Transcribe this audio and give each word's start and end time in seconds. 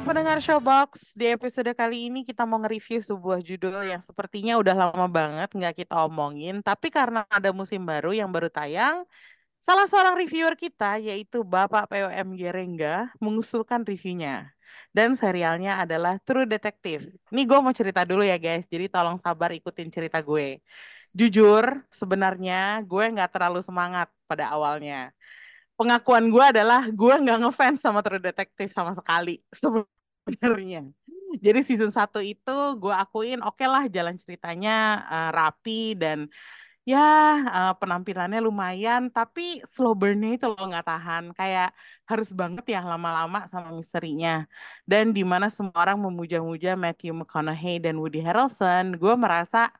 Pendengar 0.00 0.40
Showbox, 0.40 1.12
di 1.12 1.28
episode 1.28 1.76
kali 1.76 2.08
ini 2.08 2.24
kita 2.24 2.48
mau 2.48 2.56
nge-review 2.64 3.04
sebuah 3.04 3.44
judul 3.44 3.84
yang 3.84 4.00
sepertinya 4.00 4.56
udah 4.56 4.72
lama 4.72 5.06
banget 5.06 5.52
nggak 5.52 5.84
kita 5.84 6.08
omongin, 6.08 6.64
tapi 6.64 6.88
karena 6.88 7.28
ada 7.28 7.52
musim 7.52 7.84
baru 7.84 8.16
yang 8.16 8.32
baru 8.32 8.48
tayang, 8.48 9.04
salah 9.60 9.84
seorang 9.84 10.16
reviewer 10.16 10.56
kita 10.56 10.96
yaitu 10.96 11.44
Bapak 11.44 11.92
POM 11.92 12.32
Gerengga 12.32 13.12
mengusulkan 13.20 13.84
reviewnya. 13.84 14.48
Dan 14.90 15.14
serialnya 15.14 15.78
adalah 15.78 16.18
True 16.22 16.48
Detective. 16.48 17.06
Ini 17.30 17.42
gue 17.46 17.58
mau 17.62 17.74
cerita 17.76 18.02
dulu 18.02 18.24
ya 18.24 18.40
guys, 18.40 18.64
jadi 18.66 18.88
tolong 18.88 19.20
sabar 19.20 19.52
ikutin 19.52 19.92
cerita 19.92 20.18
gue. 20.24 20.64
Jujur, 21.12 21.84
sebenarnya 21.92 22.80
gue 22.88 23.04
nggak 23.14 23.30
terlalu 23.36 23.60
semangat 23.60 24.08
pada 24.24 24.48
awalnya 24.48 25.12
pengakuan 25.80 26.28
gue 26.28 26.44
adalah 26.44 26.84
gue 26.92 27.14
nggak 27.24 27.40
ngefans 27.40 27.80
sama 27.80 28.04
True 28.04 28.20
Detective 28.20 28.68
sama 28.68 28.92
sekali 28.92 29.40
sebenarnya. 29.64 30.84
Jadi 31.40 31.60
season 31.64 31.88
1 31.88 32.20
itu 32.20 32.58
gue 32.76 32.92
akuin 32.92 33.40
oke 33.40 33.56
okay 33.56 33.68
lah 33.70 33.88
jalan 33.88 34.20
ceritanya 34.20 35.00
uh, 35.08 35.30
rapi 35.32 35.96
dan 35.96 36.28
ya 36.84 36.98
uh, 37.46 37.72
penampilannya 37.80 38.40
lumayan 38.42 39.12
tapi 39.14 39.62
slow 39.68 39.94
burn-nya 39.94 40.36
itu 40.36 40.46
loh 40.50 40.64
nggak 40.68 40.86
tahan 40.90 41.24
kayak 41.38 41.70
harus 42.08 42.34
banget 42.34 42.64
ya 42.74 42.80
lama-lama 42.82 43.46
sama 43.46 43.70
misterinya 43.70 44.48
dan 44.90 45.14
di 45.14 45.22
mana 45.22 45.46
semua 45.52 45.76
orang 45.76 46.02
memuja-muja 46.02 46.74
Matthew 46.74 47.14
McConaughey 47.14 47.78
dan 47.78 47.94
Woody 48.00 48.20
Harrelson 48.24 48.98
gue 48.98 49.14
merasa 49.14 49.70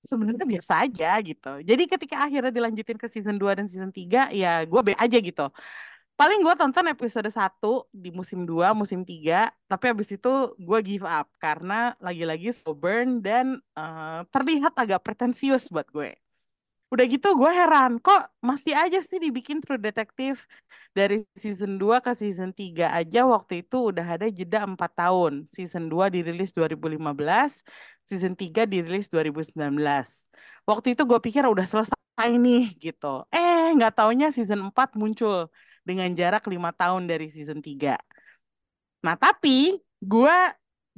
sebenarnya 0.00 0.46
biasa 0.48 0.72
aja 0.88 1.20
gitu. 1.20 1.52
Jadi 1.64 1.82
ketika 1.88 2.26
akhirnya 2.26 2.52
dilanjutin 2.52 2.98
ke 2.98 3.06
season 3.12 3.36
2 3.36 3.58
dan 3.58 3.66
season 3.68 3.92
3 3.92 4.32
ya 4.32 4.64
gue 4.64 4.80
be 4.80 4.92
aja 4.96 5.18
gitu. 5.20 5.46
Paling 6.20 6.44
gue 6.44 6.52
tonton 6.52 6.84
episode 6.92 7.32
1 7.32 7.64
di 7.96 8.12
musim 8.12 8.44
2, 8.44 8.76
musim 8.76 9.00
3, 9.08 9.48
tapi 9.64 9.84
abis 9.88 10.20
itu 10.20 10.52
gue 10.60 10.78
give 10.84 11.08
up 11.08 11.32
karena 11.40 11.96
lagi-lagi 11.96 12.52
slow 12.52 12.76
burn 12.76 13.24
dan 13.24 13.56
uh, 13.72 14.20
terlihat 14.28 14.76
agak 14.76 15.00
pretensius 15.00 15.72
buat 15.72 15.88
gue. 15.88 16.12
Udah 16.92 17.06
gitu 17.08 17.38
gue 17.40 17.48
heran, 17.48 17.96
kok 18.04 18.34
masih 18.44 18.76
aja 18.76 19.00
sih 19.00 19.16
dibikin 19.16 19.64
True 19.64 19.80
Detective 19.80 20.44
dari 20.90 21.22
season 21.38 21.78
2 21.78 22.02
ke 22.02 22.12
season 22.12 22.50
3 22.50 22.90
aja 23.00 23.24
waktu 23.24 23.62
itu 23.64 23.94
udah 23.94 24.18
ada 24.18 24.26
jeda 24.28 24.66
4 24.66 24.76
tahun. 24.76 25.48
Season 25.48 25.86
2 25.86 26.10
dirilis 26.10 26.50
2015, 26.52 27.64
season 28.10 28.34
3 28.34 28.66
dirilis 28.72 29.06
2019. 29.12 30.26
Waktu 30.66 30.86
itu 30.98 31.02
gue 31.10 31.20
pikir 31.26 31.42
udah 31.46 31.66
selesai 31.72 32.30
nih 32.46 32.62
gitu. 32.84 33.06
Eh 33.30 33.70
nggak 33.76 33.92
taunya 33.98 34.26
season 34.36 34.60
4 34.68 34.98
muncul 35.00 35.36
dengan 35.88 36.08
jarak 36.18 36.44
5 36.50 36.70
tahun 36.80 37.02
dari 37.10 37.26
season 37.30 37.58
3. 37.62 37.94
Nah 39.06 39.14
tapi 39.14 39.78
gue 40.02 40.36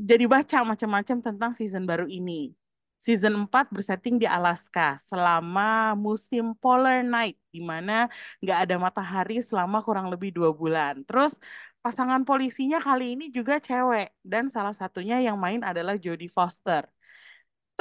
jadi 0.08 0.24
baca 0.34 0.58
macam-macam 0.64 1.16
tentang 1.20 1.52
season 1.52 1.84
baru 1.90 2.08
ini 2.08 2.56
season 3.02 3.34
4 3.50 3.74
bersetting 3.74 4.14
di 4.22 4.30
Alaska 4.30 4.94
selama 5.02 5.98
musim 5.98 6.54
polar 6.62 7.02
night 7.02 7.34
di 7.50 7.58
mana 7.58 8.06
nggak 8.38 8.58
ada 8.70 8.76
matahari 8.78 9.42
selama 9.42 9.82
kurang 9.82 10.06
lebih 10.06 10.30
dua 10.30 10.54
bulan. 10.54 11.02
Terus 11.02 11.34
pasangan 11.82 12.22
polisinya 12.22 12.78
kali 12.78 13.18
ini 13.18 13.26
juga 13.34 13.58
cewek 13.58 14.14
dan 14.22 14.46
salah 14.46 14.70
satunya 14.70 15.18
yang 15.18 15.34
main 15.34 15.66
adalah 15.66 15.98
Jodie 15.98 16.30
Foster. 16.30 16.86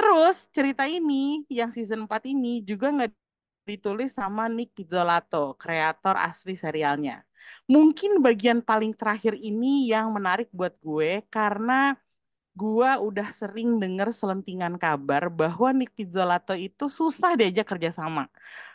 Terus 0.01 0.49
cerita 0.49 0.89
ini 0.89 1.45
yang 1.45 1.69
season 1.69 2.09
4 2.09 2.25
ini 2.25 2.65
juga 2.65 2.89
nggak 2.89 3.13
ditulis 3.69 4.17
sama 4.17 4.49
Nick 4.49 4.73
Pizzolato, 4.73 5.53
kreator 5.61 6.17
asli 6.17 6.57
serialnya. 6.57 7.21
Mungkin 7.69 8.17
bagian 8.25 8.65
paling 8.65 8.97
terakhir 8.97 9.37
ini 9.37 9.93
yang 9.93 10.09
menarik 10.09 10.49
buat 10.49 10.73
gue 10.81 11.21
karena 11.29 11.93
gua 12.57 12.97
udah 12.97 13.29
sering 13.29 13.77
denger 13.77 14.09
selentingan 14.09 14.81
kabar 14.81 15.29
bahwa 15.29 15.69
Nick 15.69 15.93
Pizzolato 15.93 16.57
itu 16.57 16.89
susah 16.89 17.37
diajak 17.37 17.69
kerjasama. 17.69 18.25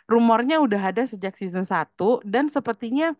Rumornya 0.07 0.63
udah 0.63 0.81
ada 0.95 1.03
sejak 1.03 1.35
season 1.35 1.67
1 1.67 2.23
dan 2.23 2.47
sepertinya 2.47 3.11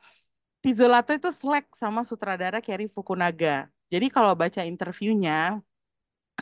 Pizzolato 0.64 1.12
itu 1.12 1.30
selek 1.36 1.76
sama 1.76 2.08
sutradara 2.08 2.64
Kerry 2.64 2.88
Fukunaga. 2.88 3.68
Jadi 3.92 4.08
kalau 4.12 4.32
baca 4.36 4.64
interviewnya, 4.64 5.60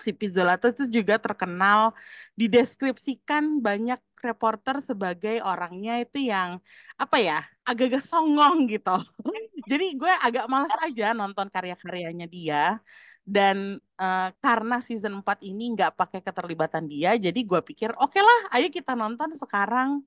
si 0.04 0.12
Pizzolato 0.12 0.68
itu 0.72 0.84
juga 0.92 1.16
terkenal 1.16 1.96
dideskripsikan 2.36 3.64
banyak 3.64 4.00
reporter 4.20 4.82
sebagai 4.84 5.40
orangnya 5.46 6.02
itu 6.04 6.28
yang 6.28 6.60
apa 7.00 7.18
ya 7.22 7.40
agak-agak 7.64 8.04
songong 8.04 8.68
gitu. 8.68 8.98
Jadi 9.72 9.96
gue 9.98 10.12
agak 10.22 10.46
males 10.52 10.74
aja 10.84 11.16
nonton 11.16 11.48
karya-karyanya 11.50 12.28
dia. 12.28 12.82
Dan 13.26 13.82
uh, 13.98 14.30
karena 14.38 14.78
season 14.86 15.18
4 15.26 15.42
ini 15.50 15.74
nggak 15.74 15.98
pakai 15.98 16.22
keterlibatan 16.22 16.86
dia 16.86 17.18
jadi 17.18 17.34
gue 17.42 17.58
pikir 17.58 17.90
oke 17.98 18.14
okay 18.14 18.22
lah 18.22 18.54
ayo 18.54 18.70
kita 18.70 18.94
nonton 18.94 19.34
sekarang. 19.34 20.06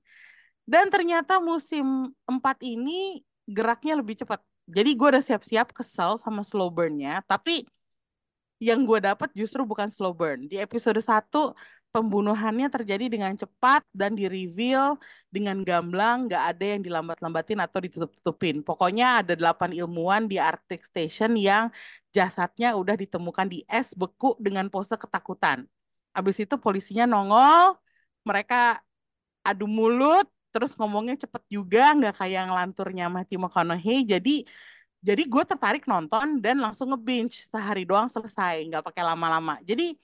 Dan 0.63 0.87
ternyata 0.87 1.43
musim 1.43 2.15
4 2.31 2.63
ini 2.63 3.27
geraknya 3.49 3.99
lebih 3.99 4.23
cepat 4.23 4.39
jadi 4.69 4.91
gue 4.93 5.09
udah 5.17 5.25
siap-siap 5.25 5.73
kesel 5.73 6.21
sama 6.21 6.45
slow 6.45 6.69
burn-nya 6.69 7.25
tapi 7.25 7.65
yang 8.59 8.83
gue 8.83 8.99
dapat 8.99 9.31
justru 9.35 9.63
bukan 9.63 9.87
slow 9.87 10.11
burn 10.15 10.51
di 10.51 10.59
episode 10.59 10.99
1 10.99 11.55
pembunuhannya 11.89 12.69
terjadi 12.69 13.09
dengan 13.09 13.33
cepat 13.33 13.81
dan 13.97 14.13
di 14.13 14.29
reveal 14.29 15.01
dengan 15.33 15.65
gamblang, 15.65 16.29
nggak 16.29 16.45
ada 16.55 16.65
yang 16.77 16.81
dilambat-lambatin 16.85 17.59
atau 17.65 17.79
ditutup-tutupin. 17.81 18.61
Pokoknya 18.61 19.25
ada 19.25 19.33
delapan 19.33 19.73
ilmuwan 19.73 20.29
di 20.29 20.37
Arctic 20.37 20.85
Station 20.85 21.33
yang 21.37 21.73
jasadnya 22.13 22.77
udah 22.77 22.97
ditemukan 22.97 23.47
di 23.49 23.65
es 23.65 23.97
beku 23.97 24.37
dengan 24.37 24.69
pose 24.69 24.95
ketakutan. 25.01 25.65
Habis 26.13 26.45
itu 26.45 26.55
polisinya 26.61 27.09
nongol, 27.09 27.77
mereka 28.25 28.85
adu 29.45 29.65
mulut, 29.65 30.29
terus 30.53 30.77
ngomongnya 30.77 31.25
cepet 31.25 31.43
juga, 31.49 31.97
nggak 31.97 32.21
kayak 32.21 32.43
ngelanturnya 32.53 33.07
Matthew 33.09 33.41
McConaughey. 33.41 34.05
Jadi 34.05 34.45
jadi 34.99 35.23
gue 35.27 35.45
tertarik 35.47 35.85
nonton 35.87 36.43
dan 36.43 36.59
langsung 36.59 36.91
nge-binge 36.91 37.47
sehari 37.47 37.87
doang 37.87 38.11
selesai, 38.11 38.67
nggak 38.67 38.83
pakai 38.83 39.03
lama-lama. 39.07 39.59
Jadi 39.63 39.95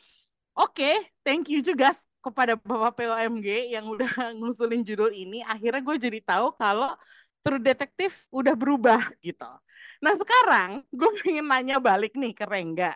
Oke, 0.54 0.86
okay, 0.86 0.94
thank 1.26 1.50
you 1.50 1.58
juga 1.58 1.90
kepada 2.22 2.54
Bapak 2.54 2.94
POMG 2.94 3.74
yang 3.74 3.90
udah 3.90 4.06
ngusulin 4.38 4.86
judul 4.86 5.10
ini. 5.10 5.42
Akhirnya 5.42 5.82
gue 5.82 5.96
jadi 5.98 6.18
tahu 6.22 6.54
kalau 6.54 6.94
True 7.42 7.58
Detective 7.58 8.14
udah 8.30 8.54
berubah 8.54 9.02
gitu. 9.18 9.50
Nah 9.98 10.14
sekarang 10.14 10.86
gue 10.94 11.10
pengen 11.26 11.50
nanya 11.50 11.82
balik 11.82 12.14
nih 12.14 12.30
ke 12.30 12.46
Rengga. 12.46 12.94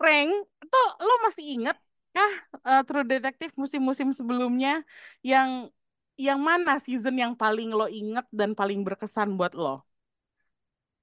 Reng, 0.00 0.32
tuh 0.64 0.88
lo 1.04 1.14
masih 1.28 1.44
inget 1.60 1.76
kah 2.16 2.32
uh, 2.64 2.82
True 2.88 3.04
Detective 3.04 3.52
musim-musim 3.60 4.08
sebelumnya 4.16 4.80
yang 5.20 5.68
yang 6.16 6.40
mana 6.40 6.80
season 6.80 7.20
yang 7.20 7.36
paling 7.36 7.68
lo 7.68 7.84
inget 7.84 8.24
dan 8.32 8.56
paling 8.56 8.80
berkesan 8.80 9.36
buat 9.36 9.52
lo? 9.52 9.87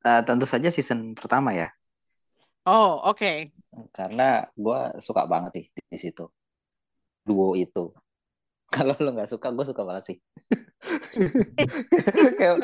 Uh, 0.05 0.21
tentu 0.21 0.45
saja 0.45 0.69
season 0.69 1.17
pertama 1.17 1.49
ya. 1.49 1.73
Oh, 2.65 3.01
oke. 3.09 3.17
Okay. 3.17 3.37
Karena 3.89 4.45
gue 4.53 4.79
suka 5.01 5.25
banget 5.25 5.51
sih 5.57 5.65
di, 5.73 5.81
di 5.89 5.97
situ. 5.97 6.29
Duo 7.25 7.57
itu. 7.57 7.89
Kalau 8.75 8.93
lo 8.97 9.09
nggak 9.17 9.29
suka, 9.29 9.49
gue 9.49 9.65
suka 9.65 9.81
banget 9.81 10.03
sih. 10.13 10.17
kayak, 12.37 12.55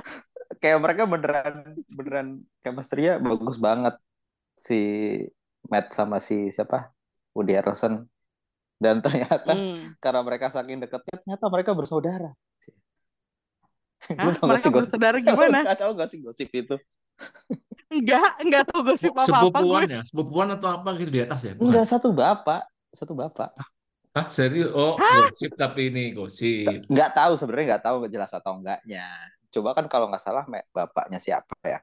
kayak 0.62 0.78
mereka 0.78 1.02
beneran 1.10 1.74
beneran 1.90 2.28
chemistry-nya 2.62 3.18
bagus 3.18 3.58
banget. 3.58 3.98
si 4.56 4.80
Matt 5.68 5.92
sama 5.92 6.16
si 6.16 6.48
siapa 6.48 6.88
Woody 7.36 7.60
Harrelson 7.60 8.08
dan 8.80 9.04
ternyata 9.04 9.52
Hmm. 9.52 9.92
karena 10.00 10.20
mereka 10.24 10.48
saking 10.48 10.80
deketnya 10.80 11.20
ternyata 11.20 11.44
mereka 11.52 11.76
bersaudara. 11.76 12.32
Hah, 14.16 14.32
tau 14.36 14.46
mereka 14.48 14.68
bersaudara 14.70 15.16
gimana? 15.18 15.58
Gak 15.68 15.78
tau 15.80 15.92
gak 15.96 16.08
sih 16.12 16.18
gosip 16.22 16.48
itu? 16.52 16.76
Enggak, 17.86 18.30
enggak 18.42 18.62
tahu 18.68 18.80
gosip 18.82 19.12
apa-apa 19.14 19.58
gue. 19.62 19.62
Sepupuan 19.62 19.84
ya, 19.86 20.00
sepupuan 20.04 20.48
atau 20.52 20.68
apa 20.74 20.88
gitu 20.98 21.10
di 21.14 21.20
atas 21.22 21.40
ya? 21.46 21.52
Bukan? 21.54 21.66
Enggak 21.70 21.86
satu 21.86 22.08
bapak, 22.12 22.60
satu 22.92 23.12
bapak. 23.14 23.50
Hah, 24.16 24.26
serius? 24.32 24.72
Oh, 24.72 24.96
gosip 24.98 25.52
tapi 25.60 25.92
ini 25.92 26.16
gosip. 26.16 26.88
Nggak 26.88 27.10
tahu 27.14 27.32
sebenarnya 27.36 27.66
nggak 27.76 27.84
tahu 27.84 27.94
nggak 28.00 28.12
jelas 28.16 28.32
atau 28.32 28.52
enggaknya. 28.58 29.04
Coba 29.52 29.70
kan 29.76 29.86
kalau 29.92 30.06
nggak 30.10 30.22
salah 30.24 30.44
me- 30.48 30.66
bapaknya 30.72 31.18
siapa 31.20 31.54
ya? 31.64 31.78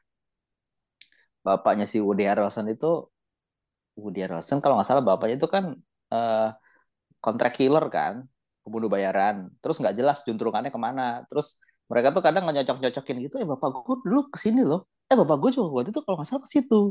Bapaknya 1.44 1.86
si 1.92 1.98
Woody 2.00 2.24
Harrelson 2.30 2.68
itu 2.72 2.88
Woody 4.02 4.20
Harrelson 4.26 4.58
kalau 4.62 4.74
nggak 4.78 4.90
salah 4.90 5.04
bapaknya 5.06 5.36
itu 5.40 5.50
kan 5.56 5.66
eh 6.14 6.48
kontrak 7.24 7.52
killer 7.58 7.86
kan, 7.96 8.14
pembunuh 8.64 8.90
bayaran. 8.96 9.36
Terus 9.62 9.76
nggak 9.82 9.96
jelas 10.00 10.18
juntrungannya 10.28 10.72
ke 10.76 10.80
mana. 10.88 11.04
Terus 11.30 11.48
mereka 11.94 12.10
tuh 12.10 12.26
kadang 12.26 12.50
nggak 12.50 12.66
nyocok-nyocokin 12.66 13.18
gitu. 13.22 13.36
Eh 13.38 13.46
bapak 13.46 13.70
gue 13.86 13.96
dulu 14.02 14.22
ke 14.34 14.38
sini 14.42 14.66
loh. 14.66 14.90
Eh 15.06 15.14
bapak 15.14 15.38
gue 15.38 15.50
juga 15.54 15.70
waktu 15.70 15.94
itu 15.94 16.02
kalau 16.02 16.18
nggak 16.18 16.26
salah 16.26 16.42
ke 16.42 16.50
situ. 16.50 16.82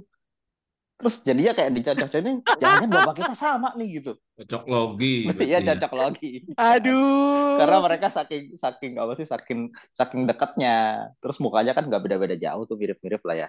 Terus 1.03 1.15
jadinya 1.27 1.51
kayak 1.51 1.71
dicocok-cocokin, 1.75 2.37
jangan 2.63 2.87
bapak 2.87 3.15
kita 3.19 3.35
sama 3.35 3.75
nih 3.75 3.99
gitu. 3.99 4.15
Cocok 4.39 4.63
logi. 4.71 5.27
Iya 5.27 5.59
ya. 5.59 5.75
cocok 5.75 5.93
lagi. 5.99 6.47
Aduh. 6.55 7.59
karena 7.59 7.79
mereka 7.83 8.07
saking 8.15 8.55
saking 8.55 8.93
apa 9.03 9.13
sih 9.19 9.27
saking 9.27 9.61
saking 9.93 10.25
dekatnya 10.25 11.11
terus 11.21 11.37
mukanya 11.43 11.75
kan 11.75 11.85
nggak 11.91 12.01
beda-beda 12.01 12.39
jauh 12.39 12.65
tuh 12.65 12.81
mirip-mirip 12.81 13.21
lah 13.29 13.47
ya 13.47 13.49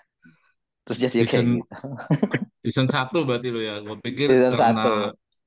terus 0.84 0.98
jadi 1.00 1.24
kayak 1.24 1.30
Season- 1.32 1.56
gitu 1.64 1.66
Season 2.64 2.88
1 2.88 3.12
berarti 3.28 3.48
lo 3.52 3.60
ya. 3.60 3.76
Gue 3.84 4.00
pikir 4.00 4.28
Season 4.32 4.56
karena 4.56 4.84
satu. 4.84 4.92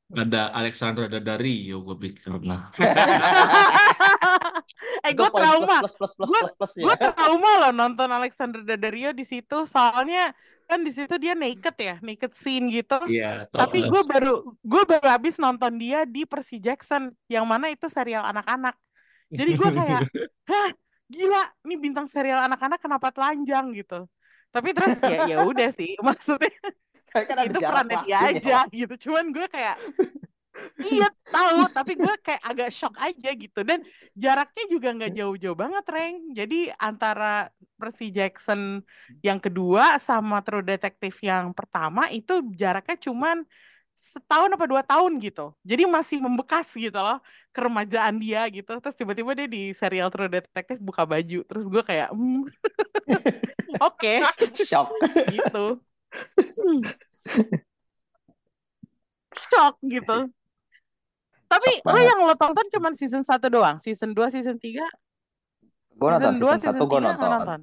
Ada 0.06 0.55
Alexandra 0.55 1.11
Daddario, 1.11 1.82
gue 1.82 1.97
pikir 1.99 2.31
karena. 2.31 2.70
eh 5.03 5.12
gue 5.12 5.29
trauma. 5.35 5.82
plus 5.82 5.94
plus 5.99 6.12
plus 6.14 6.29
Gua- 6.31 6.43
plus 6.47 6.55
plus 6.55 6.73
Gue 6.79 6.94
ya 6.94 7.11
trauma 7.11 7.50
loh 7.67 7.73
nonton 7.75 8.06
Alexander 8.14 8.62
Daddario 8.62 9.11
di 9.11 9.26
situ. 9.26 9.67
Soalnya 9.67 10.31
kan 10.67 10.82
di 10.82 10.94
situ 10.94 11.14
dia 11.19 11.35
naked 11.35 11.75
ya, 11.75 11.99
naked 12.03 12.32
scene 12.38 12.70
gitu. 12.70 12.99
Iya, 13.11 13.50
Tapi 13.50 13.87
gue 13.87 14.03
baru 14.06 14.35
gue 14.62 14.82
baru 14.87 15.06
habis 15.11 15.38
nonton 15.43 15.75
dia 15.75 16.06
di 16.06 16.23
Percy 16.23 16.62
Jackson, 16.62 17.11
yang 17.26 17.47
mana 17.47 17.70
itu 17.70 17.91
serial 17.91 18.23
anak-anak. 18.31 18.79
Jadi 19.26 19.59
gue 19.59 19.70
kayak, 19.75 20.00
hah, 20.50 20.70
gila, 21.11 21.43
nih 21.67 21.79
bintang 21.82 22.06
serial 22.06 22.47
anak-anak 22.47 22.79
kenapa 22.79 23.11
telanjang 23.11 23.75
gitu. 23.75 24.06
Tapi 24.55 24.70
terus 24.70 25.02
ya 25.02 25.26
ya 25.26 25.37
udah 25.43 25.70
sih, 25.75 25.99
maksudnya 25.99 26.50
kan 27.24 27.36
itu 27.48 27.58
perannya 27.62 27.98
dia 28.04 28.18
aja 28.20 28.58
gitu. 28.68 28.94
Cuman 29.08 29.32
gue 29.32 29.46
kayak, 29.48 29.76
iya 30.82 31.08
tahu, 31.28 31.68
tapi 31.72 31.92
gue 31.96 32.14
kayak 32.20 32.42
agak 32.44 32.70
shock 32.72 32.94
aja 33.00 33.30
gitu. 33.32 33.60
Dan 33.64 33.80
jaraknya 34.12 34.64
juga 34.68 34.88
nggak 34.92 35.12
jauh-jauh 35.16 35.56
banget, 35.56 35.84
Reng. 35.88 36.16
Jadi 36.36 36.68
antara 36.76 37.48
Percy 37.76 38.12
Jackson 38.12 38.84
yang 39.20 39.40
kedua 39.40 40.00
sama 40.00 40.40
True 40.44 40.64
Detective 40.64 41.16
yang 41.24 41.52
pertama 41.52 42.08
itu 42.12 42.40
jaraknya 42.56 42.96
cuman 43.00 43.44
setahun 43.96 44.52
apa 44.52 44.64
dua 44.68 44.84
tahun 44.84 45.16
gitu. 45.24 45.56
Jadi 45.64 45.88
masih 45.88 46.20
membekas 46.20 46.68
gitu 46.76 47.00
loh 47.00 47.16
keremajaan 47.56 48.20
dia 48.20 48.44
gitu. 48.52 48.76
Terus 48.76 48.96
tiba-tiba 48.96 49.32
dia 49.32 49.48
di 49.48 49.72
serial 49.72 50.12
True 50.12 50.28
Detective 50.28 50.80
buka 50.84 51.08
baju. 51.08 51.40
Terus 51.48 51.64
gue 51.64 51.80
kayak, 51.80 52.12
hmm, 52.12 52.44
oke 53.88 54.14
shock 54.68 54.92
gitu. 55.32 55.80
Hmm. 57.24 57.48
Shock 59.36 59.74
gitu. 59.84 60.16
Tapi 61.46 61.70
Shock 61.80 61.92
lo 61.92 61.98
yang 62.00 62.20
lo 62.24 62.34
tonton 62.36 62.66
cuman 62.72 62.92
season 62.92 63.22
1 63.24 63.48
doang. 63.48 63.76
Season 63.80 64.10
2, 64.12 64.34
season 64.34 64.56
3, 64.60 64.84
gue 65.96 66.08
nonton 66.12 66.34
season 66.36 66.44
2, 66.44 66.44
season 66.44 66.60
season 66.60 66.76
satu 66.76 66.84
gue 66.84 66.98
3 67.00 67.04
nggak 67.04 67.16
nonton. 67.16 67.30
nonton. 67.32 67.60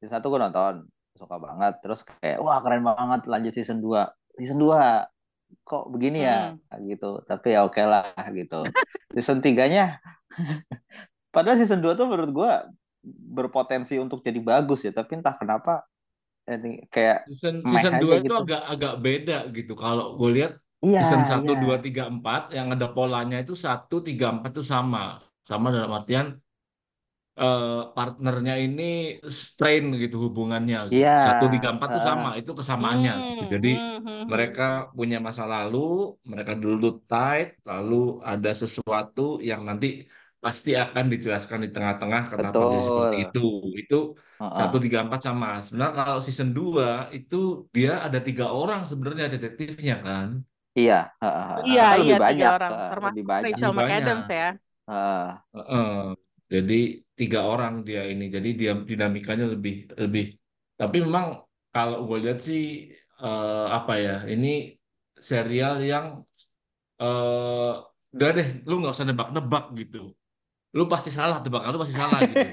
season 0.00 0.12
satu 0.18 0.26
gue 0.30 0.40
nonton. 0.40 0.74
Suka 1.14 1.36
banget. 1.38 1.74
Terus 1.84 2.00
kayak 2.02 2.38
wah 2.42 2.58
keren 2.64 2.82
banget 2.82 3.20
lanjut 3.30 3.52
season 3.54 3.78
2 3.78 4.40
season 4.40 4.58
2 4.58 5.66
kok 5.68 5.84
begini 5.92 6.24
ya? 6.24 6.56
Gitu. 6.80 7.22
Tapi 7.28 7.54
ya 7.54 7.62
oke 7.68 7.82
lah 7.84 8.10
gitu. 8.32 8.64
Season 9.12 9.44
3 9.44 9.52
nya 9.68 10.00
padahal 11.32 11.60
season 11.60 11.84
2 11.84 11.96
tuh 11.96 12.08
menurut 12.08 12.30
gue 12.32 12.52
berpotensi 13.04 14.00
untuk 14.00 14.24
jadi 14.24 14.40
bagus 14.40 14.88
ya. 14.88 14.92
Tapi 14.96 15.20
entah 15.20 15.36
kenapa 15.36 15.84
ini 16.50 16.68
kayak 16.94 17.18
Season, 17.26 17.54
season 17.70 17.94
2 18.02 18.14
itu 18.20 18.32
gitu. 18.34 18.42
agak 18.42 18.60
agak 18.72 18.92
beda 19.04 19.34
gitu. 19.56 19.72
Kalau 19.82 20.04
gue 20.18 20.28
lihat 20.36 20.52
iya 20.84 21.00
season 21.00 21.22
1, 21.30 21.50
iya 21.50 21.60
2, 21.62 21.76
3, 21.84 22.02
4 22.14 22.40
yang 22.56 22.66
ada 22.74 22.86
polanya 22.96 23.36
itu 23.44 23.54
1, 23.66 23.94
3, 24.08 24.26
4 24.34 24.50
itu 24.58 24.64
sama. 24.74 24.98
Sama 25.48 25.66
dalam 25.74 25.90
artian 25.98 26.26
eh, 27.40 27.62
partnernya 27.96 28.54
ini 28.64 28.82
strain 29.42 29.84
gitu 30.02 30.16
hubungannya. 30.24 30.76
gitu. 30.90 30.96
Iya, 30.96 31.10
1, 31.24 31.44
3, 31.52 31.68
4 31.74 31.88
itu 31.94 32.00
sama, 32.10 32.28
itu 32.40 32.50
kesamaannya 32.60 33.12
gitu. 33.28 33.42
Hmm, 33.44 33.52
Jadi 33.54 33.68
hmm, 33.68 33.96
hmm, 34.06 34.22
mereka 34.32 34.62
punya 34.98 35.16
masa 35.26 35.42
lalu, 35.54 35.78
mereka 36.30 36.52
dulu 36.64 36.86
tight, 37.10 37.48
lalu 37.70 37.94
ada 38.30 38.50
sesuatu 38.62 39.20
yang 39.48 39.60
nanti 39.68 39.86
pasti 40.44 40.70
akan 40.84 41.04
dijelaskan 41.12 41.58
di 41.64 41.68
tengah-tengah 41.74 42.22
kenapa 42.32 42.62
dia 42.70 42.80
seperti 42.88 43.14
Betul. 43.14 43.24
itu. 43.24 43.38
Itu 43.80 43.94
satu 44.58 44.76
tiga 44.84 44.98
empat 45.06 45.20
sama. 45.26 45.46
Sebenarnya 45.64 45.94
kalau 46.00 46.20
season 46.26 46.50
2 46.58 46.86
itu 47.16 47.36
dia 47.76 47.90
ada 48.06 48.18
tiga 48.26 48.44
orang 48.58 48.80
sebenarnya 48.90 49.24
detektifnya 49.34 49.94
kan. 50.06 50.28
Iya, 50.78 50.94
heeh, 51.20 51.42
heeh. 51.50 51.66
Iya, 51.68 51.82
Atau 51.82 51.96
lebih 52.00 52.16
iya 52.16 52.16
tiga 52.28 52.46
banyak, 52.46 52.52
orang. 52.54 52.72
heeh, 52.72 52.90
Termasuk 52.90 53.22
lebih 53.22 53.24
banyak. 53.32 53.44
Rachel 53.44 53.70
Lebih 53.70 53.76
McAdams 53.76 54.26
banyak. 54.26 54.28
ya. 54.38 54.44
Heeh. 54.88 55.18
Heeh. 55.54 55.86
Jadi 56.52 56.74
tiga 57.18 57.38
orang 57.52 57.72
dia 57.88 58.00
ini. 58.12 58.24
Jadi 58.34 58.48
dia 58.60 58.70
dinamikanya 58.90 59.44
lebih 59.54 59.74
lebih. 60.02 60.24
Tapi 60.80 60.96
memang 61.06 61.26
kalau 61.74 61.96
gue 62.08 62.18
lihat 62.24 62.38
sih 62.46 62.60
eh, 63.22 63.64
apa 63.76 63.92
ya? 64.04 64.12
Ini 64.32 64.48
serial 65.28 65.74
yang 65.90 66.06
eh 67.02 67.70
udah 68.14 68.28
deh, 68.36 68.48
lu 68.68 68.72
nggak 68.80 68.94
usah 68.96 69.06
nebak-nebak 69.08 69.64
gitu. 69.80 69.98
Lu 70.78 70.82
pasti 70.92 71.10
salah 71.18 71.36
tebakan 71.44 71.70
lu 71.74 71.78
pasti 71.82 71.96
salah 72.02 72.20
gitu. 72.30 72.46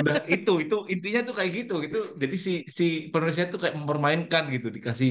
Udah 0.00 0.16
itu 0.34 0.50
itu 0.62 0.74
intinya 0.92 1.20
tuh 1.28 1.34
kayak 1.38 1.52
gitu 1.58 1.72
gitu. 1.84 1.96
Jadi 2.22 2.36
si 2.46 2.50
si 2.78 2.84
penulisnya 3.12 3.44
tuh 3.52 3.58
kayak 3.62 3.76
mempermainkan 3.80 4.42
gitu, 4.54 4.66
dikasih 4.76 5.10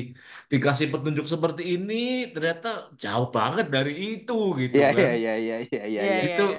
dikasih 0.51 0.88
petunjuk 0.92 1.25
seperti 1.34 1.62
ini 1.74 1.94
ternyata 2.34 2.68
jauh 3.04 3.27
banget 3.38 3.66
dari 3.75 3.92
itu 4.12 4.34
gitu 4.62 4.77
Iya, 4.77 4.86
kan. 4.94 4.98
iya, 4.98 5.08
iya, 5.20 5.32
iya, 5.44 5.56
iya, 5.72 5.82
iya, 5.92 6.01
Iya, 6.01 6.06
iya. 6.12 6.22
iya, 6.24 6.24
Itu 6.27 6.42
iya. 6.48 6.58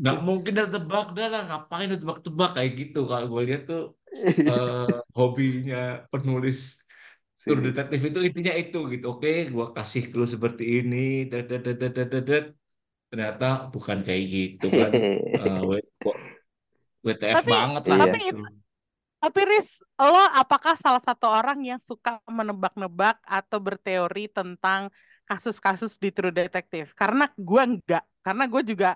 nggak 0.00 0.16
mungkin 0.28 0.52
ada 0.58 0.70
tebak 0.76 1.04
dah 1.16 1.26
lah 1.32 1.40
ngapain 1.48 1.86
lu 1.92 1.96
tebak-tebak 2.02 2.48
kayak 2.56 2.72
gitu 2.80 2.98
kalau 3.10 3.26
gue 3.32 3.42
lihat 3.48 3.62
tuh 3.70 3.80
eh, 4.48 4.72
hobinya 5.18 5.76
penulis 6.12 6.58
Si- 7.42 7.48
True 7.48 7.60
Detective 7.66 8.02
itu 8.08 8.20
intinya 8.28 8.52
itu 8.62 8.78
gitu 8.92 9.06
oke 9.14 9.28
gue 9.54 9.64
kasih 9.76 10.02
clue 10.12 10.28
seperti 10.34 10.64
ini 10.78 10.96
dat, 11.30 11.42
dat, 11.50 11.60
dat, 12.30 12.44
ternyata 13.08 13.68
bukan 13.72 14.04
kayak 14.04 14.24
gitu 14.28 14.66
kan 14.78 14.90
Eh, 14.92 15.60
W- 15.64 15.88
kok 16.00 16.16
WTF 17.02 17.36
Tapi- 17.42 17.52
banget 17.52 17.82
lah 17.88 17.98
tapi 18.04 18.18
gitu. 18.20 18.42
Tapi 19.18 19.40
Riz, 19.50 19.82
lo 19.98 20.22
apakah 20.30 20.78
salah 20.78 21.02
satu 21.02 21.26
orang 21.26 21.58
yang 21.66 21.82
suka 21.82 22.22
menebak-nebak 22.30 23.18
atau 23.26 23.58
berteori 23.58 24.30
tentang 24.30 24.94
kasus-kasus 25.26 25.98
di 25.98 26.14
True 26.14 26.30
Detective? 26.30 26.94
Karena 26.94 27.26
gue 27.34 27.62
enggak. 27.66 28.06
Karena 28.22 28.46
gue 28.46 28.62
juga, 28.62 28.94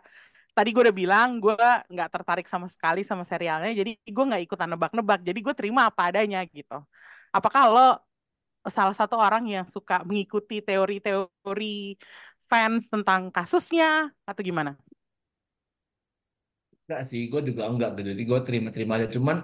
tadi 0.54 0.71
gue 0.71 0.78
udah 0.87 0.95
bilang, 0.95 1.42
gue 1.42 1.59
nggak 1.90 2.07
tertarik 2.07 2.47
sama 2.47 2.71
sekali 2.71 3.02
sama 3.02 3.26
serialnya. 3.26 3.75
Jadi 3.75 3.99
gue 3.99 4.25
nggak 4.31 4.42
ikutan 4.47 4.71
nebak-nebak. 4.71 5.26
Jadi 5.26 5.38
gue 5.42 5.54
terima 5.59 5.90
apa 5.90 6.14
adanya 6.14 6.38
gitu. 6.47 6.78
Apakah 7.35 7.62
lo 7.66 7.88
salah 8.71 8.95
satu 8.95 9.19
orang 9.19 9.42
yang 9.50 9.66
suka 9.66 10.07
mengikuti 10.07 10.62
teori-teori 10.62 11.99
fans 12.52 12.82
tentang 12.92 13.23
kasusnya 13.37 14.12
atau 14.28 14.42
gimana? 14.49 14.73
Enggak 16.85 17.00
sih, 17.11 17.21
gue 17.32 17.40
juga 17.49 17.62
enggak 17.71 17.88
gitu. 17.97 18.09
Jadi 18.12 18.23
gue 18.30 18.38
terima-terima 18.47 18.92
aja. 18.99 19.09
Cuman 19.16 19.37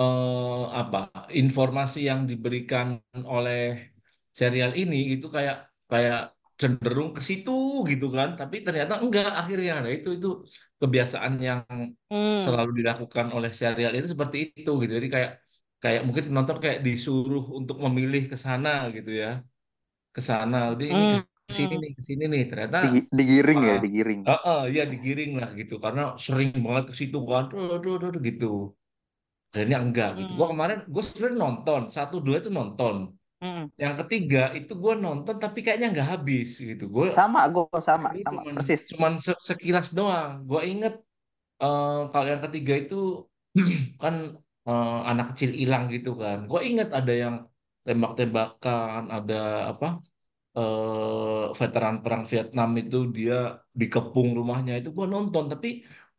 eh, 0.00 0.62
apa 0.80 0.98
informasi 1.40 1.98
yang 2.10 2.20
diberikan 2.30 2.86
oleh 3.34 3.58
serial 4.40 4.72
ini 4.80 4.96
itu 5.14 5.26
kayak 5.36 5.56
kayak 5.92 6.18
cenderung 6.60 7.10
ke 7.16 7.22
situ 7.28 7.50
gitu 7.90 8.06
kan. 8.16 8.28
Tapi 8.40 8.56
ternyata 8.66 8.94
enggak 9.04 9.28
akhirnya. 9.40 9.72
Nah 9.84 9.92
itu 9.96 10.08
itu 10.18 10.28
kebiasaan 10.80 11.34
yang 11.48 11.60
Hmm. 12.10 12.44
selalu 12.44 12.70
dilakukan 12.80 13.26
oleh 13.36 13.50
serial 13.60 13.92
itu 13.98 14.08
seperti 14.14 14.38
itu 14.58 14.70
gitu. 14.82 14.92
Jadi 14.98 15.08
kayak 15.16 15.30
kayak 15.82 16.00
mungkin 16.06 16.24
penonton 16.30 16.58
kayak 16.64 16.78
disuruh 16.86 17.44
untuk 17.58 17.76
memilih 17.86 18.22
ke 18.32 18.36
sana 18.46 18.70
gitu 18.96 19.10
ya. 19.22 19.28
Ke 20.14 20.20
sana. 20.30 20.56
Jadi 20.72 20.84
ini 20.94 21.04
Hmm. 21.12 21.24
ke 21.33 21.33
sini 21.58 21.74
nih, 21.82 21.90
ke 21.98 22.02
sini 22.08 22.24
nih. 22.32 22.42
Ternyata 22.50 22.78
Digi- 22.82 23.08
digiring 23.18 23.60
ya, 23.68 23.74
pas 23.76 23.84
digiring. 23.84 24.22
Heeh, 24.28 24.60
ya 24.76 24.82
digiring 24.92 25.32
lah 25.40 25.50
gitu 25.60 25.74
karena 25.84 26.02
sering 26.24 26.50
banget 26.66 26.84
ke 26.90 26.94
situ 27.00 27.18
kan 27.32 27.44
Duh, 27.52 27.78
duh, 27.84 27.96
duh, 28.02 28.10
duh, 28.14 28.22
gitu 28.28 28.46
akhirnya 29.52 29.78
enggak 29.84 30.08
gitu 30.18 30.30
gua 30.38 30.46
Hmm. 30.46 30.52
kemarin 30.52 30.78
gue 30.92 31.02
sebenarnya 31.08 31.38
nonton 31.44 31.80
satu 31.96 32.16
dua 32.26 32.36
itu 32.42 32.50
nonton 32.60 32.96
Mm-mm. 33.42 33.70
Yang 33.82 33.94
ketiga 34.00 34.40
itu 34.58 34.72
gue 34.82 34.94
nonton 35.04 35.36
tapi 35.44 35.58
kayaknya 35.64 35.88
nggak 35.94 36.08
habis 36.14 36.48
gitu. 36.68 36.84
Gue 36.96 37.06
Sama, 37.16 37.40
gue 37.54 37.64
sama, 37.88 38.08
sama, 38.24 38.40
cuman 38.42 38.54
persis. 38.54 38.82
cuman 38.90 39.12
se- 39.24 39.42
sekilas 39.50 39.86
doang. 39.98 40.30
Gue 40.48 40.60
inget 40.72 40.94
eh, 41.62 41.88
kalau 42.12 42.26
yang 42.32 42.42
ketiga 42.46 42.72
itu 42.82 42.94
kan 44.02 44.14
eh, 44.68 44.92
anak 45.10 45.26
kecil 45.32 45.50
hilang 45.60 45.84
gitu 45.94 46.10
kan. 46.22 46.38
Gue 46.50 46.60
inget 46.70 46.88
ada 46.98 47.12
yang 47.22 47.34
tembak-tembakan, 47.86 49.02
ada 49.16 49.34
apa 49.72 49.86
eh, 50.58 51.44
veteran 51.60 51.94
perang 52.02 52.22
Vietnam 52.30 52.68
itu 52.80 52.96
dia 53.16 53.34
dikepung 53.80 54.28
rumahnya 54.38 54.72
itu 54.78 54.88
gue 54.96 55.06
nonton 55.14 55.44
tapi 55.52 55.68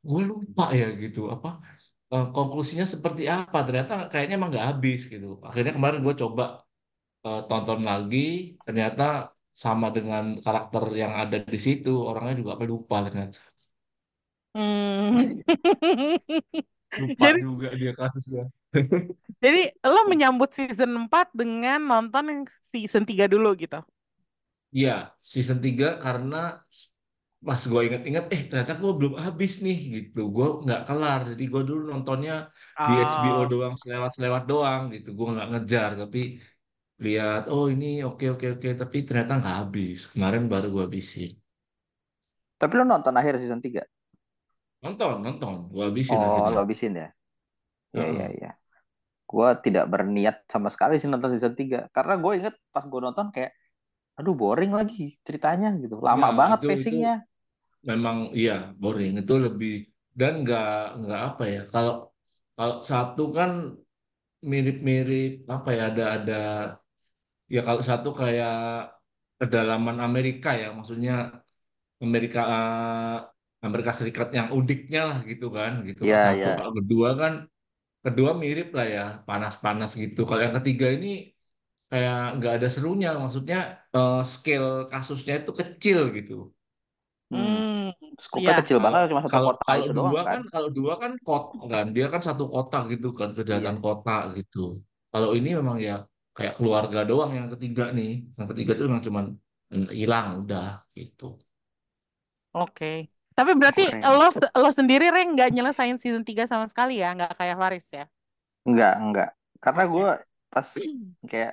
gue 0.10 0.22
lupa 0.32 0.64
ya 0.80 0.86
gitu 1.04 1.20
apa 1.36 1.48
eh, 2.14 2.26
konklusinya 2.36 2.86
seperti 2.94 3.24
apa 3.36 3.58
ternyata 3.68 3.94
kayaknya 4.12 4.34
emang 4.40 4.50
nggak 4.54 4.68
habis 4.72 5.00
gitu 5.14 5.28
akhirnya 5.48 5.72
kemarin 5.78 6.00
gue 6.08 6.16
coba 6.24 6.44
eh, 7.28 7.40
tonton 7.50 7.80
lagi 7.90 8.18
ternyata 8.66 9.04
sama 9.66 9.88
dengan 9.98 10.24
karakter 10.46 10.84
yang 11.02 11.14
ada 11.22 11.38
di 11.54 11.60
situ 11.68 11.90
orangnya 12.10 12.34
juga 12.42 12.52
apa 12.56 12.66
lupa 12.74 12.96
ternyata 13.08 13.38
Hmm. 14.56 15.42
lupa 17.00 17.26
Jadi 17.26 17.40
juga 17.44 17.68
dia 17.80 17.92
kasusnya 18.00 18.44
jadi 19.44 19.62
lo 19.86 20.08
menyambut 20.12 20.50
season 20.56 20.92
4 21.08 21.30
dengan 21.36 21.80
nonton 21.84 22.24
yang 22.32 22.42
season 22.72 23.04
3 23.06 23.26
dulu 23.30 23.54
gitu. 23.60 23.80
Iya 24.78 24.94
season 25.32 25.58
3 25.66 25.88
karena 26.04 26.38
pas 27.48 27.62
gue 27.72 27.82
inget-inget 27.88 28.26
eh 28.36 28.42
ternyata 28.50 28.74
gue 28.82 28.92
belum 29.00 29.14
habis 29.26 29.52
nih 29.66 29.78
gitu 29.96 30.20
gue 30.36 30.46
nggak 30.64 30.80
kelar 30.88 31.20
jadi 31.32 31.44
gue 31.54 31.62
dulu 31.70 31.82
nontonnya 31.92 32.34
di 32.88 32.92
HBO 33.10 33.42
Oh. 33.44 33.50
doang 33.52 33.74
selewat-selewat 33.82 34.44
doang 34.52 34.82
gitu 34.94 35.08
gue 35.18 35.28
nggak 35.34 35.48
ngejar 35.52 35.90
tapi 36.02 36.20
lihat 37.06 37.42
oh 37.54 37.66
ini 37.74 37.86
oke 38.08 38.26
oke 38.34 38.46
oke 38.56 38.68
tapi 38.82 38.98
ternyata 39.08 39.34
nggak 39.42 39.56
habis 39.62 39.98
kemarin 40.12 40.44
baru 40.52 40.68
gue 40.76 40.84
habisin 40.88 41.32
Tapi 42.62 42.74
lo 42.80 42.84
nonton 42.92 43.16
akhir 43.20 43.36
season 43.42 43.60
3? 43.66 43.82
nonton 44.84 45.16
nonton 45.26 45.54
gue 45.74 45.84
habisin 45.88 46.20
Oh, 46.20 46.28
akhirnya 46.28 46.54
lo 46.54 46.58
habisin 46.64 46.94
ya? 47.02 47.08
Iya, 47.96 48.06
iya, 48.14 48.26
iya. 48.38 48.50
Gue 49.32 49.48
tidak 49.66 49.86
berniat 49.94 50.36
sama 50.54 50.70
sekali 50.74 50.94
sih 51.02 51.10
nonton 51.12 51.32
season 51.36 51.56
3. 51.60 51.78
Karena 51.96 52.14
gue 52.24 52.32
inget 52.40 52.56
pas 52.74 52.86
gue 52.92 53.00
nonton 53.06 53.28
kayak, 53.36 53.52
aduh 54.18 54.36
boring 54.42 54.72
lagi 54.80 55.02
ceritanya 55.28 55.68
gitu. 55.84 55.96
Lama 56.08 56.28
Iya 56.28 56.32
banget 56.40 56.60
itu 56.60 56.68
itu 56.84 56.96
pacingnya. 56.96 57.14
memang 57.90 58.18
iya 58.40 58.54
boring 58.82 59.12
itu 59.22 59.34
lebih 59.46 59.72
dan 60.20 60.32
nggak 60.44 60.66
nggak 61.02 61.22
apa 61.30 61.44
ya 61.54 61.60
kalau 61.74 61.94
kalau 62.58 62.76
satu 62.92 63.22
kan 63.38 63.52
mirip-mirip 64.52 65.32
apa 65.56 65.70
ya 65.78 65.82
ada 65.92 66.04
ada 66.16 66.34
ya 67.56 67.60
kalau 67.68 67.82
satu 67.90 68.10
kayak 68.22 68.54
kedalaman 69.40 69.98
Amerika 70.08 70.50
ya 70.62 70.66
maksudnya 70.78 71.12
Amerika 72.06 72.40
eh, 72.54 73.16
Amerika 73.68 73.92
Serikat 74.00 74.28
yang 74.40 74.50
udiknya 74.60 75.00
lah 75.10 75.18
gitu 75.32 75.46
kan 75.58 75.72
gitu 75.88 76.02
kalau 76.10 76.22
satu 76.28 76.46
iya. 76.46 76.56
kalau 76.58 76.72
kedua 76.80 77.10
kan 77.22 77.34
kedua 78.06 78.32
mirip 78.44 78.68
lah 78.78 78.88
ya 78.96 79.04
panas-panas 79.28 79.92
gitu 80.04 80.20
kalau 80.30 80.42
yang 80.46 80.56
ketiga 80.60 80.88
ini 80.96 81.08
kayak 81.92 82.16
nggak 82.38 82.54
ada 82.58 82.68
serunya 82.76 83.10
maksudnya 83.24 83.58
eh, 83.96 84.16
scale 84.34 84.70
kasusnya 84.92 85.34
itu 85.42 85.52
kecil 85.62 86.00
gitu 86.18 86.34
Hmm. 87.32 87.92
Skupnya 88.24 88.54
Ya. 88.54 88.58
kecil 88.60 88.78
banget 88.84 89.00
cuma 89.12 89.22
satu 89.26 89.38
kalau 89.38 89.48
kota 89.48 89.70
kalau 89.70 89.86
itu 89.86 89.92
dua 89.98 90.10
doang 90.10 90.28
kan. 90.28 90.36
kan 90.36 90.42
kalau 90.54 90.70
dua 90.78 90.94
kan 91.04 91.12
kota 91.28 91.56
kan 91.74 91.86
dia 91.96 92.06
kan 92.14 92.22
satu 92.30 92.44
kota 92.54 92.78
gitu 92.92 93.08
kan 93.20 93.30
kejahatan 93.38 93.78
Iya. 93.78 93.86
kota 93.86 94.12
gitu 94.38 94.60
kalau 95.14 95.30
ini 95.38 95.50
memang 95.60 95.78
ya 95.88 95.94
kayak 96.38 96.54
keluarga 96.58 97.00
doang 97.10 97.32
yang 97.40 97.48
ketiga 97.54 97.84
nih 97.98 98.10
yang 98.38 98.48
ketiga 98.52 98.72
itu 98.76 98.84
memang 98.90 99.04
cuman 99.08 99.26
mm, 99.74 99.88
hilang 100.00 100.28
udah 100.44 100.66
gitu 101.00 101.26
Oke. 102.56 102.86
Tapi 103.36 103.52
berarti 103.60 103.84
Keren. 103.90 104.06
lo 104.08 104.32
lo 104.62 104.70
sendiri 104.72 105.12
Reng 105.12 105.36
nggak 105.36 105.50
nyelesain 105.52 106.00
season 106.00 106.24
3 106.24 106.48
sama 106.48 106.66
sekali 106.72 107.04
ya, 107.04 107.12
nggak 107.16 107.36
kayak 107.36 107.56
Faris 107.60 107.88
ya? 107.92 108.04
Enggak, 108.68 108.92
enggak. 109.02 109.30
Karena 109.64 109.82
gue 109.94 110.08
pas 110.54 110.68
kayak, 111.30 111.52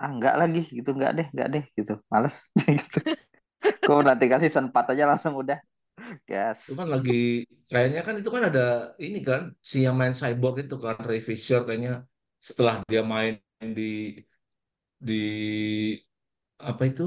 ah 0.00 0.08
enggak 0.14 0.34
lagi 0.40 0.60
gitu. 0.76 0.88
Enggak 0.96 1.12
deh, 1.18 1.26
enggak 1.32 1.48
deh 1.54 1.64
gitu. 1.78 1.92
Males 2.12 2.36
gitu. 2.80 2.98
Gue 3.86 3.96
nanti 4.08 4.24
kasih 4.32 4.50
4 4.66 4.84
aja 4.92 5.04
langsung 5.10 5.34
udah. 5.42 5.58
Gas. 6.30 6.60
itu 6.64 6.72
kan 6.80 6.88
lagi 6.94 7.12
kayaknya 7.70 8.00
kan 8.06 8.14
itu 8.20 8.30
kan 8.34 8.42
ada 8.48 8.60
ini 9.04 9.18
kan 9.28 9.40
si 9.70 9.76
yang 9.86 9.96
main 10.00 10.14
cyborg 10.20 10.54
itu 10.64 10.74
kan 10.84 10.96
Ray 11.08 11.20
Fisher 11.28 11.60
kayaknya 11.66 11.90
setelah 12.48 12.74
dia 12.90 13.02
main 13.12 13.34
di 13.78 13.82
di 15.00 15.20
apa 16.60 16.82
itu 16.90 17.02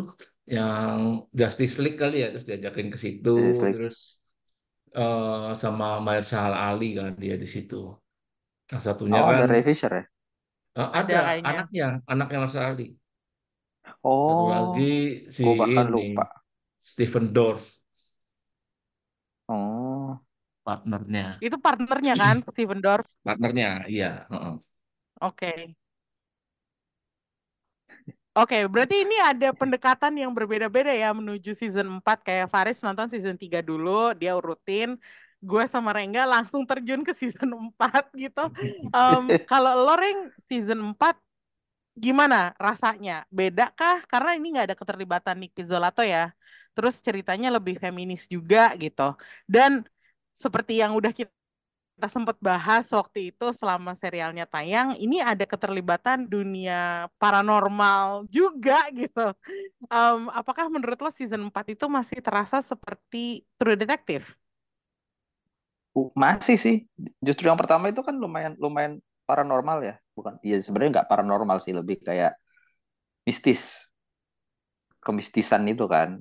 yang 0.56 0.98
Justice 1.40 1.76
League 1.84 1.98
kali 2.02 2.16
ya 2.24 2.28
terus 2.34 2.46
diajakin 2.50 2.88
ke 2.94 2.98
situ 3.06 3.30
terus 3.74 3.98
eh, 4.98 5.50
sama 5.62 5.86
Mahershala 6.06 6.56
Ali 6.70 6.86
kan 7.00 7.12
dia 7.24 7.36
di 7.44 7.48
situ 7.54 7.76
yang 8.72 8.82
satunya 8.88 9.20
Oh, 9.20 9.28
kan 9.28 9.36
ada 9.38 9.46
Ray 9.52 9.64
Fisher 9.68 9.92
ya? 9.98 10.04
Eh, 10.80 10.89
Ada 11.00 11.18
kayaknya. 11.22 11.34
anaknya 11.50 11.84
anaknya 12.12 12.38
Mahershala 12.42 12.68
Ali 12.74 12.86
satu 14.25 14.44
Oh, 14.44 14.51
lagi 14.53 14.82
si 15.38 15.44
gue 15.44 15.53
bahkan 15.60 15.88
ini 15.88 15.96
lupa. 15.96 16.24
Stephen 16.89 17.25
Dorff 17.36 17.63
Oh, 19.48 20.20
partnernya 20.65 21.24
Itu 21.46 21.58
partnernya 21.65 22.13
kan, 22.22 22.36
Steven 22.53 22.80
Dorff. 22.86 23.08
partnernya 23.25 23.65
iya 23.94 24.06
heeh. 24.32 24.53
Oke. 25.22 25.75
Oke, 28.34 28.65
berarti 28.65 29.06
ini 29.06 29.13
ada 29.22 29.53
pendekatan 29.53 30.18
yang 30.18 30.34
berbeda-beda 30.34 30.89
ya 30.89 31.13
menuju 31.13 31.53
season 31.53 32.01
4. 32.01 32.25
Kayak 32.25 32.50
Faris 32.50 32.82
nonton 32.82 33.06
season 33.06 33.38
3 33.38 33.62
dulu, 33.62 34.10
dia 34.18 34.34
urutin. 34.34 34.98
Gue 35.44 35.68
sama 35.68 35.92
Rengga 35.92 36.24
langsung 36.24 36.64
terjun 36.64 37.04
ke 37.04 37.12
season 37.12 37.52
4 37.68 38.08
gitu. 38.16 38.44
Em, 38.96 39.24
kalau 39.44 39.76
lo 39.84 39.94
Reng, 40.00 40.32
season 40.48 40.80
4 40.96 41.20
gimana 42.00 42.56
rasanya? 42.58 43.28
Beda 43.28 43.70
kah? 43.76 44.02
Karena 44.08 44.40
ini 44.40 44.56
nggak 44.56 44.66
ada 44.72 44.78
keterlibatan 44.80 45.36
Nick 45.44 45.52
Pizzolatto 45.54 46.02
ya. 46.02 46.32
Terus 46.74 46.98
ceritanya 47.04 47.54
lebih 47.54 47.78
feminis 47.78 48.26
juga 48.32 48.74
gitu. 48.80 49.14
Dan 49.46 49.86
seperti 50.34 50.82
yang 50.82 50.96
udah 50.98 51.14
kita 51.14 51.30
kita 51.94 52.10
sempat 52.10 52.38
bahas 52.42 52.90
waktu 52.90 53.30
itu 53.30 53.46
selama 53.54 53.94
serialnya 53.94 54.50
tayang, 54.50 54.98
ini 54.98 55.22
ada 55.22 55.46
keterlibatan 55.46 56.26
dunia 56.26 57.06
paranormal 57.22 58.26
juga 58.34 58.90
gitu. 58.92 59.32
Em, 59.88 60.22
apakah 60.34 60.68
menurut 60.74 60.98
lo 60.98 61.12
season 61.14 61.48
4 61.48 61.78
itu 61.78 61.86
masih 61.86 62.20
terasa 62.20 62.60
seperti 62.66 63.46
True 63.62 63.78
Detective? 63.78 64.26
Masih 66.18 66.58
sih. 66.58 66.76
Justru 67.22 67.46
yang 67.50 67.60
pertama 67.60 67.90
itu 67.92 68.02
kan 68.02 68.16
lumayan 68.18 68.54
lumayan 68.58 68.94
paranormal 69.30 69.78
ya. 69.86 69.96
Bukan, 70.18 70.38
iya 70.46 70.58
sebenarnya 70.62 71.02
nggak 71.02 71.10
paranormal 71.12 71.58
sih, 71.64 71.74
lebih 71.74 72.02
kayak 72.02 72.34
mistis. 73.28 73.90
Kemistisan 75.04 75.64
itu 75.68 75.86
kan. 75.86 76.20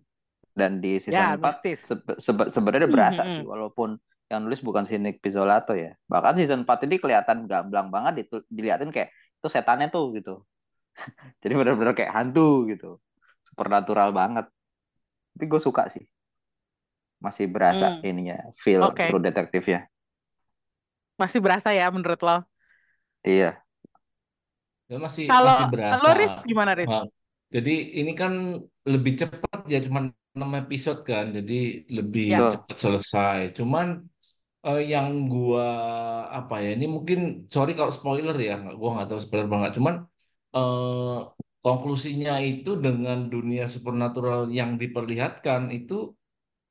Dan 0.53 0.83
di 0.85 0.99
Ya, 1.03 1.03
season 1.03 1.39
4 1.41 1.55
mistis. 1.65 1.81
sebe- 1.89 2.19
sebe- 2.21 2.51
sebenarnya 2.53 2.89
berasa 2.91 3.23
sih 3.27 3.45
walaupun 3.45 3.97
yang 4.31 4.45
nulis 4.45 4.61
bukan 4.65 4.85
si 4.89 4.97
Nick 5.01 5.21
Pizzolatto 5.25 5.73
ya. 5.77 5.93
Bahkan 6.09 6.35
season 6.41 6.61
4 6.65 6.85
ini 6.87 6.97
kelihatan 7.03 7.49
gamblang 7.51 7.89
banget 7.93 8.29
itu 8.29 8.37
diliatin 8.49 8.91
kayak 8.95 9.11
itu 9.13 9.49
setannya 9.49 9.89
tuh 9.93 10.13
gitu. 10.17 10.45
Jadi 11.43 11.53
benar-benar 11.59 11.95
kayak 11.99 12.13
hantu 12.17 12.69
gitu. 12.71 12.99
Supernatural 13.49 14.11
banget. 14.15 14.47
Tapi 15.35 15.45
gue 15.51 15.61
suka 15.63 15.89
sih. 15.93 16.05
Masih 17.23 17.47
berasa 17.47 17.87
Hmm. 17.97 18.03
ininya 18.03 18.37
feel 18.59 18.83
Oke. 18.83 19.07
True 19.07 19.23
Detective 19.23 19.65
ya. 19.65 19.81
Masih 21.17 21.39
berasa 21.39 21.71
ya 21.71 21.87
menurut 21.95 22.19
lo? 22.19 22.43
Iya. 23.23 23.63
Ya 24.91 24.99
masih 24.99 25.25
Kalau 25.31 25.57
masih 25.57 25.69
berasa. 25.73 26.03
lo 26.03 26.11
Riz 26.19 26.35
gimana 26.45 26.73
Riz? 26.75 26.91
Nah, 26.91 27.07
jadi 27.55 27.75
ini 28.03 28.13
kan 28.19 28.33
lebih 28.85 29.13
cepat 29.23 29.65
ya 29.71 29.79
cuman 29.87 30.11
6 30.35 30.51
episode 30.59 31.01
kan. 31.07 31.31
Jadi 31.31 31.87
lebih 31.89 32.27
Ya. 32.35 32.51
Cepat 32.59 32.77
selesai. 32.77 33.39
Cuman 33.55 34.03
eh, 34.63 34.83
yang 34.95 35.27
gua 35.31 35.67
apa 36.31 36.55
ya 36.63 36.75
ini 36.75 36.87
mungkin 36.87 37.47
sorry 37.51 37.73
kalau 37.79 37.91
spoiler 37.95 38.35
ya, 38.39 38.59
nggak- 38.63 38.77
gua 38.81 38.89
nggak 38.99 39.09
tahu 39.15 39.21
spoiler 39.23 39.49
banget. 39.51 39.71
Cuman 39.79 39.95
eh, 40.59 41.19
konklusinya 41.63 42.43
itu 42.43 42.71
dengan 42.83 43.31
dunia 43.31 43.65
supernatural 43.71 44.51
yang 44.51 44.77
diperlihatkan 44.83 45.71
itu 45.71 46.13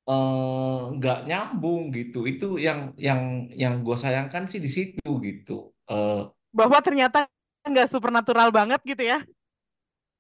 eh, 0.10 0.78
nggak 0.96 1.18
nyambung 1.28 1.82
gitu. 1.98 2.18
Itu 2.32 2.46
yang 2.66 2.80
yang 3.08 3.22
yang 3.62 3.74
gua 3.86 3.98
sayangkan 4.04 4.44
sih 4.52 4.60
di 4.66 4.70
situ 4.78 5.08
gitu. 5.28 5.52
Eh, 5.92 6.16
Bahwa 6.52 6.80
ternyata 6.84 7.28
nggak 7.68 7.88
supernatural 7.92 8.50
banget 8.52 8.80
gitu 8.84 9.04
ya? 9.04 9.24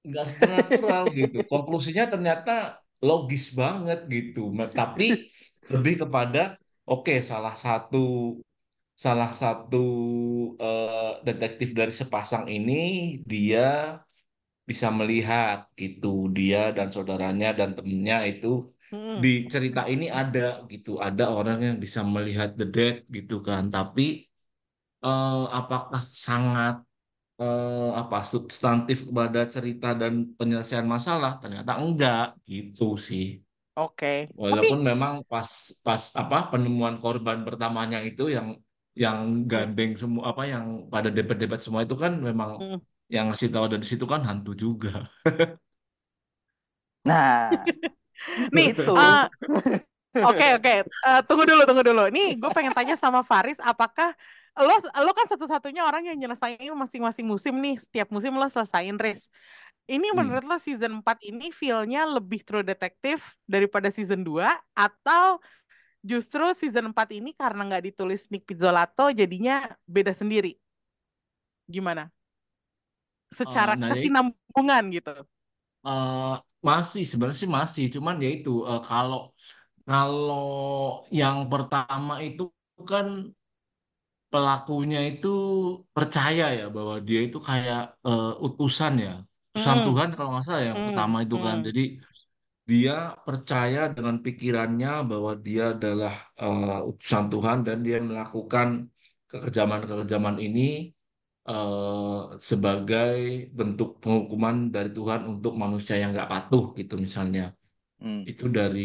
nggak 0.07 0.25
supernatural 0.31 1.03
gitu. 1.19 1.37
Konklusinya 1.51 2.03
ternyata 2.13 2.51
logis 3.07 3.43
banget 3.59 3.99
gitu. 4.15 4.39
Tapi 4.79 5.03
lebih 5.73 5.93
kepada 6.05 6.39
oke 6.89 7.13
salah 7.31 7.53
satu 7.65 7.97
salah 9.05 9.31
satu 9.41 9.77
eh, 10.63 11.11
detektif 11.27 11.69
dari 11.79 11.93
sepasang 12.01 12.45
ini 12.55 12.73
dia 13.31 13.59
bisa 14.69 14.87
melihat 14.99 15.57
gitu 15.81 16.07
dia 16.37 16.57
dan 16.77 16.87
saudaranya 16.95 17.47
dan 17.59 17.69
temennya 17.77 18.15
itu 18.31 18.47
Di 18.91 19.47
cerita 19.47 19.87
ini 19.87 20.11
ada 20.11 20.67
gitu 20.67 20.99
ada 20.99 21.31
orang 21.31 21.59
yang 21.63 21.77
bisa 21.79 22.03
melihat 22.03 22.59
the 22.59 22.67
dead 22.67 22.95
gitu 23.07 23.39
kan. 23.39 23.71
Tapi 23.71 24.27
eh, 25.05 25.43
apakah 25.59 26.01
sangat 26.11 26.83
eh, 27.39 27.89
apa 27.95 28.17
substantif 28.27 29.07
kepada 29.07 29.47
cerita 29.47 29.95
dan 29.95 30.35
penyelesaian 30.35 30.87
masalah? 30.87 31.39
Ternyata 31.39 31.79
enggak 31.79 32.35
gitu 32.43 32.99
sih. 32.99 33.39
Oke. 33.79 34.27
Tapi 34.27 34.35
walaupun 34.35 34.79
memang 34.83 35.13
pas 35.23 35.47
pas 35.79 36.03
apa 36.19 36.51
penemuan 36.51 36.99
korban 36.99 37.47
pertamanya 37.47 38.03
itu 38.03 38.27
yang 38.27 38.59
yang 38.91 39.47
gandeng 39.47 39.95
semua 39.95 40.35
apa 40.35 40.43
yang 40.43 40.91
pada 40.91 41.07
debat-debat 41.07 41.63
semua 41.63 41.87
itu 41.87 41.95
kan 41.95 42.19
memang 42.19 42.59
mm. 42.59 42.79
yang 43.07 43.31
ngasih 43.31 43.47
tahu 43.47 43.71
dari 43.71 43.85
situ 43.87 44.03
kan 44.03 44.21
hantu 44.27 44.51
juga. 44.51 45.07
Nah, 47.01 47.49
Nih, 48.55 48.71
itu. 48.75 48.83
eh, 48.95 49.25
oke 50.21 50.45
oke, 50.59 50.73
Eh, 50.85 51.19
tunggu 51.25 51.43
dulu 51.47 51.61
tunggu 51.65 51.83
dulu. 51.85 52.03
Nih, 52.13 52.37
gue 52.37 52.49
pengen 52.53 52.73
tanya 52.75 52.95
sama 52.99 53.21
Faris, 53.25 53.57
apakah 53.61 54.13
lo 54.59 54.75
lo 55.07 55.11
kan 55.15 55.25
satu-satunya 55.31 55.87
orang 55.87 56.03
yang 56.11 56.17
nyelesain 56.19 56.59
masing-masing 56.75 57.23
musim 57.23 57.55
nih, 57.63 57.79
setiap 57.79 58.11
musim 58.11 58.35
lo 58.35 58.47
selesain 58.51 58.95
race. 58.99 59.31
Ini 59.87 60.13
Hmm. 60.13 60.23
menurut 60.23 60.45
lo 60.45 60.55
season 60.61 61.01
4 61.01 61.19
ini 61.25 61.49
feel-nya 61.51 62.05
lebih 62.07 62.43
true 62.45 62.63
detektif 62.63 63.35
daripada 63.49 63.89
season 63.91 64.23
2 64.23 64.47
atau 64.77 65.39
justru 66.01 66.43
season 66.57 66.91
4 66.93 67.09
ini 67.13 67.31
karena 67.35 67.65
nggak 67.67 67.83
ditulis 67.93 68.27
Nick 68.31 68.45
Pizzolatto 68.47 69.09
jadinya 69.11 69.67
beda 69.87 70.11
sendiri? 70.13 70.57
Gimana? 71.67 72.11
Secara 73.31 73.79
nah, 73.79 73.87
itu. 73.91 73.95
kesinambungan 73.95 74.83
gitu. 74.91 75.13
Eh, 75.87 76.19
masih 76.69 77.01
sebenarnya 77.09 77.39
sih 77.43 77.51
masih. 77.59 77.83
Cuman 77.95 78.15
ya 78.23 78.29
itu 78.35 78.49
eh, 78.69 78.79
kalau 78.89 79.17
kalau 79.89 80.43
yang 81.19 81.37
pertama 81.51 82.13
itu 82.27 82.43
kan 82.91 83.07
pelakunya 84.31 84.97
itu 85.09 85.27
percaya 85.95 86.43
ya 86.59 86.63
bahwa 86.75 86.95
dia 87.07 87.19
itu 87.27 87.37
kayak 87.49 87.79
eh, 88.07 88.25
utusan 88.45 88.93
ya. 89.05 89.09
Utusan 89.51 89.77
Hmm, 89.77 89.85
Tuhan 89.85 90.09
kalau 90.15 90.29
nggak 90.31 90.45
salah 90.47 90.63
yang 90.71 90.79
hmm, 90.79 90.87
pertama 90.87 91.15
itu 91.25 91.35
kan. 91.45 91.57
Hmm, 91.57 91.67
jadi 91.67 91.81
dia 92.71 92.93
percaya 93.27 93.79
dengan 93.95 94.17
pikirannya 94.25 94.89
bahwa 95.11 95.31
dia 95.47 95.63
adalah 95.75 96.13
eh, 96.41 96.89
utusan 96.91 97.25
Tuhan 97.33 97.57
dan 97.67 97.77
dia 97.85 97.97
melakukan 98.09 98.67
kekejaman-kekejaman 99.31 100.37
ini 100.45 100.61
eh, 101.49 102.19
sebagai 102.49 103.15
bentuk 103.57 103.89
penghukuman 104.01 104.55
dari 104.75 104.89
Tuhan 104.97 105.21
untuk 105.31 105.53
manusia 105.63 105.95
yang 106.01 106.09
nggak 106.15 106.29
patuh 106.33 106.63
gitu 106.79 106.93
misalnya. 107.05 107.43
Hmm. 108.01 108.25
itu 108.25 108.45
dari 108.49 108.81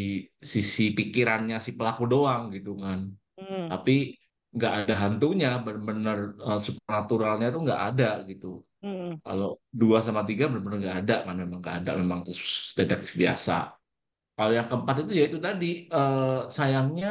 sisi 0.54 0.82
pikirannya 0.98 1.56
si 1.66 1.70
pelaku 1.78 2.04
doang 2.12 2.42
gitu 2.56 2.70
kan. 2.84 3.00
Hmm, 3.40 3.64
tapi 3.72 3.92
nggak 4.56 4.72
ada 4.78 4.94
hantunya 5.02 5.48
benar-benar 5.64 6.18
eh, 6.48 6.60
supernaturalnya 6.66 7.46
tuh 7.54 7.60
nggak 7.66 7.82
ada 7.88 8.06
gitu. 8.30 8.46
Hmm. 8.84 9.18
kalau 9.26 9.58
dua 9.80 9.98
sama 10.06 10.22
tiga 10.28 10.44
benar-benar 10.50 10.78
nggak 10.84 10.98
ada 11.02 11.14
kan 11.26 11.34
memang 11.42 11.58
nggak 11.62 11.76
ada 11.80 11.90
memang 12.02 12.20
detektif 12.78 13.12
biasa. 13.22 13.52
Kalau 14.36 14.52
yang 14.58 14.66
keempat 14.70 14.94
itu 15.02 15.12
ya 15.20 15.24
itu 15.30 15.38
tadi 15.46 15.66
eh, 15.96 16.38
sayangnya 16.58 17.08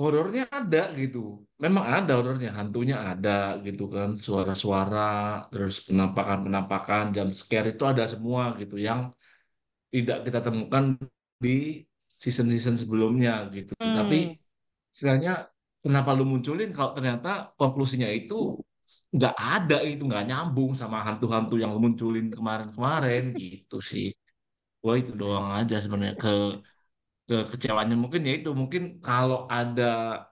horornya 0.00 0.42
ada 0.58 0.78
gitu. 1.00 1.18
Memang 1.64 1.84
ada 1.96 2.10
horornya 2.18 2.50
hantunya 2.58 2.96
ada 3.10 3.30
gitu 3.66 3.82
kan 3.94 4.08
suara-suara 4.26 5.00
terus 5.52 5.74
penampakan-penampakan 5.88 7.02
jump 7.14 7.30
scare 7.40 7.66
itu 7.74 7.84
ada 7.92 8.04
semua 8.12 8.42
gitu 8.60 8.74
yang 8.88 9.00
tidak 9.94 10.16
kita 10.26 10.38
temukan 10.46 10.84
di 11.44 11.84
season-season 12.22 12.76
sebelumnya 12.82 13.32
gitu. 13.56 13.72
Tapi 13.96 14.16
Hmm. 14.16 14.36
istilahnya 14.94 15.32
kenapa 15.84 16.10
lu 16.18 16.24
munculin 16.32 16.70
kalau 16.76 16.92
ternyata 16.96 17.28
konklusinya 17.60 18.08
itu 18.10 18.34
nggak 19.16 19.34
ada 19.36 19.76
itu 19.90 20.02
nggak 20.08 20.24
nyambung 20.30 20.72
sama 20.80 20.98
hantu-hantu 21.06 21.54
yang 21.62 21.70
lu 21.74 21.80
munculin 21.86 22.26
kemarin-kemarin 22.34 23.22
gitu 23.40 23.76
sih. 23.90 24.06
Wah 24.84 24.96
itu 25.00 25.12
doang 25.20 25.48
aja 25.58 25.76
sebenarnya 25.84 26.16
ke 26.22 26.30
kekecewanya 27.28 27.96
mungkin 27.98 28.22
ya 28.26 28.32
itu. 28.38 28.50
Mungkin 28.52 28.98
kalau 29.04 29.46
ada 29.46 30.24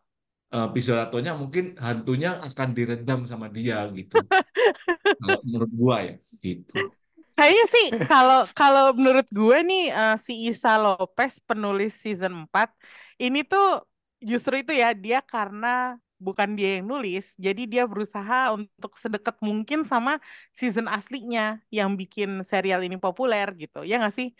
uh, 0.55 0.69
Pizzolatonya 0.71 1.33
mungkin 1.39 1.79
hantunya 1.79 2.39
akan 2.43 2.69
diredam 2.77 3.21
sama 3.27 3.47
dia 3.49 3.87
gitu. 3.95 4.19
Kalau 5.21 5.41
menurut 5.45 5.71
gua 5.77 5.97
ya 6.05 6.15
gitu. 6.41 6.97
Kayaknya 7.37 7.67
sih 7.73 7.87
kalau 8.05 8.45
kalau 8.53 8.93
menurut 8.93 9.25
gue 9.33 9.59
nih 9.65 9.89
eh, 9.89 10.17
si 10.21 10.53
Isa 10.53 10.77
Lopez 10.77 11.41
penulis 11.41 11.97
season 11.97 12.45
4 12.45 12.69
ini 13.17 13.41
tuh 13.49 13.81
justru 14.21 14.61
itu 14.61 14.77
ya 14.77 14.93
dia 14.93 15.25
karena 15.25 15.97
bukan 16.21 16.53
dia 16.53 16.77
yang 16.77 16.93
nulis 16.93 17.33
jadi 17.41 17.65
dia 17.65 17.85
berusaha 17.89 18.53
untuk 18.53 18.93
sedekat 19.01 19.41
mungkin 19.41 19.89
sama 19.89 20.21
season 20.53 20.85
aslinya 20.85 21.65
yang 21.73 21.97
bikin 21.97 22.45
serial 22.45 22.85
ini 22.85 23.01
populer 23.01 23.49
gitu. 23.57 23.89
Ya 23.89 23.97
nggak 23.97 24.13
sih? 24.13 24.37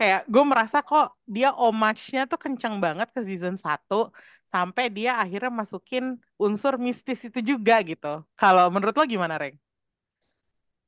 Kayak 0.00 0.26
gue 0.26 0.44
merasa 0.44 0.78
kok 0.82 1.14
dia 1.28 1.54
homage-nya 1.54 2.26
tuh 2.26 2.40
kencang 2.40 2.82
banget 2.82 3.08
ke 3.14 3.20
season 3.22 3.54
1 3.54 4.10
sampai 4.52 4.92
dia 4.92 5.16
akhirnya 5.16 5.48
masukin 5.48 6.20
unsur 6.36 6.76
mistis 6.76 7.24
itu 7.24 7.40
juga 7.40 7.80
gitu. 7.80 8.20
Kalau 8.36 8.68
menurut 8.68 8.92
lo 8.92 9.04
gimana, 9.08 9.40
Reng? 9.40 9.56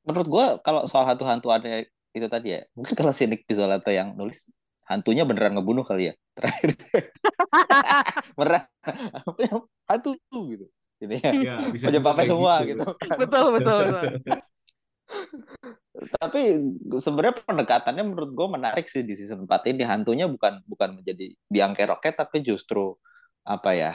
Menurut 0.05 0.27
gua 0.29 0.45
kalau 0.61 0.85
soal 0.85 1.09
hantu-hantu 1.09 1.49
ada 1.49 1.81
itu 2.13 2.27
tadi 2.29 2.53
ya, 2.53 2.61
mungkin 2.77 2.93
kalau 2.93 3.09
si 3.09 3.25
Nick 3.25 3.49
Pizzolatto 3.49 3.89
yang 3.89 4.13
nulis 4.13 4.53
hantunya 4.85 5.25
beneran 5.25 5.57
ngebunuh 5.57 5.81
kali 5.81 6.13
ya? 6.13 6.13
Terakhir. 6.37 6.77
Beneran. 8.37 8.69
Hantu 9.89 10.13
gitu. 10.29 10.65
Jadi 11.01 11.15
ya. 11.25 11.31
Ya 11.33 11.55
bisa 11.73 11.89
semua 11.89 12.61
gitu. 12.61 12.85
gitu. 12.85 13.17
Betul, 13.17 13.45
betul, 13.57 13.77
betul. 13.89 14.03
tapi 16.19 16.59
sebenarnya 16.99 17.43
pendekatannya 17.47 18.03
menurut 18.03 18.31
gue 18.35 18.47
menarik 18.51 18.85
sih 18.91 19.03
di 19.07 19.15
season 19.15 19.47
4 19.47 19.71
ini. 19.71 19.83
Hantunya 19.87 20.27
bukan 20.27 20.59
bukan 20.67 20.99
menjadi 21.01 21.31
biang 21.47 21.71
keroknya 21.71 22.13
tapi 22.25 22.43
justru 22.43 22.95
apa 23.45 23.71
ya 23.77 23.93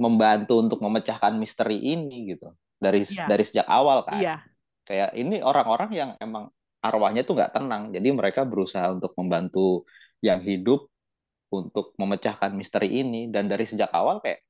membantu 0.00 0.58
untuk 0.64 0.78
memecahkan 0.80 1.36
misteri 1.36 1.78
ini 1.78 2.34
gitu. 2.34 2.52
Dari 2.80 3.04
Iya, 3.06 3.24
dari 3.28 3.44
sejak 3.44 3.68
awal 3.68 4.04
kan. 4.04 4.20
Iya. 4.20 4.36
kayak 4.84 5.16
ini 5.16 5.40
orang-orang 5.40 5.90
yang 5.96 6.10
emang 6.20 6.52
arwahnya 6.84 7.24
tuh 7.24 7.40
nggak 7.40 7.56
tenang. 7.56 7.88
Jadi 7.96 8.08
mereka 8.12 8.44
berusaha 8.44 8.92
untuk 8.92 9.16
membantu 9.16 9.88
yang 10.20 10.44
hidup 10.44 10.92
untuk 11.48 11.96
memecahkan 11.96 12.52
misteri 12.52 13.00
ini. 13.00 13.32
Dan 13.32 13.48
dari 13.48 13.64
sejak 13.64 13.88
awal 13.96 14.20
kayak 14.20 14.44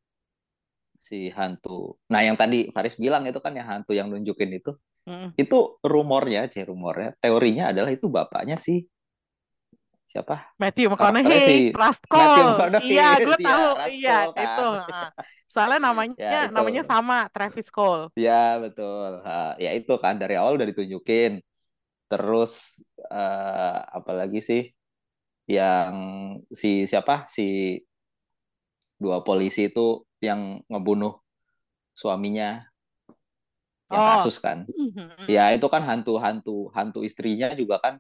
si 0.98 1.30
hantu. 1.30 1.94
Nah 2.10 2.26
yang 2.26 2.34
tadi 2.34 2.72
Faris 2.74 2.98
bilang 2.98 3.22
itu 3.30 3.38
kan 3.38 3.54
yang 3.54 3.68
hantu 3.68 3.94
yang 3.94 4.10
nunjukin 4.10 4.58
itu 4.58 4.74
Mm. 5.04 5.36
itu 5.36 5.58
rumornya 5.84 6.48
aja 6.48 6.64
rumornya 6.64 7.12
teorinya 7.20 7.76
adalah 7.76 7.92
itu 7.92 8.08
bapaknya 8.08 8.56
si 8.56 8.88
siapa 10.08 10.54
Matthew 10.62 10.94
McConaughey, 10.94 11.42
si 11.42 11.58
Last 11.74 12.06
Call. 12.06 12.54
Iya, 12.86 13.18
gue 13.18 13.34
ya 13.34 13.46
tahu. 13.50 13.66
Iya, 13.90 14.16
kan 14.30 14.44
itu. 14.46 14.68
ah. 14.94 15.10
Soalnya 15.50 15.80
namanya 15.90 16.14
ya 16.22 16.40
itu 16.46 16.54
namanya 16.54 16.82
sama, 16.86 17.26
Travis 17.34 17.66
Cole. 17.74 18.14
ya 18.14 18.62
betul 18.62 19.20
Ha, 19.26 19.58
ya 19.58 19.74
itu 19.74 19.90
kan 19.98 20.14
dari 20.14 20.38
awal 20.38 20.54
udah 20.54 20.70
ditunjukin 20.70 21.42
terus 22.06 22.78
eh, 23.10 23.78
apalagi 23.90 24.38
sih 24.38 24.62
yang 25.50 25.92
si 26.48 26.86
siapa 26.86 27.26
si 27.26 27.76
dua 28.96 29.20
polisi 29.26 29.68
itu 29.68 30.06
yang 30.22 30.62
ngebunuh 30.70 31.20
suaminya 31.92 32.64
yang 33.94 34.02
Oh. 34.02 34.10
kasus 34.18 34.36
kan. 34.42 34.66
Ya 35.30 35.54
itu 35.54 35.66
kan 35.70 35.82
hantu 35.86 36.18
hantu 36.18 37.00
istrinya 37.06 37.54
juga 37.54 37.78
kan 37.80 37.94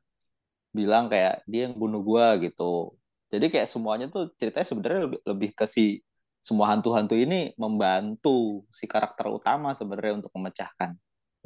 bilang 0.74 1.06
kayak 1.06 1.46
dia 1.46 1.70
yang 1.70 1.74
bunuh 1.78 2.02
gua 2.02 2.34
gitu. 2.42 2.98
Jadi 3.30 3.46
kayak 3.50 3.68
semuanya 3.70 4.06
tuh 4.10 4.30
ceritanya 4.38 4.66
sebenarnya 4.66 5.00
lebih, 5.10 5.20
lebih 5.26 5.50
ke 5.54 5.66
si 5.70 6.02
semua 6.44 6.68
hantu-hantu 6.74 7.16
ini 7.16 7.56
membantu 7.56 8.66
si 8.68 8.84
karakter 8.84 9.26
utama 9.32 9.72
sebenarnya 9.72 10.20
untuk 10.20 10.32
memecahkan 10.36 10.92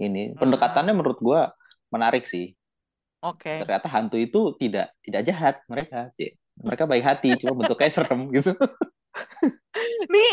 ini. 0.01 0.35
Pendekatannya 0.35 0.93
Hmm, 0.93 1.01
menurut 1.05 1.21
gua 1.23 1.53
menarik 1.93 2.25
sih. 2.27 2.57
Oke. 3.19 3.51
ternyata 3.67 3.91
hantu 3.91 4.15
itu 4.15 4.55
tidak 4.63 4.95
tidak 5.03 5.23
jahat 5.27 5.55
mereka 5.67 6.07
mereka 6.55 6.85
baik 6.87 7.03
hati 7.03 7.35
cuma 7.35 7.67
bentuknya 7.67 7.91
serem 7.99 8.31
gitu 8.31 8.55
Nih, 10.09 10.33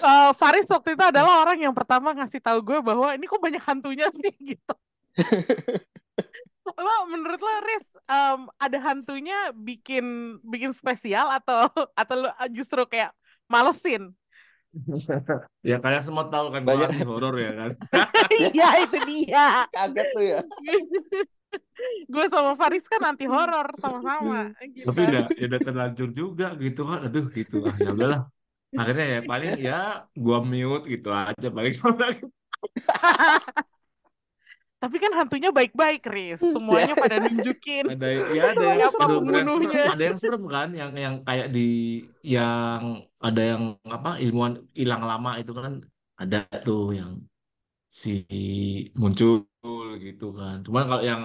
eh, 0.00 0.30
Faris 0.36 0.68
waktu 0.70 0.94
itu 0.94 1.04
adalah 1.04 1.42
orang 1.44 1.58
yang 1.58 1.74
pertama 1.74 2.12
ngasih 2.16 2.40
tahu 2.42 2.58
gue 2.64 2.78
bahwa 2.82 3.12
ini 3.14 3.24
kok 3.26 3.42
banyak 3.42 3.62
hantunya 3.62 4.06
sih 4.12 4.32
gitu. 4.54 4.74
Lo 6.72 6.94
menurut 7.10 7.40
lo, 7.42 7.52
Riz, 7.66 7.86
em, 8.06 8.40
ada 8.56 8.78
hantunya 8.80 9.50
bikin 9.52 10.38
bikin 10.46 10.72
spesial 10.72 11.28
atau 11.28 11.68
atau 11.92 12.14
lo 12.16 12.28
justru 12.54 12.86
kayak 12.86 13.12
malesin? 13.50 14.14
ya 15.68 15.76
kalian 15.84 16.00
semua 16.00 16.32
tahu 16.32 16.48
kan 16.48 16.64
banyak 16.64 17.04
horor 17.04 17.36
ya 17.36 17.52
kan 17.52 17.70
Iya, 18.56 18.68
itu 18.88 18.98
dia. 19.04 19.68
kaget 19.68 20.08
tuh 20.16 20.24
ya 20.24 20.40
gue 22.08 22.24
sama 22.32 22.56
Faris 22.56 22.88
kan 22.88 23.04
anti 23.04 23.28
horor 23.28 23.68
sama-sama 23.76 24.56
tapi 24.56 24.72
gitu. 24.72 24.88
udah 24.88 25.24
ya 25.36 25.44
udah 25.52 25.60
terlanjur 25.60 26.08
juga 26.16 26.56
gitu 26.56 26.88
kan 26.88 27.04
aduh 27.04 27.28
gitu 27.28 27.68
ah 27.68 27.76
ya 27.76 27.92
udahlah 27.92 28.20
akhirnya 28.72 29.06
ya 29.06 29.20
paling 29.24 29.52
ya 29.60 29.78
gua 30.16 30.38
mute 30.40 30.84
gitu 30.88 31.08
aja 31.12 31.48
paling 31.52 31.74
Tapi 34.82 34.98
kan 34.98 35.14
hantunya 35.14 35.54
baik-baik, 35.54 36.02
Riz. 36.10 36.42
Semuanya 36.58 36.98
pada 36.98 37.22
nunjukin 37.22 37.86
ada 37.86 38.08
ya 38.34 38.50
ada 38.50 38.66
yang 38.66 38.90
serem, 38.90 39.10
pembunuhnya. 39.22 39.94
ada 39.94 40.02
yang 40.10 40.18
serem 40.18 40.42
kan 40.50 40.68
yang 40.74 40.90
yang 40.98 41.14
kayak 41.22 41.54
di 41.54 42.02
yang 42.26 43.06
ada 43.22 43.42
yang 43.54 43.78
apa 43.86 44.18
ilmuwan 44.18 44.58
hilang 44.74 45.06
lama 45.06 45.38
itu 45.38 45.54
kan 45.54 45.78
ada 46.18 46.42
tuh 46.66 46.98
yang 46.98 47.22
si 47.86 48.26
muncul 48.98 49.46
gitu 50.00 50.32
kan 50.34 50.64
cuman 50.64 50.82
kalau 50.88 51.04
yang 51.04 51.22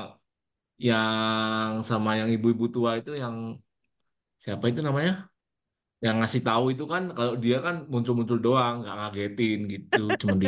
yang 0.77 1.81
sama 1.81 2.19
yang 2.19 2.29
ibu-ibu 2.29 2.69
tua 2.69 3.01
itu 3.01 3.17
yang 3.17 3.57
siapa 4.37 4.69
itu 4.69 4.83
namanya 4.85 5.31
yang 6.05 6.21
ngasih 6.21 6.41
tahu 6.45 6.65
itu 6.73 6.85
kan 6.85 7.03
kalau 7.17 7.33
dia 7.43 7.57
kan 7.65 7.75
muncul-muncul 7.89 8.37
doang 8.37 8.85
nggak 8.85 8.95
ngagetin 8.97 9.59
gitu 9.73 9.97
cuma 10.21 10.35
di 10.37 10.47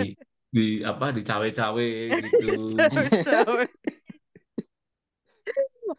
di 0.49 0.61
apa 0.81 1.13
di 1.13 1.21
cawe-cawe 1.21 1.89
gitu. 2.25 2.45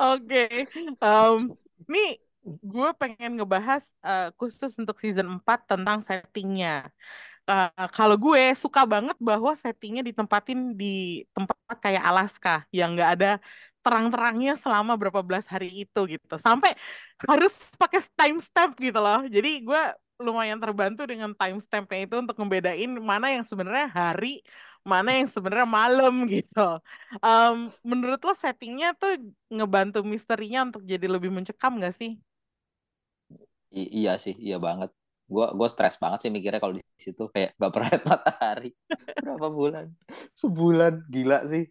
Oke, 0.01 0.65
Em, 1.03 1.39
nih 1.91 2.09
gue 2.43 2.89
pengen 2.97 3.37
ngebahas 3.37 3.83
eh, 4.07 4.29
khusus 4.39 4.73
untuk 4.81 4.97
season 5.03 5.29
4 5.39 5.67
tentang 5.71 5.99
settingnya. 6.01 6.89
Eh, 7.51 7.87
kalau 7.95 8.15
gue 8.15 8.55
suka 8.55 8.87
banget 8.87 9.19
bahwa 9.19 9.53
settingnya 9.59 10.03
ditempatin 10.07 10.73
di 10.79 11.27
tempat 11.35 11.57
kayak 11.85 12.05
Alaska 12.07 12.65
yang 12.71 12.95
nggak 12.95 13.11
ada 13.19 13.31
terang-terangnya 13.85 14.53
selama 14.61 14.93
berapa 15.01 15.21
belas 15.25 15.45
hari 15.49 15.69
itu 15.87 16.01
gitu. 16.13 16.35
Sampai 16.41 16.73
harus 17.29 17.53
pakai 17.81 18.01
timestamp 18.19 18.77
gitu 18.81 18.99
loh. 19.01 19.25
Jadi 19.29 19.49
gue 19.67 19.83
lumayan 20.21 20.61
terbantu 20.61 21.09
dengan 21.09 21.33
timestampnya 21.33 21.99
itu 22.05 22.15
untuk 22.21 22.37
ngebedain 22.37 22.91
mana 23.01 23.27
yang 23.33 23.45
sebenarnya 23.47 23.89
hari, 23.89 24.45
mana 24.85 25.11
yang 25.17 25.29
sebenarnya 25.33 25.69
malam 25.69 26.15
gitu. 26.35 26.61
Em, 27.25 27.57
menurut 27.85 28.21
lo 28.27 28.33
settingnya 28.37 28.93
tuh 29.01 29.17
ngebantu 29.53 29.99
misterinya 30.05 30.59
untuk 30.69 30.83
jadi 30.85 31.07
lebih 31.09 31.31
mencekam 31.33 31.81
gak 31.81 31.95
sih? 31.97 32.21
I- 33.79 33.91
iya 34.03 34.13
sih, 34.25 34.35
iya 34.47 34.57
banget. 34.67 34.91
Gua 35.33 35.45
gua 35.59 35.69
stres 35.75 35.95
banget 36.03 36.19
sih 36.27 36.31
mikirnya 36.35 36.61
kalau 36.63 36.75
di 36.79 36.83
situ 37.07 37.23
kayak 37.35 37.51
gak 37.63 37.71
pernah 37.75 37.89
lihat 37.93 38.05
matahari. 38.13 38.69
Berapa 39.23 39.47
bulan? 39.59 39.87
Sebulan, 40.41 40.93
gila 41.15 41.39
sih. 41.53 41.63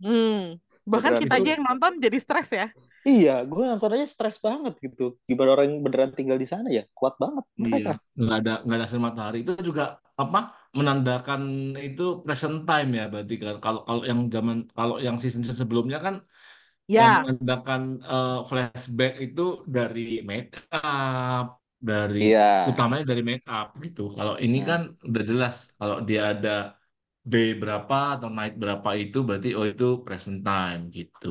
Hmm. 0.00 0.58
Bahkan 0.92 1.12
Beneran 1.12 1.22
kita 1.22 1.32
itu. 1.32 1.42
aja 1.42 1.48
yang 1.56 1.64
nonton 1.68 1.92
jadi 2.04 2.18
stres 2.24 2.48
ya. 2.56 2.66
Iya, 3.08 3.30
gue 3.50 3.62
nonton 3.70 3.90
aja 3.94 4.06
stres 4.14 4.36
banget 4.46 4.72
gitu. 4.84 5.02
Gimana 5.28 5.50
orang 5.54 5.66
yang 5.72 5.80
beneran 5.86 6.12
tinggal 6.18 6.38
di 6.42 6.46
sana 6.52 6.68
ya? 6.78 6.82
Kuat 6.98 7.14
banget 7.22 7.44
Iya, 7.64 7.64
mereka. 7.64 7.90
nggak 8.20 8.36
ada 8.40 8.50
nggak 8.64 8.76
ada 8.78 8.86
sinar 8.90 9.04
matahari 9.08 9.36
itu 9.42 9.52
juga 9.68 9.82
apa 10.20 10.38
menandakan 10.78 11.42
itu 11.86 12.02
present 12.24 12.56
time 12.68 12.88
ya 12.98 13.02
berarti 13.12 13.34
kan 13.42 13.56
kalau 13.64 13.80
kalau 13.88 14.02
yang 14.10 14.20
zaman 14.34 14.56
kalau 14.78 14.94
yang 15.06 15.16
season 15.22 15.42
sebelumnya 15.62 15.98
kan 16.06 16.14
yang 16.98 17.08
Ya, 17.08 17.12
menandakan 17.16 17.82
eh, 18.12 18.30
flashback 18.48 19.12
itu 19.26 19.42
dari 19.76 20.00
make 20.30 20.50
up 20.74 21.44
dari 21.88 22.18
Iya. 22.18 22.40
utamanya 22.70 23.04
dari 23.10 23.22
make 23.30 23.44
up 23.56 23.66
gitu. 23.84 24.00
Kalau 24.18 24.34
ini 24.44 24.56
Nah. 24.56 24.68
kan 24.70 24.80
udah 25.08 25.22
jelas 25.30 25.54
kalau 25.78 25.96
dia 26.08 26.20
ada 26.32 26.50
day 27.32 27.48
berapa 27.62 27.96
atau 28.18 28.28
night 28.36 28.54
berapa 28.62 28.90
itu 29.02 29.18
berarti 29.28 29.48
oh 29.58 29.66
itu 29.72 29.84
present 30.06 30.38
time 30.46 30.80
gitu. 30.96 31.26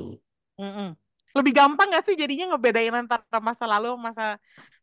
mm-mm. 0.59 0.87
Lebih 1.37 1.53
gampang 1.57 1.87
gak 1.93 2.03
sih 2.07 2.15
jadinya 2.21 2.45
ngebedain 2.55 2.93
antara 2.97 3.37
masa 3.47 3.65
lalu 3.71 3.87
sama 3.93 4.01
masa 4.09 4.25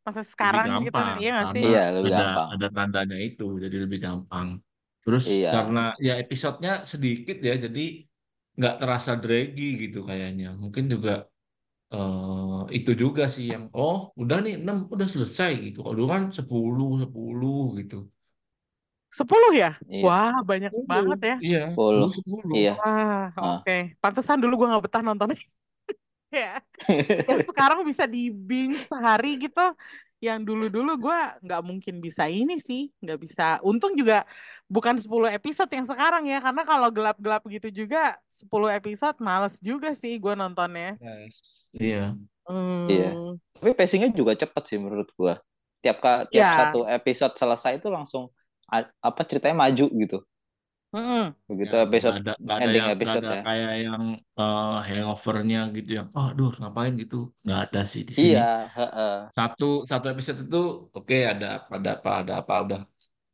masa 0.07 0.23
Lebih 0.43 0.61
sekarang 0.63 0.69
gitu, 0.85 0.99
gampang 0.99 1.09
iya 1.21 1.29
gak 1.41 1.49
sih? 1.55 1.67
Iya, 1.67 1.79
lebih 1.97 2.11
ada 2.11 2.21
gampang. 2.21 2.51
ada 2.53 2.67
tandanya 2.77 3.17
itu 3.27 3.45
jadi 3.65 3.77
lebih 3.85 3.99
gampang. 4.07 4.49
Terus 5.05 5.25
Iya. 5.25 5.51
karena 5.53 5.79
ya 6.07 6.13
episodenya 6.23 6.71
sedikit 6.93 7.37
ya 7.49 7.53
jadi 7.65 7.81
nggak 8.59 8.75
terasa 8.81 9.13
draggy 9.23 9.63
gitu 9.83 9.99
kayaknya. 10.09 10.47
Mungkin 10.63 10.85
juga 10.93 11.11
eh 11.95 12.61
itu 12.79 12.91
juga 13.03 13.23
sih 13.35 13.45
yang 13.55 13.65
oh 13.79 13.97
udah 14.23 14.37
nih 14.45 14.55
6 14.63 14.77
udah 14.95 15.09
selesai 15.15 15.51
gitu. 15.67 15.79
Kalau 15.85 15.95
dulu 15.99 16.09
kan 16.17 16.25
10 16.39 16.89
10 17.03 17.55
gitu. 17.81 17.97
Sepuluh 19.15 19.55
ya? 19.55 19.79
Iya. 19.87 20.03
Wah, 20.03 20.37
banyak 20.43 20.73
banget 20.91 21.21
ya. 21.23 21.37
Iya, 21.39 21.63
Sepuluh. 21.71 22.11
10. 22.11 22.51
Iya. 22.51 22.73
Wah, 22.75 23.31
Ah. 23.39 23.63
oke. 23.63 23.95
Pantesan 24.03 24.43
dulu 24.43 24.59
gue 24.59 24.75
gak 24.75 24.85
betah 24.91 25.03
nontonnya. 25.07 25.39
ya. 26.35 26.59
Yang 27.31 27.47
sekarang 27.47 27.87
bisa 27.87 28.11
di 28.11 28.35
binge 28.35 28.83
sehari 28.83 29.39
gitu. 29.39 29.63
Yang 30.19 30.41
dulu-dulu 30.49 30.93
gue 30.99 31.19
nggak 31.45 31.63
mungkin 31.63 32.01
bisa 32.01 32.27
ini 32.27 32.57
sih. 32.59 32.91
Nggak 32.99 33.19
bisa. 33.23 33.47
Untung 33.63 33.93
juga 33.95 34.25
bukan 34.67 34.97
10 34.97 35.07
episode 35.31 35.69
yang 35.71 35.85
sekarang 35.85 36.25
ya. 36.27 36.41
Karena 36.41 36.65
kalau 36.65 36.89
gelap-gelap 36.91 37.45
gitu 37.47 37.69
juga 37.71 38.17
10 38.27 38.51
episode 38.73 39.21
males 39.21 39.61
juga 39.61 39.93
sih 39.95 40.17
gue 40.17 40.35
nontonnya. 40.35 40.97
Yes. 40.99 41.69
Iya. 41.71 42.17
Hmm. 42.49 42.89
Iya. 42.89 43.11
Tapi 43.55 43.73
pacingnya 43.73 44.11
juga 44.11 44.35
cepet 44.35 44.63
sih 44.67 44.79
menurut 44.81 45.09
gua. 45.15 45.39
Tiap 45.81 46.01
ka- 46.01 46.25
tiap 46.33 46.41
Ya. 46.41 46.53
satu 46.67 46.89
episode 46.89 47.37
selesai 47.37 47.77
itu 47.77 47.93
langsung 47.93 48.33
apa 48.83 49.21
ceritanya 49.29 49.57
maju 49.69 49.87
gitu. 50.03 50.19
Mm-mm. 50.95 51.35
Begitu 51.51 51.75
Ya, 51.75 51.83
episode 51.91 52.17
ada, 52.23 52.33
nggak 52.39 52.55
ada 52.55 52.65
ending 52.65 52.85
yang, 52.87 52.95
episode 52.95 53.25
ada 53.27 53.35
ya. 53.35 53.43
kayak 53.43 53.73
yang 53.83 54.03
eh, 54.15 54.77
hangovernya 54.87 55.61
gitu 55.75 55.91
yang, 55.99 56.07
oh, 56.15 56.27
aduh, 56.31 56.51
ngapain 56.63 56.95
gitu, 57.03 57.19
nggak 57.43 57.61
ada 57.67 57.81
sih 57.83 58.03
di 58.07 58.13
sini. 58.15 58.31
Iya, 58.39 58.51
heeh. 58.71 59.15
Satu 59.35 59.71
satu 59.83 60.07
episode 60.15 60.39
itu, 60.47 60.63
oke, 60.95 61.19
ada 61.19 61.67
ada 61.67 61.91
apa, 61.99 62.11
ada 62.23 62.33
apa, 62.47 62.55
udah 62.63 62.81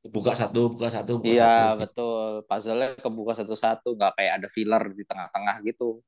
buka 0.09 0.33
satu, 0.33 0.72
buka 0.72 0.88
satu, 0.88 1.12
buka 1.20 1.29
Iya, 1.37 1.44
satu. 1.44 1.81
betul. 1.85 2.29
Puzzle-nya 2.48 2.88
kebuka 2.96 3.33
satu-satu, 3.44 3.88
nggak 3.92 4.12
kayak 4.16 4.33
ada 4.40 4.48
filler 4.48 4.83
di 4.96 5.05
tengah-tengah 5.05 5.57
gitu. 5.68 6.00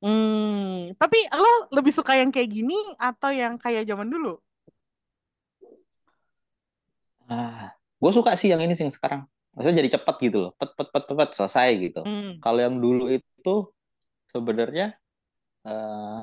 Hmm. 0.00 0.94
Tapi 0.96 1.18
lo 1.34 1.68
lebih 1.74 1.92
suka 1.92 2.14
yang 2.14 2.30
kayak 2.30 2.46
gini 2.46 2.78
atau 2.96 3.34
yang 3.34 3.58
kayak 3.58 3.84
zaman 3.90 4.06
dulu? 4.06 4.38
Ah, 7.28 7.79
gue 8.00 8.12
suka 8.16 8.32
sih 8.34 8.48
yang 8.48 8.64
ini 8.64 8.72
sih 8.72 8.88
yang 8.88 8.94
sekarang. 8.94 9.28
Maksudnya 9.52 9.76
jadi 9.84 9.90
cepet 10.00 10.16
gitu 10.30 10.38
loh. 10.48 10.52
Pet, 10.56 10.72
pet, 10.72 10.88
pet, 10.88 11.04
pet, 11.04 11.16
pet, 11.20 11.30
selesai 11.36 11.68
gitu. 11.76 12.00
Hmm. 12.00 12.40
Kalau 12.40 12.60
yang 12.64 12.76
dulu 12.80 13.12
itu 13.12 13.54
sebenarnya 14.32 14.96
eh, 15.68 16.20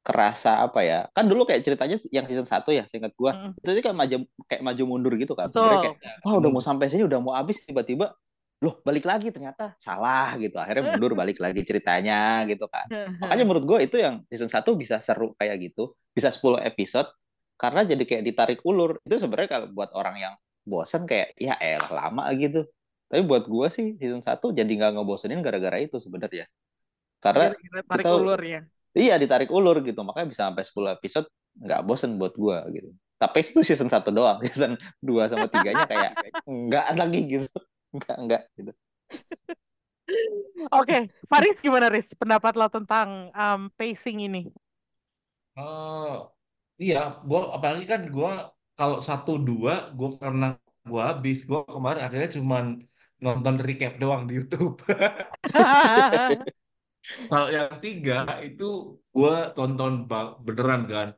kerasa 0.00 0.64
apa 0.64 0.80
ya? 0.80 0.98
Kan 1.12 1.28
dulu 1.28 1.44
kayak 1.44 1.60
ceritanya 1.60 1.96
yang 2.08 2.24
season 2.24 2.48
1 2.48 2.64
ya, 2.72 2.84
seingat 2.88 3.12
gua. 3.14 3.52
Mm. 3.52 3.60
Itu 3.60 3.80
kayak 3.84 3.96
maju 3.96 4.16
kayak 4.48 4.62
maju 4.64 4.82
mundur 4.88 5.12
gitu 5.20 5.36
kan. 5.36 5.52
Kayak 5.52 6.00
wah 6.24 6.34
udah 6.40 6.50
mau 6.50 6.62
sampai 6.64 6.88
sini, 6.88 7.04
udah 7.04 7.20
mau 7.20 7.36
habis 7.36 7.60
tiba-tiba 7.62 8.16
loh 8.60 8.76
balik 8.84 9.08
lagi 9.08 9.32
ternyata 9.32 9.76
salah 9.76 10.36
gitu. 10.40 10.56
Akhirnya 10.56 10.84
mundur 10.96 11.12
balik 11.12 11.40
lagi 11.40 11.60
ceritanya 11.64 12.44
gitu 12.48 12.64
kan. 12.68 12.88
Makanya 13.22 13.44
menurut 13.44 13.64
gue 13.68 13.78
itu 13.88 13.96
yang 14.00 14.24
season 14.32 14.48
1 14.48 14.64
bisa 14.76 14.96
seru 15.04 15.36
kayak 15.36 15.60
gitu. 15.60 15.92
Bisa 16.16 16.32
10 16.32 16.64
episode 16.64 17.08
karena 17.60 17.84
jadi 17.84 18.02
kayak 18.08 18.22
ditarik 18.24 18.60
ulur. 18.64 18.96
Itu 19.04 19.20
sebenarnya 19.20 19.48
kalau 19.60 19.66
buat 19.72 19.92
orang 19.92 20.16
yang 20.16 20.34
bosen 20.70 21.02
kayak 21.10 21.34
ya 21.34 21.58
elah 21.58 21.90
lama 21.90 22.30
gitu. 22.38 22.62
Tapi 23.10 23.26
buat 23.26 23.44
gue 23.50 23.66
sih 23.74 23.86
season 23.98 24.22
1 24.22 24.54
jadi 24.54 24.70
nggak 24.70 24.92
ngebosenin 24.94 25.42
gara-gara 25.42 25.82
itu 25.82 25.98
sebenarnya. 25.98 26.46
Karena 27.18 27.50
tarik 27.90 28.06
kita- 28.06 28.14
ulur 28.14 28.40
ya. 28.40 28.60
iya 28.94 29.18
ditarik 29.18 29.50
ulur 29.50 29.82
gitu. 29.82 29.98
Makanya 30.06 30.28
bisa 30.30 30.42
sampai 30.46 30.62
10 30.62 30.94
episode 30.94 31.26
nggak 31.58 31.80
bosen 31.82 32.14
buat 32.14 32.38
gue 32.38 32.56
gitu. 32.78 32.88
Tapi 33.18 33.38
itu 33.42 33.60
season 33.66 33.90
1 33.90 34.14
doang. 34.14 34.38
Season 34.46 34.78
2 35.02 35.26
sama 35.28 35.50
3-nya 35.50 35.84
kayak 35.90 36.10
nggak 36.46 36.86
lagi 36.94 37.20
gitu. 37.26 37.50
Nggak, 37.90 38.16
nggak 38.22 38.42
gitu. 38.54 38.72
Oke, 40.70 41.10
Farid 41.26 41.58
gimana 41.58 41.90
Riz? 41.90 42.14
Pendapat 42.14 42.54
lo 42.54 42.70
tentang 42.70 43.34
um, 43.34 43.66
pacing 43.74 44.30
ini? 44.30 44.46
Eh, 45.58 46.16
iya, 46.78 47.18
gua 47.26 47.58
apalagi 47.58 47.90
kan 47.90 48.06
gua 48.14 48.54
kalau 48.80 48.98
satu 49.08 49.32
dua, 49.48 49.72
gua 49.98 50.08
karena 50.22 50.46
gua 50.90 51.02
habis, 51.10 51.36
gua 51.50 51.60
kemarin 51.74 52.00
akhirnya 52.06 52.30
cuman 52.38 52.64
nonton 53.24 53.54
recap 53.66 53.92
doang 54.02 54.22
di 54.28 54.32
YouTube. 54.38 54.74
Kalau 57.30 57.48
yang 57.56 57.70
tiga 57.84 58.12
itu 58.46 58.64
gue 59.14 59.32
tonton 59.56 59.92
beneran 60.46 60.82
kan, 60.92 61.08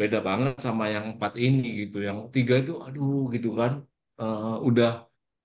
beda 0.00 0.18
banget 0.28 0.54
sama 0.66 0.84
yang 0.94 1.04
empat 1.14 1.32
ini 1.46 1.64
gitu. 1.82 1.96
Yang 2.08 2.18
tiga 2.36 2.54
itu, 2.62 2.72
aduh 2.86 3.16
gitu 3.36 3.50
kan, 3.60 3.74
Eh, 4.22 4.56
udah 4.68 4.88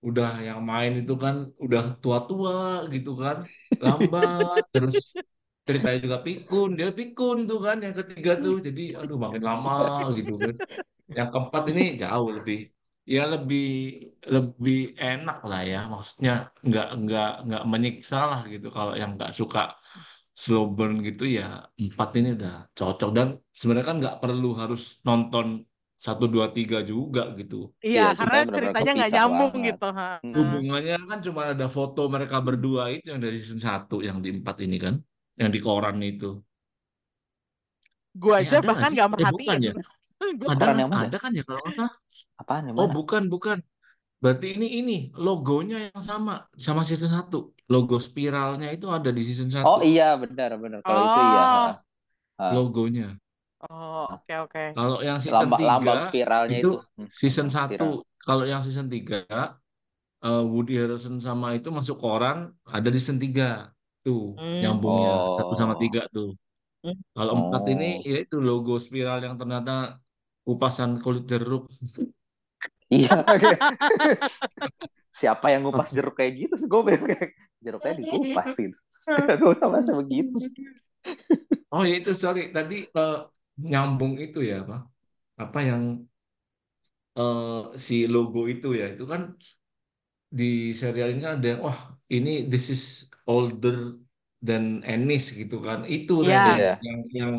udah 0.08 0.28
yang 0.48 0.60
main 0.72 0.92
itu 1.02 1.14
kan 1.24 1.36
udah 1.66 1.82
tua-tua 2.04 2.56
gitu 2.94 3.10
kan, 3.24 3.38
lambat, 3.84 4.62
terus 4.74 4.98
ceritanya 5.68 6.00
juga 6.06 6.18
pikun, 6.28 6.70
dia 6.78 6.88
pikun 7.00 7.38
tuh 7.50 7.60
kan 7.66 7.78
yang 7.86 7.96
ketiga 8.00 8.32
tuh, 8.44 8.54
jadi 8.68 8.82
aduh 9.00 9.18
makin 9.26 9.44
lama 9.50 9.72
gitu 10.18 10.32
kan. 10.44 10.56
Yang 11.18 11.28
keempat 11.34 11.64
ini 11.72 11.82
jauh 12.02 12.30
lebih, 12.38 12.58
ya 13.14 13.22
lebih 13.34 13.62
lebih 14.34 14.76
enak 15.06 15.38
lah 15.50 15.62
ya, 15.72 15.78
maksudnya 15.94 16.32
nggak 16.68 16.86
nggak 17.04 17.28
nggak 17.46 17.64
menyiksa 17.72 18.18
lah 18.32 18.40
gitu 18.54 18.68
kalau 18.78 18.94
yang 19.02 19.12
nggak 19.18 19.32
suka 19.40 19.60
slow 20.44 20.64
burn 20.76 20.96
gitu 21.08 21.24
ya 21.38 21.44
empat 21.84 22.10
ini 22.20 22.28
udah 22.38 22.54
cocok 22.78 23.10
dan 23.18 23.28
sebenarnya 23.60 23.88
kan 23.90 23.98
nggak 24.02 24.16
perlu 24.22 24.48
harus 24.62 24.82
nonton 25.08 25.46
satu 26.06 26.26
dua 26.34 26.48
tiga 26.56 26.78
juga 26.92 27.22
gitu. 27.40 27.56
Iya, 27.88 28.02
Iya, 28.02 28.06
karena 28.20 28.38
ceritanya 28.56 28.90
nggak 28.98 29.12
nyambung 29.16 29.54
banget. 29.54 29.66
gitu. 29.68 29.86
ha. 29.98 30.06
Hubungannya 30.36 30.96
kan 31.10 31.20
cuma 31.28 31.42
ada 31.54 31.66
foto 31.76 32.00
mereka 32.16 32.38
berdua 32.48 32.84
itu 32.94 33.06
yang 33.12 33.22
dari 33.26 33.38
season 33.42 33.62
satu 33.70 33.96
yang 34.08 34.18
di 34.24 34.30
empat 34.38 34.56
ini 34.66 34.76
kan, 34.86 34.96
yang 35.42 35.52
di 35.56 35.60
koran 35.66 35.98
itu. 36.04 36.26
Gue 38.22 38.34
Eh 38.42 38.48
aja 38.48 38.56
nggak 38.60 38.64
bahkan 38.70 38.90
sih? 38.90 38.96
nggak 38.96 39.10
Eh 39.20 39.28
bukan 39.34 39.58
merhatiin. 39.58 39.60
ya? 39.68 39.74
Gua 40.40 40.50
Ada 40.52 40.66
yang 40.82 40.92
mana? 40.96 41.06
ada 41.06 41.18
kan 41.24 41.32
ya 41.38 41.44
kalau 41.48 41.60
nggak 41.64 41.76
salah? 41.78 41.94
Apaan 42.42 42.64
yang 42.72 42.78
Oh 42.80 42.88
mana? 42.88 42.96
bukan 42.98 43.24
bukan. 43.34 43.58
Berarti 44.24 44.48
ini 44.58 44.68
ini 44.82 44.94
logonya 45.16 45.92
yang 45.92 46.02
sama 46.04 46.32
sama 46.58 46.82
season 46.88 47.12
satu. 47.12 47.38
Logo 47.74 47.98
spiralnya 48.08 48.68
itu 48.76 48.88
ada 48.98 49.10
di 49.18 49.22
season 49.28 49.50
Oh 49.64 49.80
satu. 49.80 49.86
iya 49.90 50.04
benar 50.22 50.50
benar. 50.64 50.80
Kalau 50.86 51.02
itu 51.08 51.20
iya. 51.32 51.46
Oh, 51.46 51.68
ha. 52.40 52.46
Logonya. 52.56 53.18
oh, 53.64 54.06
oke 54.16 54.34
oke. 54.46 54.64
Kalau 54.76 54.98
yang 55.08 55.20
season 55.24 55.52
Lambang 55.52 55.62
lambang 55.70 56.00
3 56.00 56.06
spiralnya 56.08 56.58
itu 56.62 56.68
itu. 56.68 56.76
Hmm, 56.98 57.10
season 57.20 57.48
lambang 57.48 57.52
spiral. 57.54 57.94
1. 57.94 58.04
Kalau 58.26 58.44
yang 58.52 58.62
season 58.66 58.88
3 58.92 59.60
eh, 60.26 60.44
Woody 60.52 60.74
Harrelson 60.80 61.16
sama 61.28 61.48
itu 61.58 61.70
masuk 61.78 61.98
koran 62.04 62.38
ada 62.68 62.88
di 62.94 62.98
season 63.02 63.20
3. 63.22 63.72
Tuh, 64.06 64.22
Hmm. 64.38 64.60
nyambungnya 64.62 65.12
satu 65.38 65.54
sama 65.60 65.74
Oh. 65.76 65.80
tiga 65.84 66.02
tuh. 66.16 66.30
Hmm. 66.84 66.96
Kalau 67.18 67.34
empat 67.42 67.64
ini 67.74 67.86
Oh. 68.00 68.10
ya 68.12 68.16
itu 68.26 68.36
logo 68.50 68.74
spiral 68.86 69.20
yang 69.26 69.36
ternyata 69.42 69.72
kupasan 70.46 70.92
kulit 71.04 71.24
jeruk. 71.32 71.64
Iya. 72.94 73.26
Siapa 75.20 75.48
yang 75.54 75.62
ngupas 75.66 75.90
jeruk 75.96 76.16
kayak 76.20 76.34
gitu 76.38 76.54
sih? 76.60 76.68
Gue 76.68 76.82
kayak 76.86 77.32
jeruknya 77.64 77.94
dikupas 78.00 78.50
gitu. 78.60 78.78
Gue 79.42 79.54
begitu. 80.02 80.38
Oh 81.74 81.84
ya 81.90 81.94
itu 82.02 82.12
sorry 82.24 82.42
tadi 82.56 82.76
eh, 82.98 83.16
nyambung 83.72 84.14
itu 84.26 84.40
ya 84.50 84.54
apa? 84.64 84.76
Apa 85.44 85.60
yang 85.70 85.84
eh, 87.18 87.62
si 87.86 87.94
logo 88.14 88.40
itu 88.54 88.68
ya 88.80 88.86
itu 88.94 89.04
kan 89.12 89.22
di 90.40 90.44
serial 90.82 91.08
ini 91.12 91.20
kan 91.26 91.34
ada 91.38 91.48
yang 91.52 91.62
wah 91.68 91.80
ini 92.16 92.30
this 92.52 92.66
is 92.76 92.84
older 93.32 93.76
than 94.48 94.64
Ennis 94.92 95.24
gitu 95.40 95.56
kan. 95.68 95.80
Itu. 95.94 96.12
Ren, 96.28 96.40
Iya. 96.58 96.80
yang 96.86 97.00
yang 97.20 97.32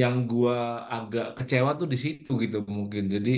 yang 0.00 0.14
gua 0.30 0.54
agak 0.94 1.24
kecewa 1.38 1.70
tuh 1.80 1.86
di 1.92 1.96
situ 2.04 2.30
gitu 2.44 2.56
mungkin. 2.78 3.02
Jadi 3.14 3.30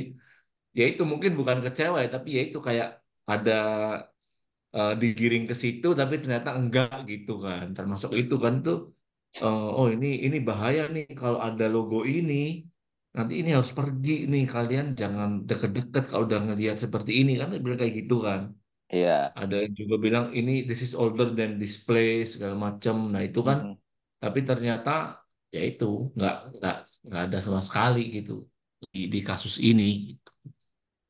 ya 0.78 0.82
itu 0.90 1.02
mungkin 1.12 1.32
bukan 1.40 1.58
kecewa 1.66 1.96
ya 2.04 2.08
tapi 2.16 2.28
ya 2.36 2.40
itu 2.48 2.58
kayak 2.68 2.88
ada 3.32 3.52
eh, 4.76 4.90
digiring 5.02 5.44
ke 5.50 5.54
situ 5.62 5.86
tapi 6.00 6.14
ternyata 6.22 6.48
enggak 6.58 6.88
gitu 7.10 7.30
kan. 7.46 7.64
Termasuk 7.76 8.10
itu 8.20 8.34
kan 8.44 8.54
tuh 8.64 8.76
eh, 9.42 9.60
oh 9.78 9.86
ini 9.94 10.06
ini 10.26 10.36
bahaya 10.48 10.80
nih 10.94 11.04
kalau 11.20 11.38
ada 11.48 11.64
logo 11.74 11.96
ini 12.14 12.34
nanti 13.16 13.32
ini 13.40 13.50
harus 13.56 13.72
pergi 13.78 14.10
nih 14.32 14.42
kalian 14.54 14.86
jangan 15.00 15.30
deket-deket 15.48 16.02
kalau 16.10 16.24
udah 16.28 16.40
ngelihat 16.46 16.76
seperti 16.84 17.12
ini 17.20 17.30
kan 17.40 17.48
bilang 17.64 17.78
kayak 17.82 17.94
gitu 18.00 18.14
kan. 18.28 18.42
Iya. 18.94 19.08
Ada 19.40 19.54
yang 19.62 19.74
juga 19.80 19.94
bilang 20.04 20.26
ini 20.38 20.50
this 20.68 20.80
is 20.86 20.92
older 21.02 21.26
than 21.38 21.50
this 21.60 21.74
place 21.86 22.26
segala 22.34 22.54
macam. 22.66 22.94
Nah 23.12 23.22
itu 23.26 23.40
kan 23.48 23.58
Mm-mm. 23.58 23.78
tapi 24.22 24.38
ternyata 24.48 24.90
ya 25.54 25.60
itu 25.68 25.84
nggak 26.16 26.32
nggak 26.56 26.74
nggak 27.06 27.22
ada 27.26 27.36
sama 27.46 27.60
sekali 27.68 27.98
gitu 28.16 28.32
di, 28.94 28.98
di 29.14 29.18
kasus 29.28 29.54
ini. 29.68 29.82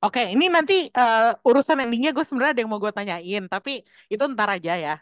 Oke, 0.04 0.20
ini 0.34 0.44
nanti 0.56 0.74
eh, 0.98 1.18
urusan 1.48 1.78
endingnya 1.82 2.10
gue 2.14 2.22
sebenarnya 2.26 2.52
ada 2.54 2.62
yang 2.62 2.70
mau 2.72 2.80
gue 2.84 2.94
tanyain, 2.98 3.42
tapi 3.52 3.70
itu 4.12 4.22
ntar 4.32 4.48
aja 4.56 4.72
ya. 4.84 4.92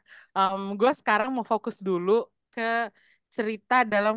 gue 0.80 0.90
sekarang 1.00 1.28
mau 1.36 1.44
fokus 1.52 1.76
dulu 1.88 2.10
ke 2.52 2.62
cerita 3.36 3.74
dalam 3.92 4.14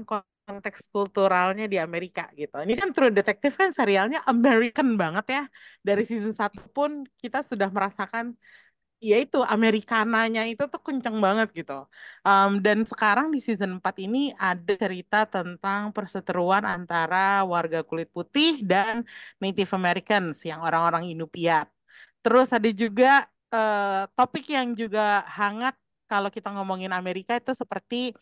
konteks 0.49 0.89
kulturalnya 0.89 1.65
di 1.69 1.77
Amerika 1.77 2.25
gitu. 2.33 2.57
Ini 2.65 2.73
kan 2.73 2.89
True 2.95 3.13
Detective 3.13 3.53
kan 3.53 3.69
serialnya 3.69 4.19
American 4.25 4.97
banget 5.01 5.25
ya. 5.35 5.43
Dari 5.85 6.01
season 6.09 6.33
1 6.33 6.65
pun 6.73 7.05
kita 7.21 7.45
sudah 7.45 7.69
merasakan 7.69 8.33
ya 8.99 9.15
itu 9.23 9.39
Amerikananya 9.55 10.41
itu 10.51 10.63
tuh 10.73 10.81
kenceng 10.87 11.17
banget 11.25 11.47
gitu. 11.59 11.73
Um, 12.27 12.59
dan 12.65 12.83
sekarang 12.83 13.29
di 13.33 13.39
season 13.45 13.79
4 13.79 13.95
ini 14.05 14.33
ada 14.35 14.73
cerita 14.75 15.17
tentang 15.29 15.93
perseteruan 15.95 16.63
antara 16.65 17.45
warga 17.53 17.79
kulit 17.85 18.09
putih 18.15 18.65
dan 18.65 19.05
Native 19.41 19.71
Americans 19.79 20.41
yang 20.49 20.59
orang-orang 20.67 21.03
Inupiat. 21.13 21.69
Terus 22.23 22.51
ada 22.51 22.69
juga 22.75 23.23
eh, 23.55 24.03
topik 24.17 24.45
yang 24.51 24.75
juga 24.75 25.23
hangat 25.37 25.75
kalau 26.11 26.29
kita 26.33 26.49
ngomongin 26.51 26.91
Amerika 26.91 27.37
itu 27.39 27.53
seperti 27.55 28.17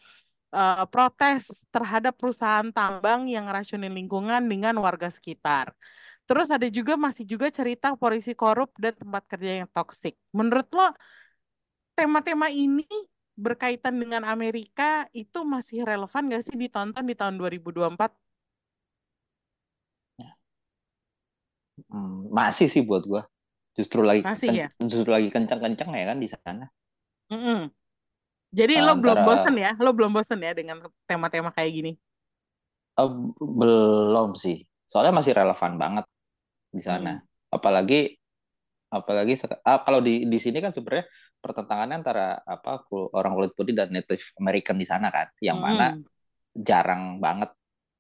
eh, 0.56 0.86
protes 0.94 1.66
terhadap 1.74 2.14
perusahaan 2.20 2.70
tambang 2.76 3.28
yang 3.32 3.48
ngeracunin 3.48 3.92
lingkungan 3.94 4.42
dengan 4.52 4.76
warga 4.86 5.08
sekitar. 5.12 5.74
Terus 6.28 6.48
ada 6.52 6.68
juga 6.68 6.94
masih 7.00 7.24
juga 7.26 7.48
cerita 7.50 7.96
polisi 7.96 8.32
korup 8.36 8.70
dan 8.84 8.94
tempat 9.00 9.24
kerja 9.32 9.52
yang 9.64 9.70
toksik. 9.72 10.16
Menurut 10.36 10.68
lo 10.76 10.92
tema-tema 11.98 12.48
ini 12.66 12.88
berkaitan 13.46 13.96
dengan 14.02 14.24
Amerika 14.34 15.06
itu 15.24 15.40
masih 15.54 15.80
relevan 15.90 16.24
gak 16.34 16.44
sih 16.48 16.56
ditonton 16.64 17.04
di 17.10 17.14
tahun 17.20 17.36
2024? 17.40 18.12
Hmm, 21.92 22.12
masih 22.38 22.68
sih 22.74 22.82
buat 22.90 23.04
gua. 23.12 23.22
Justru 23.78 24.00
lagi 24.10 24.24
Masih 24.24 24.52
ya? 24.54 24.68
justru 24.92 25.10
lagi 25.16 25.30
kencang-kencang 25.36 25.90
ya 26.00 26.06
kan 26.12 26.18
di 26.24 26.28
sana. 26.34 26.66
Mm-mm. 27.32 27.72
Jadi 28.52 28.80
lo 28.86 28.94
belum 29.02 29.20
Antara 29.20 29.28
bosen 29.28 29.56
ya? 29.60 29.76
Lo 29.84 29.92
belum 29.96 30.12
bosen 30.16 30.40
ya 30.44 30.52
dengan 30.56 30.78
tema-tema 31.10 31.50
kayak 31.56 31.72
gini? 31.78 31.92
eh, 33.00 33.10
belum 33.60 34.30
sih. 34.44 34.56
Soalnya 34.88 35.14
masih 35.20 35.34
relevan 35.36 35.74
banget 35.82 36.06
di 36.72 36.82
Hmm. 36.88 36.88
sana. 36.90 37.22
Apalagi 37.54 38.16
apalagi 38.94 39.34
sek- 39.40 39.62
ah, 39.68 39.80
kalau 39.86 40.00
di 40.04 40.26
di 40.32 40.38
sini 40.40 40.60
kan 40.64 40.72
sebenarnya 40.76 41.06
pertentangannya 41.44 41.96
antara 42.02 42.26
apa 42.46 42.88
orang 43.18 43.32
kulit 43.38 43.54
putih 43.58 43.76
dan 43.78 43.90
Native 43.96 44.24
American 44.42 44.78
di 44.82 44.88
sana 44.88 45.08
kan, 45.14 45.28
yang 45.44 45.60
mana 45.62 45.92
Mm-mm. 45.92 46.06
jarang 46.54 47.20
banget 47.26 47.52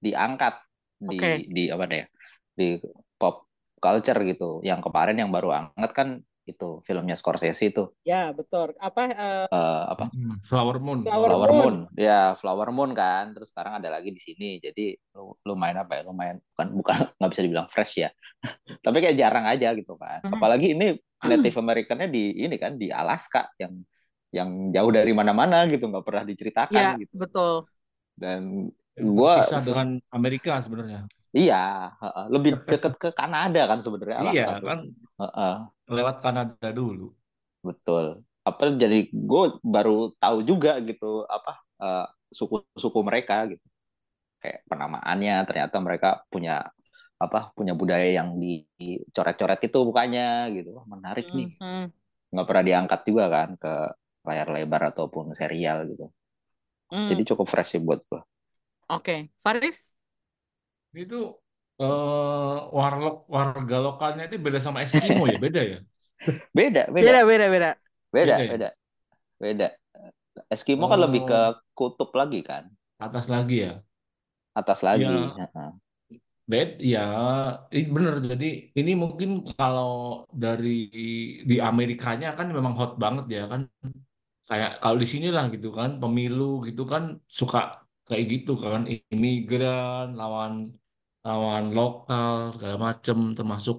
diangkat 0.05 0.55
di 1.01 1.13
Oke. 1.13 1.47
di 1.55 1.63
apa 1.73 1.85
deh 1.91 2.03
di 2.59 2.65
pop 3.19 3.35
culture 3.83 4.19
gitu. 4.29 4.61
Yang 4.65 4.79
kemarin 4.89 5.17
yang 5.21 5.31
baru 5.35 5.49
angkat 5.59 5.91
kan 5.97 6.09
itu 6.51 6.81
filmnya 6.87 7.15
Scorsese 7.19 7.63
itu 7.71 7.83
Ya, 8.07 8.31
betul. 8.31 8.67
Apa 8.79 9.01
eh, 9.11 9.45
eh, 9.51 9.81
apa 9.93 10.05
Hmm, 10.07 10.39
Flower 10.47 10.77
Moon. 10.79 10.99
Flower 11.03 11.29
Flower 11.29 11.51
Moon? 11.51 11.55
Moon, 11.59 11.75
ya 11.99 12.35
Flower 12.39 12.69
Moon 12.75 12.91
kan. 12.95 13.35
Terus 13.35 13.47
sekarang 13.51 13.73
ada 13.83 13.89
lagi 13.95 14.09
di 14.15 14.21
sini. 14.23 14.45
Jadi 14.63 14.95
lu- 15.15 15.35
lumayan 15.47 15.83
apa 15.83 15.99
ya? 15.99 16.01
Lumayan 16.07 16.37
bukan 16.55 16.67
bukan 16.79 16.97
nggak 17.19 17.29
bisa 17.35 17.43
dibilang 17.45 17.67
fresh 17.71 17.93
ya. 18.03 18.09
Tapi 18.85 18.97
kayak 19.03 19.17
jarang 19.19 19.45
aja 19.47 19.67
gitu 19.75 19.93
kan. 19.99 20.23
Mhm. 20.23 20.33
Apalagi 20.35 20.67
ini 20.75 20.85
Native 21.27 21.57
American-nya 21.59 22.07
di 22.07 22.23
ini 22.45 22.55
kan 22.59 22.79
di 22.79 22.87
Alaska 22.93 23.51
yang 23.59 23.73
yang 24.31 24.49
jauh 24.75 24.91
dari 24.91 25.11
mana-mana 25.15 25.65
gitu 25.71 25.87
nggak 25.91 26.05
pernah 26.07 26.23
diceritakan 26.27 26.83
Ya, 26.83 26.97
gitu. 26.99 27.15
betul. 27.19 27.67
Dan 28.17 28.71
se- 29.45 29.61
dengan 29.67 29.87
Amerika 30.11 30.57
sebenarnya. 30.63 31.05
Iya 31.39 31.55
heeh, 32.01 32.23
lebih 32.33 32.51
deket 32.71 32.93
ke 33.01 33.09
Kanada 33.19 33.59
kan 33.69 33.79
sebenarnya 33.85 34.17
Alaska 34.23 34.51
Iya 34.51 34.59
tuh. 34.61 34.69
kan 34.69 34.79
Heeh, 35.19 35.53
lewat 35.95 36.15
Kanada 36.23 36.67
dulu. 36.77 37.03
betul. 37.67 38.23
Apa 38.47 38.63
jadi 38.81 38.97
gue 39.11 39.43
baru 39.75 40.15
tahu 40.21 40.37
juga 40.49 40.79
gitu 40.87 41.27
apa 41.27 41.51
eh, 41.83 42.05
suku-suku 42.31 42.99
mereka 43.09 43.35
gitu. 43.51 43.65
kayak 44.43 44.59
penamaannya 44.71 45.35
ternyata 45.49 45.77
mereka 45.81 46.09
punya 46.33 46.65
apa 47.23 47.39
punya 47.57 47.73
budaya 47.79 48.07
yang 48.19 48.29
dicoret-coret 48.41 49.59
itu 49.67 49.79
bukannya 49.89 50.53
gitu 50.57 50.69
Wah, 50.77 50.85
menarik 50.93 51.27
nih 51.37 51.49
Mhm. 51.61 51.91
nggak 52.33 52.47
pernah 52.49 52.65
diangkat 52.69 53.01
juga 53.09 53.25
kan 53.35 53.49
ke 53.63 53.73
layar 54.27 54.47
lebar 54.55 54.81
ataupun 54.95 55.25
serial 55.39 55.87
gitu 55.91 56.05
Hmm. 56.91 57.07
jadi 57.09 57.21
cukup 57.33 57.47
fresh 57.51 57.69
sih 57.77 57.81
buat 57.81 58.01
gua 58.09 58.21
Oke, 58.89 59.29
Faris? 59.43 59.96
Itu 61.01 61.15
eh 61.81 62.55
warlock 62.77 63.15
warga 63.35 63.75
lokalnya 63.85 64.21
itu 64.27 64.35
beda 64.45 64.59
sama 64.65 64.79
Eskimo 64.85 65.21
ya, 65.31 65.35
beda 65.43 65.59
ya? 65.71 65.75
beda 66.57 66.81
beda 66.95 67.13
Beda, 67.13 67.25
beda, 67.29 67.45
beda. 67.53 67.69
beda 68.15 68.35
Beda 68.35 68.41
ya? 68.49 68.51
beda 68.51 68.67
beda 69.41 69.67
Eskimo 70.55 70.85
kan 70.91 70.99
lebih 71.05 71.23
ke 71.29 71.37
Oh, 71.37 71.53
kutub 71.77 72.11
lagi 72.19 72.39
kan 72.49 72.63
atas 73.05 73.25
lagi 73.33 73.55
ya. 73.65 73.71
atas 74.59 74.79
lagi 74.87 75.13
Ya, 75.13 75.37
Heeh. 75.37 75.71
bed 76.51 76.69
ya, 76.93 76.99
bener. 77.95 78.15
Jadi 78.31 78.45
ini 78.79 78.91
mungkin 79.03 79.29
kalau 79.57 79.89
dari 80.43 80.69
di 81.49 81.55
Amerikanya 81.69 82.27
kan 82.37 82.47
memang 82.57 82.73
hot 82.79 82.91
banget 83.03 83.25
ya 83.37 83.41
kan. 83.51 83.61
Kayak 84.49 84.71
kalau 84.83 84.97
di 85.03 85.07
sini 85.13 85.27
lah 85.35 85.45
gitu 85.55 85.67
kan, 85.79 85.89
pemilu 86.01 86.43
gitu 86.67 86.81
kan 86.93 87.03
suka 87.39 87.59
kayak 88.07 88.25
gitu 88.33 88.51
kan, 88.63 88.81
imigran 89.13 90.05
lawan 90.19 90.53
lawan 91.27 91.63
lokal 91.77 92.35
segala 92.53 92.75
macem 92.87 93.17
termasuk 93.37 93.77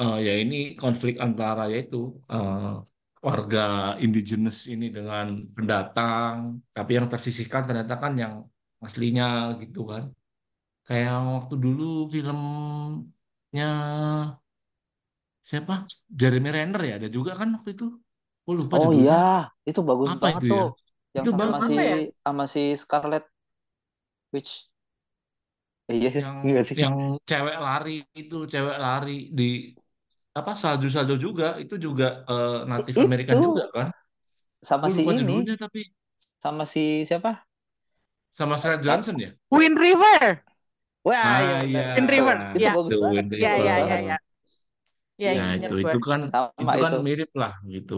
eh, 0.00 0.14
ya 0.26 0.32
ini 0.42 0.56
konflik 0.80 1.14
antara 1.26 1.62
yaitu 1.72 1.96
eh, 2.32 2.56
warga 3.28 3.60
indigenous 4.04 4.58
ini 4.72 4.86
dengan 4.96 5.26
pendatang, 5.56 6.38
tapi 6.76 6.90
yang 6.98 7.06
tersisihkan 7.12 7.62
ternyata 7.68 7.94
kan 8.04 8.12
yang 8.24 8.34
aslinya 8.86 9.24
gitu 9.62 9.80
kan. 9.92 10.04
Kayak 10.86 11.14
waktu 11.36 11.54
dulu 11.64 11.84
filmnya 12.14 13.64
siapa? 15.48 15.74
Jeremy 16.20 16.48
Renner 16.56 16.82
ya, 16.88 16.92
ada 16.98 17.08
juga 17.16 17.30
kan 17.40 17.48
waktu 17.56 17.70
itu. 17.76 17.84
Oh 18.46 18.54
lupa 18.60 18.76
Oh 18.76 18.84
judulnya. 18.84 18.98
iya, 18.98 19.12
itu 19.68 19.80
bagus 19.88 20.10
Apa 20.12 20.24
banget 20.24 20.42
itu 20.42 20.46
ya? 20.56 20.58
tuh. 20.58 20.62
Yang 21.16 21.26
Itu 21.26 21.30
sama 21.32 21.56
si 21.68 21.72
ya? 21.90 21.96
sama 22.24 22.42
si 22.52 22.60
Scarlett 22.82 23.24
Witch. 24.32 24.71
Iya, 25.90 26.08
Yang 26.20 26.36
enggak 26.44 26.64
sih? 26.68 26.78
yang 26.82 26.94
cewek 27.28 27.56
lari 27.64 27.90
itu, 28.20 28.34
cewek 28.52 28.76
lari 28.84 29.10
di 29.38 29.42
apa 30.38 30.52
salju-salju 30.62 31.14
juga, 31.26 31.44
itu 31.62 31.74
juga 31.86 32.04
eh, 32.30 32.48
Native 32.70 32.98
I- 33.00 33.06
American 33.06 33.38
itu 33.38 33.42
juga 33.46 33.62
kan. 33.76 33.88
sama 34.68 34.86
Gue 34.86 34.92
si 34.96 35.02
lupa 35.02 35.12
ini, 35.18 35.20
judulnya 35.20 35.54
tapi 35.64 35.80
sama 36.44 36.64
si 36.72 36.80
siapa? 37.08 37.30
sama 38.30 38.56
Scarlett? 38.58 38.82
Johansson 38.84 39.16
ya. 39.20 39.30
Wind 39.50 39.78
River. 39.78 40.42
Wah, 41.06 41.38
iya 41.44 41.54
Ah 41.54 41.62
benar. 41.62 41.84
iya, 41.88 41.88
Wind 41.94 42.10
River. 42.10 42.36
Itu 42.56 42.66
Ya, 42.66 42.72
bagus 42.76 42.94
itu 42.94 43.04
banget. 43.04 43.26
Wind 43.30 43.30
ya, 43.44 43.50
Itu 43.50 43.60
ya, 43.66 43.74
ya, 43.88 43.96
ya. 44.08 44.14
Ya, 45.22 45.30
Ya 45.34 45.42
ingat 45.42 45.58
itu 45.58 45.72
itu 45.84 45.96
kan 46.10 46.20
Sama 46.30 46.50
itu 46.62 46.76
kan 46.82 46.92
itu. 46.92 46.96
mirip 47.06 47.30
lah 47.40 47.52
gitu. 47.74 47.94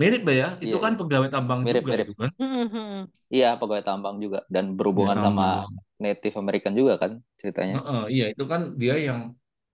Mirip 0.00 0.22
ya, 0.40 0.46
itu 0.64 0.76
Iya, 0.76 0.78
kan 0.84 0.92
iya. 0.92 0.98
pegawai 0.98 1.30
tambang 1.34 1.60
Mirip, 1.64 1.84
juga 1.84 1.92
mirip. 1.92 2.06
itu 2.06 2.12
kan. 2.20 2.30
Mhm. 2.40 3.10
Iya, 3.34 3.46
pegawai 3.60 3.84
tambang 3.88 4.16
juga 4.24 4.38
dan 4.54 4.64
berhubungan 4.76 5.18
sama 5.24 5.44
tambang. 5.44 5.78
Native 6.02 6.34
American 6.40 6.74
juga 6.80 6.92
kan 7.02 7.12
ceritanya. 7.40 7.76
Heeh, 7.76 7.98
iya 8.14 8.24
itu 8.32 8.42
kan 8.52 8.60
dia 8.80 8.94
yang 9.06 9.20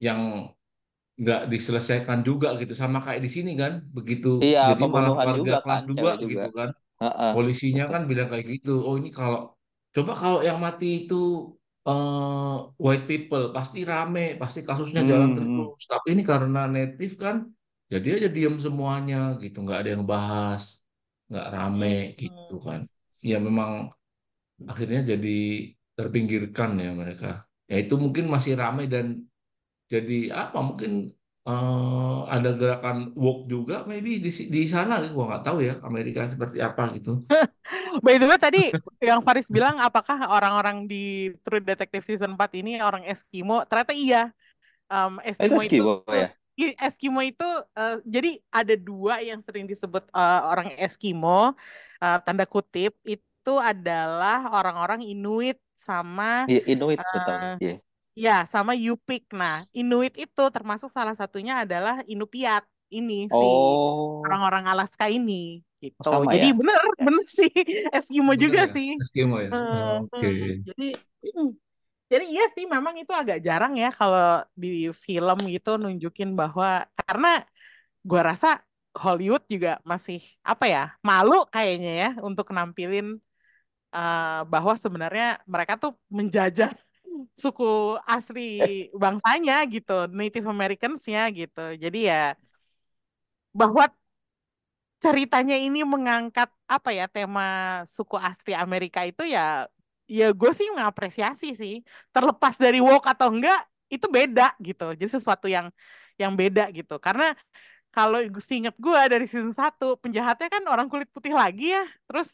yang 0.07 0.21
nggak 1.21 1.41
diselesaikan 1.53 2.19
juga 2.29 2.49
gitu 2.61 2.75
sama 2.83 2.99
kayak 3.07 3.21
di 3.27 3.31
sini 3.37 3.51
kan 3.63 3.73
begitu 3.97 4.29
Iya, 4.45 4.61
jadi 4.69 4.83
malah 4.95 5.15
warga 5.29 5.39
juga 5.39 5.57
kelas 5.63 5.83
kan, 5.83 5.83
2 5.91 6.11
cewek 6.11 6.17
juga. 6.23 6.43
gitu 6.43 6.47
kan 6.59 6.71
Heeh, 7.03 7.33
polisinya 7.33 7.85
betul. 7.85 7.95
kan 7.95 8.03
bilang 8.11 8.29
kayak 8.33 8.47
gitu 8.53 8.71
oh 8.87 8.95
ini 9.01 9.11
kalau 9.19 9.39
coba 9.97 10.13
kalau 10.23 10.41
yang 10.49 10.59
mati 10.67 10.87
itu 11.07 11.15
eh, 11.89 12.55
white 12.85 13.05
people 13.11 13.45
pasti 13.57 13.79
rame 13.91 14.21
pasti 14.43 14.61
kasusnya 14.69 15.03
jalan 15.11 15.31
Hmm, 15.31 15.39
hmm. 15.45 15.67
terus 15.67 15.83
tapi 15.93 16.07
ini 16.15 16.23
karena 16.33 16.59
native 16.75 17.15
kan 17.25 17.37
jadi 17.95 18.09
aja 18.17 18.29
diam 18.37 18.55
semuanya 18.65 19.17
gitu 19.43 19.57
nggak 19.65 19.79
ada 19.81 19.91
yang 19.95 20.05
bahas 20.13 20.63
nggak 21.29 21.47
rame 21.55 21.89
gitu 22.21 22.53
Mhm. 22.53 22.67
kan 22.67 22.81
ya 23.31 23.37
memang 23.47 23.71
akhirnya 24.71 25.01
jadi 25.13 25.29
terpinggirkan 25.97 26.71
ya 26.85 26.91
mereka 27.01 27.27
ya 27.71 27.77
itu 27.83 27.95
mungkin 28.05 28.25
masih 28.35 28.53
ramai 28.63 28.85
dan 28.95 29.07
jadi 29.93 30.15
apa 30.43 30.59
mungkin 30.69 30.93
eh, 31.49 32.19
ada 32.35 32.49
gerakan 32.61 32.99
woke 33.23 33.43
juga 33.53 33.75
maybe 33.91 34.11
di 34.25 34.31
di 34.55 34.61
sana 34.75 34.95
gua 35.15 35.25
nggak 35.31 35.45
tahu 35.47 35.59
ya 35.69 35.73
Amerika 35.89 36.21
seperti 36.33 36.59
apa 36.69 36.83
gitu 36.97 37.11
By 38.05 38.17
the 38.21 38.27
way 38.29 38.39
tadi 38.39 38.63
yang 39.01 39.21
Faris 39.25 39.49
bilang 39.49 39.81
apakah 39.81 40.29
orang-orang 40.29 40.87
di 40.91 41.33
True 41.45 41.63
Detective 41.63 42.05
season 42.05 42.37
4 42.37 42.51
ini 42.57 42.81
orang 42.81 43.03
Eskimo? 43.07 43.65
Ternyata 43.69 43.93
iya. 43.97 44.23
Um, 44.91 45.19
itu 45.39 45.53
Eskimo 45.53 45.61
itu 45.63 45.83
Eskimo 45.99 46.05
ya? 46.11 46.29
I- 46.61 46.77
Eskimo 46.87 47.21
itu 47.29 47.45
eh, 47.79 47.95
jadi 48.15 48.29
ada 48.59 48.75
dua 48.87 49.15
yang 49.29 49.41
sering 49.47 49.67
disebut 49.71 50.03
eh, 50.19 50.41
orang 50.51 50.69
Eskimo 50.85 51.29
eh, 52.03 52.17
tanda 52.25 52.45
kutip 52.53 52.93
itu 53.13 53.51
adalah 53.71 54.37
orang-orang 54.57 55.01
Inuit 55.11 55.57
sama 55.87 56.25
Iya, 56.51 56.61
Inuit 56.73 57.01
betul. 57.15 57.41
eh, 57.41 57.53
Iya. 57.63 57.75
ya 58.25 58.33
sama 58.55 58.73
Yupik. 58.85 59.23
Nah, 59.41 59.55
Inuit 59.79 60.13
itu 60.23 60.43
termasuk 60.57 60.91
salah 60.97 61.15
satunya 61.21 61.53
adalah 61.65 61.95
Inupiat 62.13 62.65
ini 62.97 63.15
si 63.39 63.47
Oh, 63.77 64.25
orang-orang 64.25 64.65
Alaska 64.73 65.05
ini 65.17 65.33
oh, 65.99 66.05
gitu. 66.05 66.11
sama 66.11 66.33
Jadi 66.33 66.47
ya? 66.47 66.59
bener 66.59 66.77
bener 67.07 67.25
sih 67.39 67.51
Eskimo 67.97 68.33
bener 68.37 68.45
juga 68.45 68.61
ya 68.69 68.75
sih. 68.75 68.89
Eskimo 69.01 69.37
ya 69.47 69.53
Eh, 69.53 69.95
oke 70.03 70.27
eh, 70.45 70.55
Jadi 70.67 70.85
hmm. 71.37 71.49
Jadi 72.13 72.25
iya 72.33 72.43
sih 72.55 72.65
memang 72.75 72.95
itu 73.01 73.13
agak 73.21 73.39
jarang 73.47 73.73
ya 73.83 73.89
kalau 73.99 74.21
di 74.63 74.69
film 75.05 75.37
gitu 75.55 75.69
nunjukin 75.83 76.31
bahwa 76.41 76.67
karena 77.01 77.29
gua 78.09 78.23
rasa 78.31 78.49
Hollywood 79.03 79.43
juga 79.55 79.71
masih 79.93 80.19
apa 80.51 80.65
ya 80.75 80.81
malu 81.09 81.35
kayaknya 81.55 81.91
ya 82.03 82.09
untuk 82.29 82.47
nampilin 82.57 83.07
eh, 83.97 84.41
bahwa 84.53 84.75
sebenarnya 84.85 85.25
mereka 85.55 85.75
tuh 85.83 85.93
menjajah 86.19 86.71
suku 87.43 87.65
asli 88.15 88.41
bangsanya 89.03 89.55
gitu, 89.75 89.93
Native 90.19 90.47
Americans-nya 90.55 91.21
gitu. 91.39 91.61
Jadi 91.85 91.99
ya 92.11 92.17
bahwa 93.55 93.89
ceritanya 95.03 95.57
ini 95.61 95.85
mengangkat 95.85 96.49
apa 96.65 96.91
ya 96.99 97.05
tema 97.15 97.43
suku 97.85 98.17
asli 98.17 98.53
Amerika 98.57 99.05
itu 99.05 99.23
ya 99.29 99.69
ya 100.09 100.31
gue 100.33 100.51
sih 100.53 100.69
mengapresiasi 100.75 101.55
sih. 101.57 101.75
Terlepas 102.15 102.55
dari 102.61 102.79
woke 102.81 103.07
atau 103.09 103.33
enggak 103.33 103.61
itu 103.93 104.07
beda 104.09 104.55
gitu. 104.61 104.95
Jadi 104.99 105.11
sesuatu 105.11 105.47
yang 105.51 105.69
yang 106.21 106.33
beda 106.39 106.71
gitu. 106.73 106.97
Karena 107.03 107.35
kalau 107.95 108.19
inget 108.23 108.75
gue 108.79 109.01
dari 109.13 109.27
season 109.31 109.55
1 109.55 109.95
penjahatnya 110.03 110.49
kan 110.51 110.63
orang 110.67 110.87
kulit 110.91 111.09
putih 111.15 111.33
lagi 111.35 111.73
ya. 111.75 111.85
Terus 112.11 112.29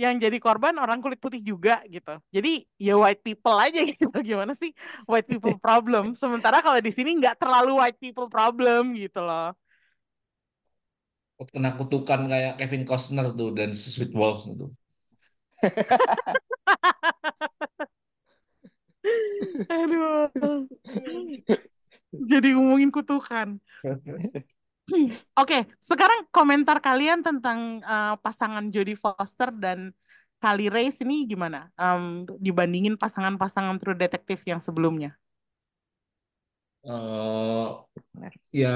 yang 0.00 0.16
jadi 0.16 0.40
korban 0.40 0.72
orang 0.80 0.98
kulit 1.04 1.20
putih 1.20 1.42
juga 1.44 1.84
gitu. 1.86 2.16
Jadi 2.32 2.64
ya 2.80 2.96
white 2.96 3.22
people 3.22 3.56
aja 3.58 3.80
gitu. 3.90 4.08
Gimana 4.24 4.52
sih 4.56 4.72
white 5.10 5.28
people 5.28 5.54
problem? 5.58 6.16
Sementara 6.16 6.64
kalau 6.64 6.80
di 6.80 6.92
sini 6.94 7.18
nggak 7.18 7.36
terlalu 7.42 7.76
white 7.80 7.98
people 8.00 8.26
problem 8.30 8.96
gitu 8.96 9.20
loh. 9.20 9.52
Kena 11.42 11.74
kutukan 11.74 12.30
kayak 12.30 12.54
Kevin 12.54 12.86
Costner 12.86 13.34
tuh 13.34 13.50
dan 13.50 13.74
Sweet 13.74 14.14
Wolf 14.14 14.46
itu 14.46 14.70
Aduh. 19.68 20.68
Jadi 22.30 22.48
ngomongin 22.54 22.90
kutukan. 22.94 23.58
Oke, 25.38 25.64
sekarang 25.80 26.26
komentar 26.34 26.82
kalian 26.82 27.22
tentang 27.24 27.80
eh, 27.80 28.14
pasangan 28.20 28.68
Jodie 28.74 28.98
Foster 28.98 29.48
dan 29.54 29.94
Kali 30.42 30.66
Reis 30.68 30.98
ini 31.04 31.24
gimana? 31.24 31.70
Em, 31.78 32.26
dibandingin 32.42 32.98
pasangan-pasangan 32.98 33.78
True 33.78 33.96
Detective 33.96 34.42
yang 34.44 34.58
sebelumnya. 34.60 35.14
eh 36.84 37.66
ya 38.60 38.68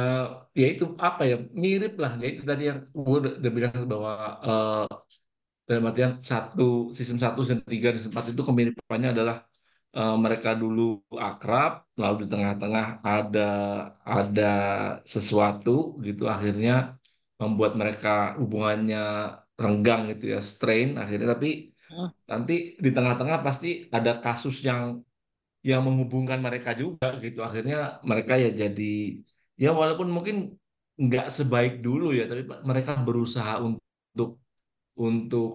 ya 0.61 0.64
itu 0.72 0.85
apa 1.07 1.22
ya 1.31 1.35
mirip 1.62 1.92
lah 2.03 2.11
ya 2.22 2.27
itu 2.33 2.42
tadi 2.51 2.62
yang 2.70 2.79
gue 3.05 3.16
udah, 3.22 3.33
udah 3.40 3.51
bilang 3.57 3.75
bahwa 3.92 4.11
eh, 4.46 4.83
dalam 5.68 5.83
artian 5.90 6.12
satu 6.31 6.62
season 6.96 7.18
1, 7.24 7.38
season 7.46 7.61
3, 7.72 7.87
dan 7.92 7.98
season 8.00 8.12
4 8.14 8.26
itu 8.33 8.42
kemiripannya 8.48 9.09
adalah 9.14 9.37
eh, 9.96 10.14
mereka 10.24 10.50
dulu 10.62 10.83
akrab 11.29 11.70
lalu 12.02 12.16
di 12.22 12.26
tengah-tengah 12.33 12.87
ada 13.11 13.40
ada 14.16 14.42
sesuatu 15.14 15.70
gitu 16.07 16.22
akhirnya 16.35 16.72
membuat 17.40 17.72
mereka 17.81 18.09
hubungannya 18.40 18.98
renggang 19.62 20.00
gitu 20.12 20.24
ya 20.35 20.38
strain 20.50 20.88
akhirnya 21.02 21.29
tapi 21.35 21.48
Hmm. 21.90 22.09
nanti 22.31 22.52
di 22.85 22.90
tengah-tengah 22.96 23.38
pasti 23.46 23.68
ada 23.96 24.12
kasus 24.24 24.55
yang 24.68 24.83
yang 25.70 25.81
menghubungkan 25.87 26.38
mereka 26.46 26.70
juga 26.83 27.07
gitu 27.24 27.38
akhirnya 27.48 27.76
mereka 28.11 28.33
ya 28.44 28.48
jadi 28.62 28.85
ya 29.62 29.68
walaupun 29.81 30.09
mungkin 30.16 30.37
nggak 31.05 31.26
sebaik 31.37 31.72
dulu 31.87 32.05
ya 32.18 32.24
tapi 32.31 32.42
mereka 32.70 32.92
berusaha 33.07 33.52
untuk 33.66 33.83
untuk 34.16 34.31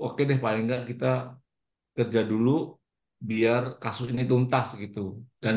oke 0.06 0.22
deh 0.30 0.40
paling 0.46 0.62
nggak 0.68 0.82
kita 0.90 1.06
kerja 1.98 2.22
dulu 2.32 2.50
biar 3.30 3.62
kasus 3.84 4.08
ini 4.14 4.24
tuntas 4.32 4.68
gitu. 4.84 5.00
Dan 5.44 5.56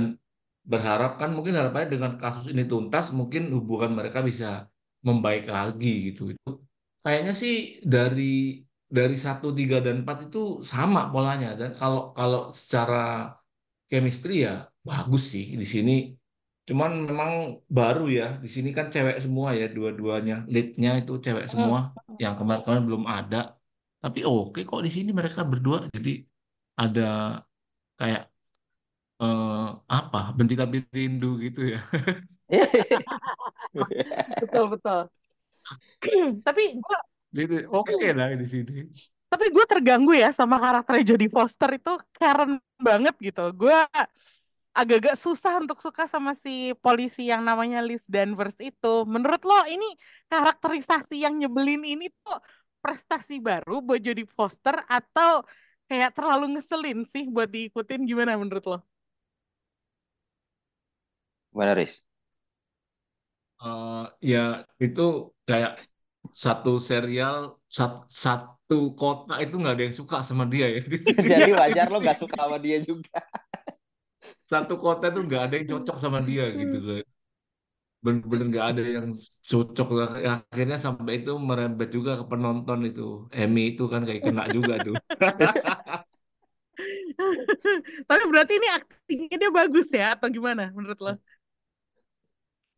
berharap 0.73 1.11
kan 1.21 1.31
mungkin 1.37 1.55
harapannya 1.59 1.89
dengan 1.95 2.13
kasus 2.23 2.47
ini 2.53 2.63
tuntas 2.73 3.05
mungkin 3.19 3.43
hubungan 3.57 3.93
mereka 3.99 4.21
bisa 4.31 4.47
membaik 5.09 5.45
lagi 5.57 5.89
gitu. 6.13 6.23
Itu 6.35 6.51
kayaknya 7.05 7.33
sih 7.43 7.55
dari 7.95 8.23
dari 8.97 9.17
satu 9.27 9.47
tiga 9.59 9.77
dan 9.87 9.97
empat 10.03 10.19
itu 10.31 10.39
sama 10.73 11.01
polanya. 11.13 11.49
Dan 11.61 11.71
kalau 11.81 12.01
kalau 12.19 12.41
secara 12.61 12.97
chemistry 13.91 14.33
ya 14.47 14.53
bagus 14.89 15.23
sih 15.35 15.45
di 15.63 15.67
sini. 15.75 15.93
Cuman 16.69 16.91
memang 17.09 17.33
baru 17.79 18.03
ya 18.19 18.25
di 18.45 18.49
sini 18.55 18.69
kan 18.77 18.87
cewek 18.95 19.17
semua 19.25 19.49
ya 19.61 19.67
dua-duanya. 19.77 20.35
Leadnya 20.55 20.91
itu 21.01 21.13
cewek 21.25 21.45
Hmm. 21.45 21.53
semua. 21.53 21.79
Yang 22.23 22.35
kemarin-kemarin 22.41 22.85
belum 22.89 23.05
ada 23.17 23.39
tapi 24.05 24.21
oke 24.29 24.61
kok 24.69 24.81
di 24.87 24.91
sini 24.93 25.11
mereka 25.17 25.41
berdua 25.49 25.89
jadi 25.97 26.11
ada 26.83 27.03
kayak 27.97 28.23
eh, 29.23 29.65
apa 29.99 30.21
benci 30.37 30.55
tapi 30.63 30.77
rindu 30.97 31.41
gitu 31.45 31.61
ya 31.75 31.81
Betul 34.45 34.65
betul. 34.79 35.01
Tapi 36.47 36.63
gitu 37.35 37.55
oke 37.73 38.07
lah 38.15 38.31
di 38.39 38.47
sini 38.47 38.87
tapi 39.35 39.51
gue 39.51 39.67
terganggu 39.67 40.15
ya 40.15 40.31
sama 40.31 40.63
karakter 40.63 41.03
Jodie 41.03 41.27
Foster 41.27 41.67
itu 41.75 41.91
keren 42.15 42.63
banget 42.79 43.19
gitu. 43.19 43.51
Gue 43.51 43.75
agak-agak 44.71 45.19
susah 45.19 45.59
untuk 45.59 45.83
suka 45.83 46.07
sama 46.07 46.39
si 46.39 46.71
polisi 46.79 47.35
yang 47.35 47.43
namanya 47.43 47.83
Liz 47.83 48.07
Danvers 48.07 48.55
itu. 48.63 49.03
Menurut 49.03 49.43
lo 49.43 49.59
ini 49.67 49.91
karakterisasi 50.31 51.27
yang 51.27 51.35
nyebelin 51.35 51.83
ini 51.83 52.07
tuh 52.23 52.39
prestasi 52.85 53.35
baru 53.49 53.75
buat 53.87 54.01
Jodie 54.07 54.29
Foster 54.37 54.77
atau 54.99 55.33
kayak 55.89 56.11
terlalu 56.17 56.45
ngeselin 56.59 56.99
sih 57.13 57.25
buat 57.35 57.49
diikutin 57.55 58.01
gimana 58.11 58.33
menurut 58.43 58.65
lo? 58.73 58.79
Gimana, 61.53 61.75
Riz? 61.75 62.03
Eh, 63.63 63.93
ya 64.31 64.39
itu 64.85 65.01
kayak 65.49 65.73
satu 66.45 66.71
serial 66.89 67.37
sat- 67.77 68.05
satu 68.25 68.75
kota 69.01 69.33
itu 69.43 69.55
nggak 69.61 69.73
ada 69.75 69.83
yang 69.87 69.97
suka 70.01 70.17
sama 70.29 70.45
dia 70.53 70.65
ya 70.77 70.81
di 70.91 70.97
Jadi 71.31 71.51
wajar 71.59 71.87
lo 71.93 71.99
sih 71.99 72.09
gak 72.09 72.19
suka 72.23 72.37
sama 72.45 72.59
dia 72.65 72.79
juga. 72.89 73.21
satu 74.53 74.75
kota 74.85 75.05
itu 75.11 75.21
nggak 75.27 75.43
ada 75.45 75.55
yang 75.59 75.69
cocok 75.73 75.97
sama 76.05 76.19
dia 76.29 76.45
gitu 76.61 76.77
kan 76.89 77.05
bener-bener 78.05 78.47
nggak 78.53 78.67
ada 78.71 78.83
yang 78.97 79.07
cocok 79.51 79.89
lah. 79.99 80.09
akhirnya 80.53 80.77
sampai 80.87 81.13
itu 81.19 81.31
merembet 81.49 81.89
juga 81.97 82.11
ke 82.21 82.25
penonton 82.31 82.79
itu 82.89 83.03
Emmy 83.41 83.61
itu 83.73 83.83
kan 83.93 84.01
kayak 84.09 84.23
kena 84.27 84.43
juga 84.57 84.75
tuh 84.87 84.97
Tapi 88.09 88.23
berarti 88.31 88.53
ini 88.59 88.69
aktingnya 88.79 89.37
dia 89.41 89.51
bagus 89.59 89.87
ya 89.99 90.05
atau 90.17 90.29
gimana 90.37 90.63
menurut 90.77 90.99
lo? 91.05 91.11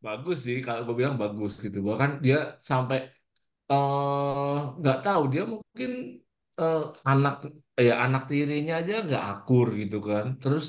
bagus 0.05 0.37
sih 0.45 0.57
kalau 0.65 0.81
gue 0.87 0.95
bilang 0.99 1.15
bagus 1.23 1.51
gitu 1.63 1.77
bahkan 1.89 2.11
dia 2.25 2.37
sampai 2.69 2.97
eh, 3.71 4.53
nggak 4.79 4.97
tahu 5.05 5.21
dia 5.33 5.43
mungkin 5.53 5.89
eh, 6.61 6.79
anak 7.11 7.33
ya 7.87 7.93
anak 8.05 8.23
tirinya 8.31 8.73
aja 8.81 8.93
nggak 9.07 9.23
akur 9.31 9.67
gitu 9.81 9.95
kan 10.09 10.25
terus 10.41 10.65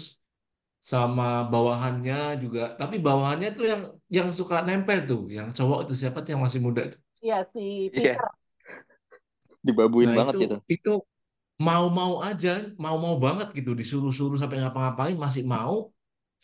sama 0.93 1.25
bawahannya 1.53 2.17
juga 2.43 2.61
tapi 2.81 2.97
bawahannya 3.07 3.49
tuh 3.59 3.65
yang 3.73 3.83
yang 4.17 4.29
suka 4.39 4.57
nempel 4.67 4.99
tuh 5.11 5.21
yang 5.37 5.49
cowok 5.57 5.79
itu 5.85 5.95
siapa 6.01 6.19
tuh 6.25 6.31
yang 6.35 6.43
masih 6.47 6.61
muda 6.67 6.83
tuh? 6.93 7.01
Iya 7.25 7.39
si 7.53 7.91
Iya, 7.99 8.13
Peter. 8.17 8.29
dibabuin 9.67 10.11
nah 10.11 10.17
banget 10.19 10.35
itu 10.35 10.39
gitu. 10.45 10.57
itu 10.75 10.91
mau-mau 11.67 12.15
aja 12.29 12.51
mau-mau 12.85 13.17
banget 13.25 13.49
gitu 13.59 13.71
disuruh-suruh 13.81 14.39
sampai 14.43 14.59
ngapa-ngapain 14.63 15.17
masih 15.27 15.45
mau 15.55 15.77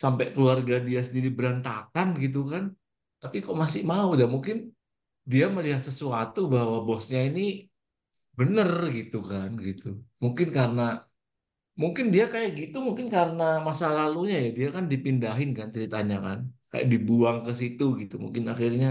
sampai 0.02 0.26
keluarga 0.34 0.74
dia 0.88 1.00
sendiri 1.06 1.30
berantakan 1.38 2.08
gitu 2.24 2.40
kan. 2.52 2.64
Tapi 3.22 3.36
kok 3.44 3.56
masih 3.62 3.82
mau? 3.92 4.08
Ya 4.20 4.26
mungkin 4.34 4.56
dia 5.32 5.46
melihat 5.56 5.82
sesuatu 5.88 6.40
bahwa 6.54 6.76
bosnya 6.88 7.20
ini 7.28 7.70
bener 8.38 8.70
gitu 8.98 9.16
kan 9.30 9.50
gitu. 9.66 9.86
Mungkin 10.24 10.48
karena 10.58 10.82
mungkin 11.82 12.06
dia 12.14 12.24
kayak 12.32 12.50
gitu 12.60 12.76
mungkin 12.86 13.06
karena 13.16 13.42
masa 13.66 13.86
lalunya 13.96 14.36
ya. 14.44 14.48
Dia 14.58 14.68
kan 14.76 14.84
dipindahin 14.92 15.50
kan 15.58 15.68
ceritanya 15.74 16.16
kan 16.26 16.38
kayak 16.74 16.86
dibuang 16.92 17.38
ke 17.46 17.52
situ 17.60 17.84
gitu 18.02 18.14
mungkin 18.24 18.44
akhirnya 18.54 18.88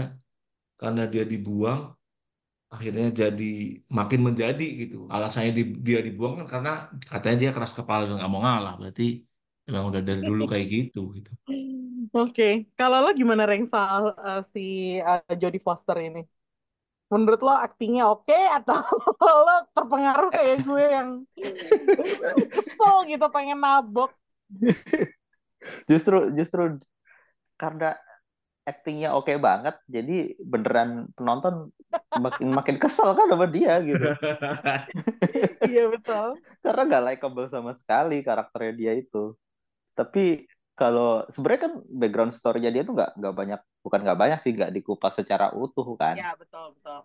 karena 0.80 1.02
dia 1.12 1.24
dibuang 1.32 1.80
akhirnya 2.74 3.06
jadi 3.22 3.44
makin 3.98 4.20
menjadi 4.28 4.64
gitu 4.80 4.96
alasannya 5.14 5.52
di- 5.58 5.78
dia 5.86 5.98
dibuang 6.06 6.32
kan 6.38 6.46
karena 6.54 6.70
katanya 7.12 7.36
dia 7.42 7.50
keras 7.56 7.72
kepala 7.78 8.02
dan 8.08 8.14
nggak 8.18 8.30
mau 8.34 8.42
ngalah 8.46 8.72
berarti 8.80 9.04
emang 9.68 9.84
udah 9.90 10.02
dari 10.08 10.22
dulu 10.28 10.42
kayak 10.52 10.66
gitu 10.76 10.98
gitu 11.18 11.30
Oke, 12.16 12.44
kalau 12.78 12.96
lo 13.04 13.08
gimana 13.20 13.42
Reng 13.48 13.64
soal 13.72 14.02
eh, 14.26 14.40
si 14.52 14.60
eh, 15.08 15.20
Jodie 15.40 15.62
Foster 15.66 15.96
ini? 16.06 16.18
Menurut 17.12 17.40
lo 17.46 17.52
aktingnya 17.66 18.02
oke 18.12 18.34
atau 18.56 18.76
lo 19.46 19.52
terpengaruh 19.76 20.28
kayak 20.36 20.56
gue 20.66 20.82
yang 20.96 21.10
kesel 22.54 22.94
gitu 23.10 23.26
pengen 23.34 23.58
nabok? 23.64 24.10
Justru 25.90 26.16
justru 26.38 26.62
karena 27.54 27.94
actingnya 28.64 29.12
oke 29.12 29.36
banget, 29.36 29.76
jadi 29.84 30.32
beneran 30.40 31.12
penonton 31.12 31.68
makin 32.16 32.48
makin 32.48 32.76
kesel 32.80 33.12
kan 33.12 33.28
sama 33.28 33.46
dia 33.46 33.76
gitu. 33.84 34.08
Iya 35.64 35.90
betul. 35.90 36.38
Karena 36.64 36.82
nggak 36.88 37.04
likable 37.12 37.48
sama 37.50 37.76
sekali 37.76 38.24
karakternya 38.24 38.72
dia 38.72 38.92
itu. 38.96 39.36
Tapi 39.92 40.48
kalau 40.74 41.22
sebenarnya 41.30 41.62
kan 41.70 41.72
background 41.86 42.32
story-nya 42.34 42.70
dia 42.72 42.82
tuh 42.82 42.94
nggak 42.96 43.20
nggak 43.20 43.34
banyak, 43.34 43.60
bukan 43.84 44.00
nggak 44.00 44.18
banyak 44.18 44.38
sih, 44.42 44.52
nggak 44.56 44.72
dikupas 44.74 45.12
secara 45.12 45.52
utuh 45.52 45.86
kan. 45.98 46.16
Ya 46.16 46.32
betul 46.34 46.72
betul. 46.78 47.04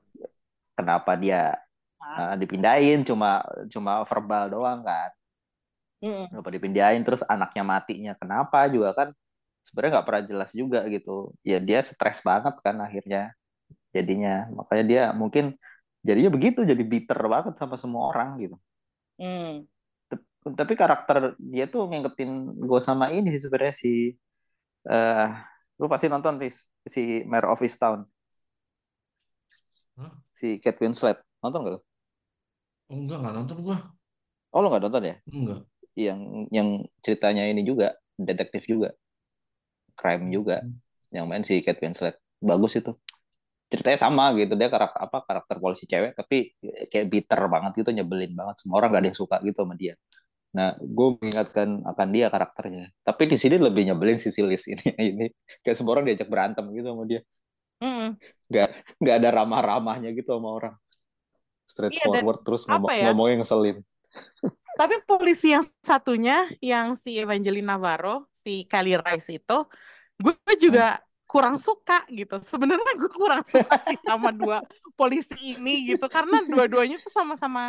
Kenapa 0.73 1.11
dia 1.19 1.59
Hah? 1.99 2.33
uh, 2.33 2.35
dipindahin 2.39 3.03
cuma 3.03 3.43
cuma 3.67 4.01
verbal 4.07 4.47
doang 4.47 4.79
kan. 4.81 5.09
Mm-mm. 5.99 6.31
Kenapa 6.31 6.49
dipindahin 6.55 7.03
terus 7.03 7.21
anaknya 7.27 7.63
matinya 7.67 8.13
kenapa 8.15 8.63
juga 8.71 8.95
kan 8.95 9.09
sebenarnya 9.69 10.01
nggak 10.01 10.07
pernah 10.09 10.23
jelas 10.25 10.49
juga 10.57 10.79
gitu. 10.89 11.31
Ya 11.45 11.61
dia 11.61 11.79
stres 11.85 12.25
banget 12.25 12.57
kan 12.65 12.75
akhirnya 12.81 13.31
jadinya. 13.93 14.49
Makanya 14.57 14.83
dia 14.89 15.03
mungkin 15.13 15.53
jadinya 16.01 16.31
begitu 16.33 16.65
jadi 16.65 16.81
bitter 16.81 17.19
banget 17.29 17.53
sama 17.61 17.77
semua 17.77 18.09
orang 18.09 18.41
gitu. 18.41 18.57
Mm. 19.21 19.69
Tapi 20.57 20.73
karakter 20.73 21.37
dia 21.37 21.69
tuh 21.69 21.85
ngingetin 21.85 22.57
gue 22.57 22.81
sama 22.81 23.13
ini 23.13 23.29
sih 23.29 23.45
sebenarnya 23.45 23.75
si 23.75 24.17
eh 24.89 25.27
lu 25.79 25.87
pasti 25.87 26.07
nonton 26.11 26.39
si 26.83 27.23
Mayor 27.23 27.55
of 27.55 27.61
Easttown, 27.63 28.03
Hah? 29.95 30.11
si 30.31 30.57
Kate 30.59 30.79
Winslet. 30.83 31.19
Nonton 31.39 31.63
gak 31.63 31.73
lu? 31.77 31.81
oh 32.89 32.97
enggak 32.97 33.17
nggak 33.21 33.35
nonton 33.37 33.57
gua 33.61 33.77
Oh 34.49 34.59
lu 34.65 34.67
nggak 34.73 34.83
nonton 34.89 35.03
ya? 35.05 35.15
enggak 35.29 35.59
Yang 35.93 36.19
yang 36.49 36.69
ceritanya 37.05 37.43
ini 37.47 37.61
juga 37.61 37.93
detektif 38.17 38.65
juga, 38.65 38.91
crime 39.99 40.31
juga. 40.31 40.63
Yang 41.11 41.25
main 41.27 41.43
si 41.43 41.59
Kate 41.59 41.83
Winslet. 41.83 42.15
Bagus 42.39 42.79
itu. 42.79 42.95
Ceritanya 43.69 43.99
sama 43.99 44.33
gitu 44.33 44.57
dia 44.57 44.71
karakter 44.71 44.97
apa 44.97 45.17
karakter 45.29 45.61
polisi 45.61 45.85
cewek 45.85 46.17
tapi 46.17 46.57
kayak 46.89 47.05
bitter 47.05 47.37
banget 47.45 47.85
gitu 47.85 47.93
nyebelin 47.93 48.33
banget 48.33 48.65
semua 48.65 48.81
orang 48.81 48.97
gak 48.97 49.01
ada 49.05 49.07
yang 49.13 49.19
suka 49.19 49.35
gitu 49.45 49.61
sama 49.61 49.75
dia. 49.77 49.93
Nah, 50.49 50.73
gue 50.81 51.07
mengingatkan 51.21 51.85
akan 51.85 52.07
dia 52.09 52.27
karakternya. 52.33 52.89
Tapi 53.05 53.29
di 53.29 53.37
sini 53.37 53.61
lebih 53.61 53.85
nyebelin 53.85 54.17
si 54.17 54.33
Silis 54.33 54.65
ini 54.65 54.81
ini 55.13 55.25
kayak 55.61 55.77
semua 55.77 55.99
orang 55.99 56.09
diajak 56.09 56.29
berantem 56.31 56.65
gitu 56.73 56.89
sama 56.89 57.05
dia. 57.05 57.21
Mm-mm. 57.79 58.17
Nggak 58.49 58.69
nggak 58.97 59.15
ada 59.21 59.29
ramah-ramahnya 59.43 60.09
gitu 60.17 60.33
sama 60.33 60.49
orang. 60.49 60.75
Iya 60.75 61.69
Straightforward 61.69 62.41
terus 62.41 62.65
ngomong 62.65 62.89
ya? 62.89 63.05
ngomongnya 63.13 63.35
ngeselin. 63.45 63.77
Tapi 64.79 64.95
polisi 65.03 65.51
yang 65.51 65.65
satunya, 65.83 66.47
yang 66.63 66.95
si 66.95 67.19
Evangelina 67.19 67.75
Navarro, 67.75 68.28
si 68.43 68.51
Kali 68.71 68.91
Rice 69.05 69.29
itu, 69.37 69.53
gue 70.23 70.33
Hmm. 70.65 70.65
juga 70.65 70.99
kurang 71.29 71.55
suka 71.61 71.93
gitu. 72.19 72.35
Sebenarnya 72.51 72.93
gue 73.01 73.11
kurang 73.19 73.43
suka 73.47 73.75
sih 73.87 73.97
sama 74.07 74.29
dua 74.33 74.57
polisi 74.97 75.35
ini 75.55 75.71
gitu, 75.95 76.05
karena 76.15 76.35
dua-duanya 76.51 76.97
tuh 77.05 77.11
sama-sama 77.13 77.61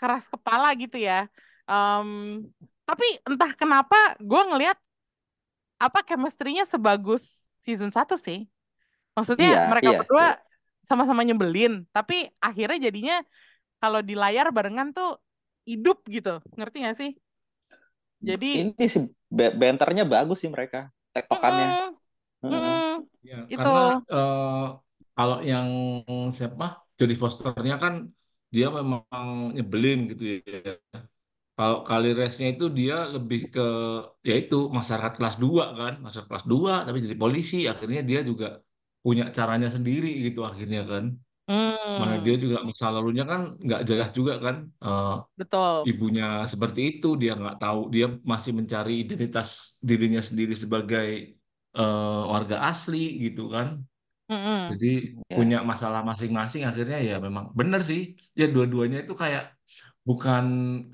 keras 0.00 0.24
kepala 0.32 0.68
gitu 0.82 0.96
ya. 1.08 1.26
Em, 1.70 2.08
tapi 2.88 3.06
entah 3.28 3.52
kenapa 3.60 3.96
gue 4.20 4.42
ngelihat 4.50 4.78
apa 5.80 6.00
chemistry-nya 6.04 6.64
sebagus 6.68 7.48
season 7.64 7.88
1 7.92 8.14
sih. 8.20 8.48
Maksudnya 9.16 9.48
Iya, 9.48 9.60
mereka 9.64 9.90
iya. 9.90 9.98
berdua 9.98 10.38
sama-sama 10.86 11.22
nyebelin, 11.26 11.84
tapi 11.96 12.28
akhirnya 12.40 12.78
jadinya 12.90 13.16
kalau 13.82 14.00
di 14.04 14.14
layar 14.18 14.48
barengan 14.56 14.88
tuh 14.96 15.20
hidup 15.68 16.04
gitu. 16.10 16.40
Ngerti 16.58 16.76
gak 16.86 16.96
sih? 17.00 17.10
Jadi 18.20 18.46
Ini 18.58 18.86
sih 18.92 19.04
benternya 19.60 20.04
bagus 20.12 20.38
sih 20.42 20.50
mereka. 20.54 20.78
Tektokannya. 21.14 21.68
mm, 22.48 22.50
Heeh. 22.50 22.76
mm, 22.76 22.94
Ya, 23.28 23.36
itu 23.54 23.68
karena 23.68 23.78
eh, 24.12 24.60
kalau 25.16 25.36
yang 25.50 25.68
siapa 26.38 26.64
Jodie 26.98 27.18
Fosternya 27.22 27.74
kan 27.84 27.94
dia 28.54 28.66
memang 28.78 29.26
nyebelin 29.56 29.98
gitu 30.10 30.22
ya. 30.32 30.72
Kalau 31.58 31.78
kali 31.88 32.08
resnya 32.20 32.46
itu 32.54 32.64
dia 32.78 32.94
lebih 33.14 33.40
ke 33.54 33.62
yaitu 34.28 34.56
masyarakat 34.78 35.12
kelas 35.18 35.36
2 35.44 35.64
kan, 35.78 35.92
masyarakat 36.04 36.28
kelas 36.32 36.46
2 36.52 36.72
tapi 36.86 36.98
jadi 37.06 37.16
polisi 37.22 37.56
akhirnya 37.72 38.00
dia 38.10 38.20
juga 38.30 38.46
punya 39.04 39.24
caranya 39.38 39.68
sendiri 39.76 40.08
gitu 40.26 40.40
akhirnya 40.50 40.80
kan. 40.92 41.04
Mana 41.50 42.14
hmm. 42.14 42.24
dia 42.24 42.34
juga 42.38 42.56
masa 42.62 42.86
lalunya 42.94 43.24
kan 43.26 43.40
nggak 43.58 43.82
jelas 43.88 44.08
juga 44.14 44.32
kan, 44.38 44.56
uh, 44.86 45.18
Betul. 45.34 45.74
ibunya 45.90 46.46
seperti 46.46 46.80
itu, 46.96 47.18
dia 47.18 47.34
nggak 47.34 47.58
tahu, 47.58 47.80
dia 47.94 48.06
masih 48.22 48.52
mencari 48.54 49.02
identitas 49.02 49.48
dirinya 49.82 50.22
sendiri 50.22 50.54
sebagai, 50.54 51.34
uh, 51.74 52.22
warga 52.30 52.56
asli 52.70 53.18
gitu 53.26 53.50
kan. 53.50 53.82
Mhm, 54.30 54.78
Jadi 54.78 54.90
ya. 55.26 55.34
punya 55.34 55.58
masalah 55.66 56.06
masing-masing 56.06 56.62
akhirnya 56.62 56.98
ya 57.02 57.16
memang 57.18 57.50
benar 57.58 57.82
sih, 57.82 58.14
ya 58.38 58.46
dua-duanya 58.46 59.02
itu 59.02 59.14
kayak 59.18 59.50
bukan 60.06 60.44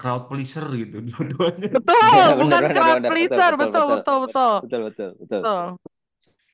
crowd 0.01 0.25
pleaser 0.33 0.65
gitu, 0.73 1.05
dua-duanya. 1.13 1.69
Betul, 1.77 2.01
iya, 2.17 2.27
bukan 2.41 2.63
crowd 2.73 3.03
pleaser, 3.05 3.53
betul 3.61 3.85
betul 3.85 3.85
betul 3.85 3.97
betul 4.01 4.17
betul. 4.25 4.53
betul 4.65 4.81
betul 4.89 5.09
betul. 5.21 5.41
Betul. 5.45 5.86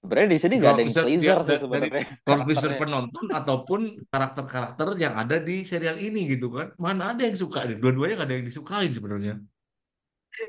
Sebenarnya 0.02 0.28
di 0.34 0.38
sini 0.42 0.54
nggak 0.58 0.72
ada 0.74 0.82
yang 0.82 0.90
pleaser 0.90 1.38
sih 1.46 1.58
sebenarnya 1.62 2.02
crowd 2.26 2.42
pleaser 2.42 2.72
penonton 2.82 3.24
ataupun 3.30 3.80
karakter-karakter 4.10 4.98
yang 4.98 5.14
ada 5.14 5.38
di 5.38 5.62
serial 5.62 5.94
ini 5.94 6.26
gitu 6.26 6.50
kan 6.50 6.74
mana 6.74 7.14
ada 7.14 7.22
yang 7.22 7.38
suka 7.38 7.62
deh 7.70 7.78
dua-duanya 7.78 8.18
nggak 8.18 8.28
ada 8.28 8.36
yang 8.36 8.46
disukain 8.46 8.90
sebenarnya 8.90 9.38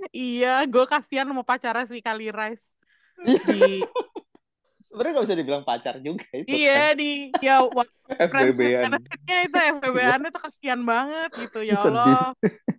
Iya, 0.09 0.63
gue 0.63 0.85
kasihan 0.87 1.27
sama 1.27 1.43
pacarnya 1.43 1.85
si 1.85 2.01
Kali 2.01 2.33
Rice 2.33 2.73
Iya. 3.21 3.37
di 3.45 3.61
Sebenarnya 4.89 5.11
nggak 5.17 5.25
bisa 5.25 5.37
dibilang 5.37 5.63
pacar 5.65 5.95
juga 6.01 6.25
itu 6.33 6.47
iya 6.53 6.93
kan. 6.93 7.01
di 7.01 7.11
ya 7.41 7.55
FBB-an. 8.13 8.83
benefitnya 8.93 9.37
itu 9.41 9.57
FBB-annya 9.81 10.29
tuh 10.29 10.41
kasihan 10.45 10.81
banget 10.81 11.29
gitu 11.33 11.59
ya. 11.65 11.77
Allah 11.77 12.29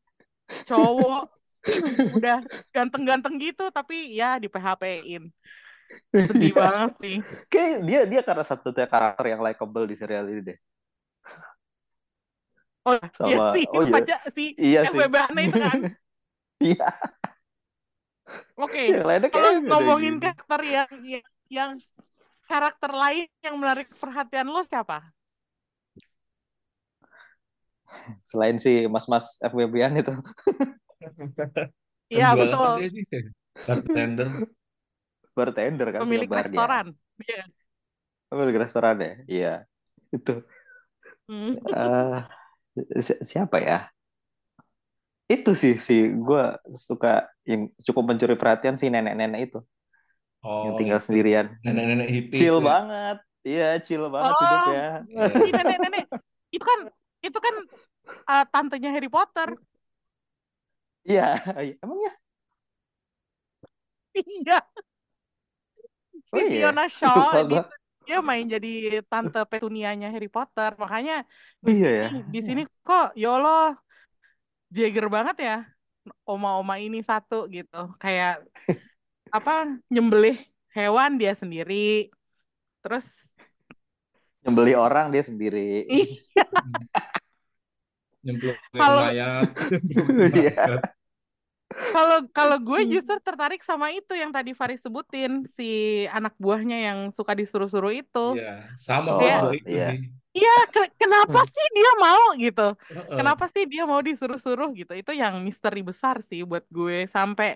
cowok 0.70 1.22
udah 2.18 2.39
ganteng-ganteng 2.70 3.35
gitu 3.43 3.66
tapi 3.70 4.14
ya 4.14 4.39
di 4.39 4.47
PHP-in 4.47 5.27
sedih 6.14 6.53
Iya. 6.53 6.61
banget 6.61 6.93
sih 7.03 7.16
Kayak 7.53 7.76
dia 7.89 8.01
dia 8.11 8.20
karena 8.26 8.45
satu-satunya 8.47 8.89
karakter 8.91 9.24
yang 9.32 9.41
likable 9.43 9.85
di 9.91 9.97
serial 9.99 10.26
ini 10.30 10.41
deh. 10.49 10.59
oh 12.85 12.97
iya 13.24 13.37
Sama 13.41 13.45
sih 13.55 13.64
oh 13.72 13.82
iya. 13.85 13.93
pacar 13.95 14.20
si 14.37 14.45
Iya 14.57 14.80
sih. 14.93 14.99
FBB-annya 14.99 15.43
itu 15.49 15.59
kan 15.59 15.78
Iya, 16.64 16.87
oke 18.57 18.82
lainnya 19.05 19.28
kalau 19.28 19.51
ngomongin 19.68 20.14
karakter 20.22 20.61
yang 20.64 20.91
yang, 21.05 21.24
yang 21.51 21.70
karakter 22.49 22.91
lain 22.93 23.26
yang 23.45 23.55
menarik 23.61 23.89
perhatian 24.01 24.49
lo 24.49 24.62
siapa? 24.64 25.03
Selain 28.24 28.57
si 28.59 28.89
mas-mas 28.91 29.39
FWB-an 29.45 29.95
itu. 30.01 30.12
Iya 32.12 32.32
betul, 32.37 32.80
bartender 33.66 34.28
Bartender 35.35 35.89
kan 35.91 36.01
pemilik 36.07 36.30
barnya. 36.30 36.47
restoran. 36.47 36.87
Iya. 37.20 37.43
Pemilik 38.30 38.57
restoran 38.59 38.97
ya? 38.99 39.12
Iya. 39.26 39.55
Itu. 40.11 40.32
Hmm. 41.28 41.57
si- 43.01 43.20
siapa 43.24 43.57
ya? 43.62 43.78
Itu 45.24 45.57
sih 45.57 45.80
si 45.80 46.12
gue 46.12 46.43
suka 46.76 47.24
yang 47.49 47.72
cukup 47.80 48.05
mencuri 48.12 48.37
perhatian 48.37 48.76
si 48.76 48.93
nenek-nenek 48.93 49.41
itu 49.51 49.59
yang 50.45 50.74
oh 50.74 50.76
tinggal 50.76 51.01
itu 51.01 51.07
sendirian. 51.09 51.47
nenek-nenek 51.64 52.09
hippie 52.12 52.37
Chill 52.37 52.61
itu 52.61 52.64
ya. 52.64 52.68
banget. 52.68 53.16
Iya, 53.45 53.68
chill 53.85 54.05
banget 54.09 54.32
Oh, 54.32 54.41
hidupnya. 54.41 54.85
Iya. 55.09 55.24
si 55.45 55.51
nenek-nenek 55.53 56.05
itu 56.53 56.64
kan 56.64 56.78
itu 57.24 57.39
kan 57.41 57.55
uh, 58.28 58.45
tantenya 58.53 58.91
Harry 58.93 59.09
Potter. 59.09 59.49
Iya, 61.05 61.24
iya. 61.64 61.74
emang 61.85 61.99
ya? 62.01 62.12
Iya, 64.14 64.59
si 66.35 66.43
Oh 66.43 66.47
iya. 66.51 66.68
Fiona 66.68 66.85
Shaw 66.97 67.14
Lupa 67.16 67.41
di, 67.51 67.55
gua. 67.55 67.62
dia 68.07 68.18
main 68.28 68.45
jadi 68.55 68.68
tante 69.11 69.39
petunianya 69.51 70.07
Harry 70.14 70.28
Potter. 70.28 70.70
Makanya 70.82 71.14
Oh 71.64 71.70
di 71.70 71.72
iya 71.72 71.89
sini 71.89 71.93
ya. 72.01 72.09
di 72.35 72.41
sini 72.47 72.62
kok 72.87 73.07
ya 73.16 73.28
Allah 73.37 73.74
Jagger 74.74 75.07
banget 75.07 75.37
ya 75.49 75.57
oma-oma 76.26 76.74
ini 76.82 76.99
satu 77.01 77.47
gitu. 77.49 77.76
Kayak 78.03 78.43
apa 79.32 79.53
nyembelih 79.93 80.37
hewan 80.76 81.16
dia 81.20 81.32
sendiri. 81.32 82.11
Terus 82.85 83.32
Nyembeli 84.45 84.76
orang 84.76 85.09
dia 85.09 85.24
sendiri. 85.24 85.89
iya 85.89 86.45
Kalau- 88.80 89.05
mayat 89.09 89.49
Iya. 90.41 90.80
Kalau 91.95 92.16
kalau 92.37 92.57
gue 92.59 92.81
justru 92.93 93.14
tertarik 93.22 93.62
sama 93.62 93.87
itu 93.95 94.12
yang 94.22 94.31
tadi 94.35 94.51
Faris 94.61 94.83
sebutin 94.83 95.47
si 95.57 95.64
anak 96.11 96.35
buahnya 96.43 96.77
yang 96.87 96.99
suka 97.16 97.33
disuruh-suruh 97.41 97.93
itu. 97.95 98.18
Iya, 98.29 98.45
sama 98.87 99.11
Oh, 99.11 99.43
gua 99.43 99.53
itu 99.59 99.75
iya. 99.75 99.85
sih. 99.87 99.99
Iya, 100.37 100.51
ke- 100.75 100.93
kenapa 101.01 101.39
sih 101.55 101.66
dia 101.77 101.91
mau 102.05 102.22
gitu? 102.45 102.62
Kenapa 103.18 103.45
sih 103.55 103.64
dia 103.72 103.83
mau 103.91 104.01
disuruh-suruh 104.09 104.68
gitu? 104.81 104.93
Itu 105.01 105.12
yang 105.22 105.35
misteri 105.47 105.81
besar 105.91 106.16
sih 106.29 106.41
buat 106.51 106.64
gue. 106.77 106.97
Sampai 107.16 107.49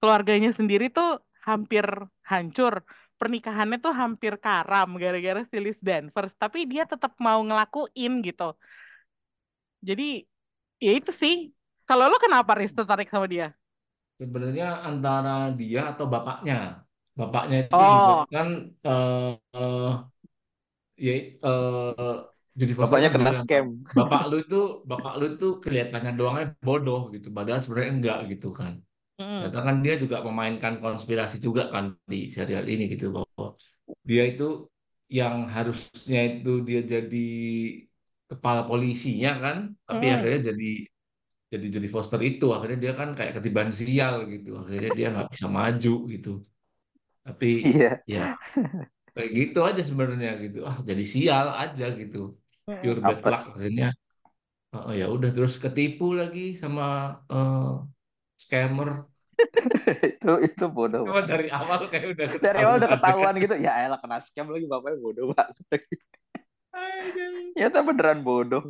keluarganya 0.00 0.50
sendiri 0.58 0.84
tuh 0.96 1.08
hampir 1.48 1.86
hancur. 2.30 2.74
Pernikahannya 3.20 3.78
tuh 3.84 3.92
hampir 4.02 4.34
karam 4.44 4.88
gara-gara 5.02 5.40
si 5.50 5.56
Liz 5.64 5.78
Danvers. 5.88 6.34
Tapi 6.42 6.58
dia 6.72 6.84
tetap 6.92 7.12
mau 7.26 7.40
ngelakuin 7.48 8.12
gitu. 8.28 8.44
Jadi 9.88 10.02
ya 10.84 10.90
itu 10.98 11.10
sih. 11.22 11.34
Kalau 11.90 12.06
lo 12.12 12.18
kenapa 12.24 12.52
Riz 12.58 12.72
tertarik 12.78 13.08
sama 13.12 13.26
dia? 13.34 13.48
Sebenarnya 14.20 14.64
antara 14.90 15.30
dia 15.60 15.80
atau 15.92 16.04
bapaknya. 16.14 16.54
Bapaknya 17.18 17.56
itu 17.64 17.76
Oh. 17.76 18.26
kan 18.32 18.48
eh 18.88 19.28
eh, 19.56 19.88
ya 21.06 21.12
eh 21.46 22.14
Judy 22.58 22.74
Foster 22.78 23.00
Bapaknya 23.00 23.10
kena 23.14 23.30
bilang, 23.32 23.46
scam. 23.46 23.66
bapak 23.98 24.20
lu 24.30 24.36
itu 24.44 24.56
bapak 24.90 25.12
lu 25.18 25.24
itu 25.34 25.46
kelihatannya 25.64 26.12
doangnya 26.18 26.46
bodoh 26.66 27.00
gitu 27.14 27.28
padahal 27.36 27.60
sebenarnya 27.62 27.92
enggak 27.96 28.18
gitu 28.32 28.48
kan 28.60 28.74
Mm. 29.20 29.26
Ternyata 29.44 29.60
kan 29.68 29.76
dia 29.84 29.94
juga 30.02 30.16
memainkan 30.28 30.74
konspirasi 30.84 31.36
juga 31.46 31.62
kan 31.74 31.84
di 32.12 32.18
serial 32.36 32.64
ini 32.72 32.84
gitu 32.94 33.06
bahwa 33.16 33.46
dia 34.10 34.22
itu 34.32 34.44
yang 35.18 35.36
harusnya 35.56 36.20
itu 36.30 36.50
dia 36.68 36.80
jadi 36.94 37.18
kepala 38.30 38.62
polisinya 38.70 39.30
kan 39.42 39.56
tapi 39.86 40.04
Mm. 40.06 40.14
akhirnya 40.14 40.40
jadi 40.54 40.68
jadi 41.52 41.64
Jodie 41.74 41.92
Foster 41.96 42.20
itu 42.28 42.44
akhirnya 42.54 42.78
dia 42.84 42.92
kan 43.00 43.08
kayak 43.18 43.32
ketiban 43.36 43.68
sial 43.80 44.14
gitu 44.32 44.48
akhirnya 44.62 44.90
dia 44.98 45.06
nggak 45.14 45.26
bisa 45.34 45.46
maju 45.58 45.90
gitu 46.12 46.28
tapi 47.26 47.46
Iya. 47.64 48.00
ya 48.14 48.20
kayak 49.14 49.30
gitu 49.38 49.58
aja 49.68 49.82
sebenarnya 49.90 50.30
gitu 50.44 50.58
ah 50.70 50.76
jadi 50.88 51.02
sial 51.14 51.46
aja 51.62 51.84
gitu 52.00 52.16
pure 52.80 53.00
bad 53.08 53.20
luck 53.30 53.42
Apes. 53.42 53.56
akhirnya 53.56 53.86
oh 54.74 54.92
ya 55.00 55.04
udah 55.16 55.30
terus 55.36 55.54
ketipu 55.64 56.04
lagi 56.20 56.40
sama 56.62 56.82
eh, 57.32 57.56
scammer 58.42 58.88
itu 60.10 60.30
itu 60.46 60.64
bodoh. 60.76 61.04
cuma 61.04 61.20
dari 61.30 61.46
awal 61.58 61.80
kayak 61.90 62.06
udah 62.14 62.28
Dari 62.44 62.58
awal 62.64 62.74
udah 62.80 62.90
ketahuan. 62.92 63.00
ketahuan 63.00 63.34
gitu. 63.42 63.54
Ya 63.58 63.72
elah 63.86 63.98
kena 64.02 64.16
scam 64.26 64.46
lagi 64.52 64.66
bapaknya 64.70 64.98
bodoh 65.04 65.24
banget. 65.32 65.56
Aduh. 66.70 67.50
Ya 67.58 67.66
tapi 67.68 67.84
beneran 67.90 68.22
bodoh. 68.22 68.62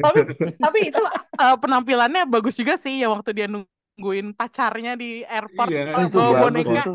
Tapi 0.00 0.18
tapi 0.62 0.78
itu 0.88 1.00
uh, 1.40 1.56
penampilannya 1.60 2.24
bagus 2.28 2.56
juga 2.56 2.74
sih 2.80 3.04
ya 3.04 3.06
waktu 3.12 3.30
dia 3.36 3.46
nungguin 3.46 4.32
pacarnya 4.32 4.96
di 4.96 5.20
airport 5.24 5.68
Iya, 5.70 5.80
bawa 5.92 6.04
itu 6.08 6.16
bawa 6.16 6.40
boneka, 6.48 6.80
itu. 6.80 6.90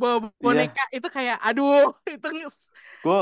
bawa 0.00 0.16
boneka 0.40 0.82
itu 0.96 1.08
kayak 1.12 1.36
aduh 1.44 1.92
itu 2.08 2.26
Gue 3.04 3.18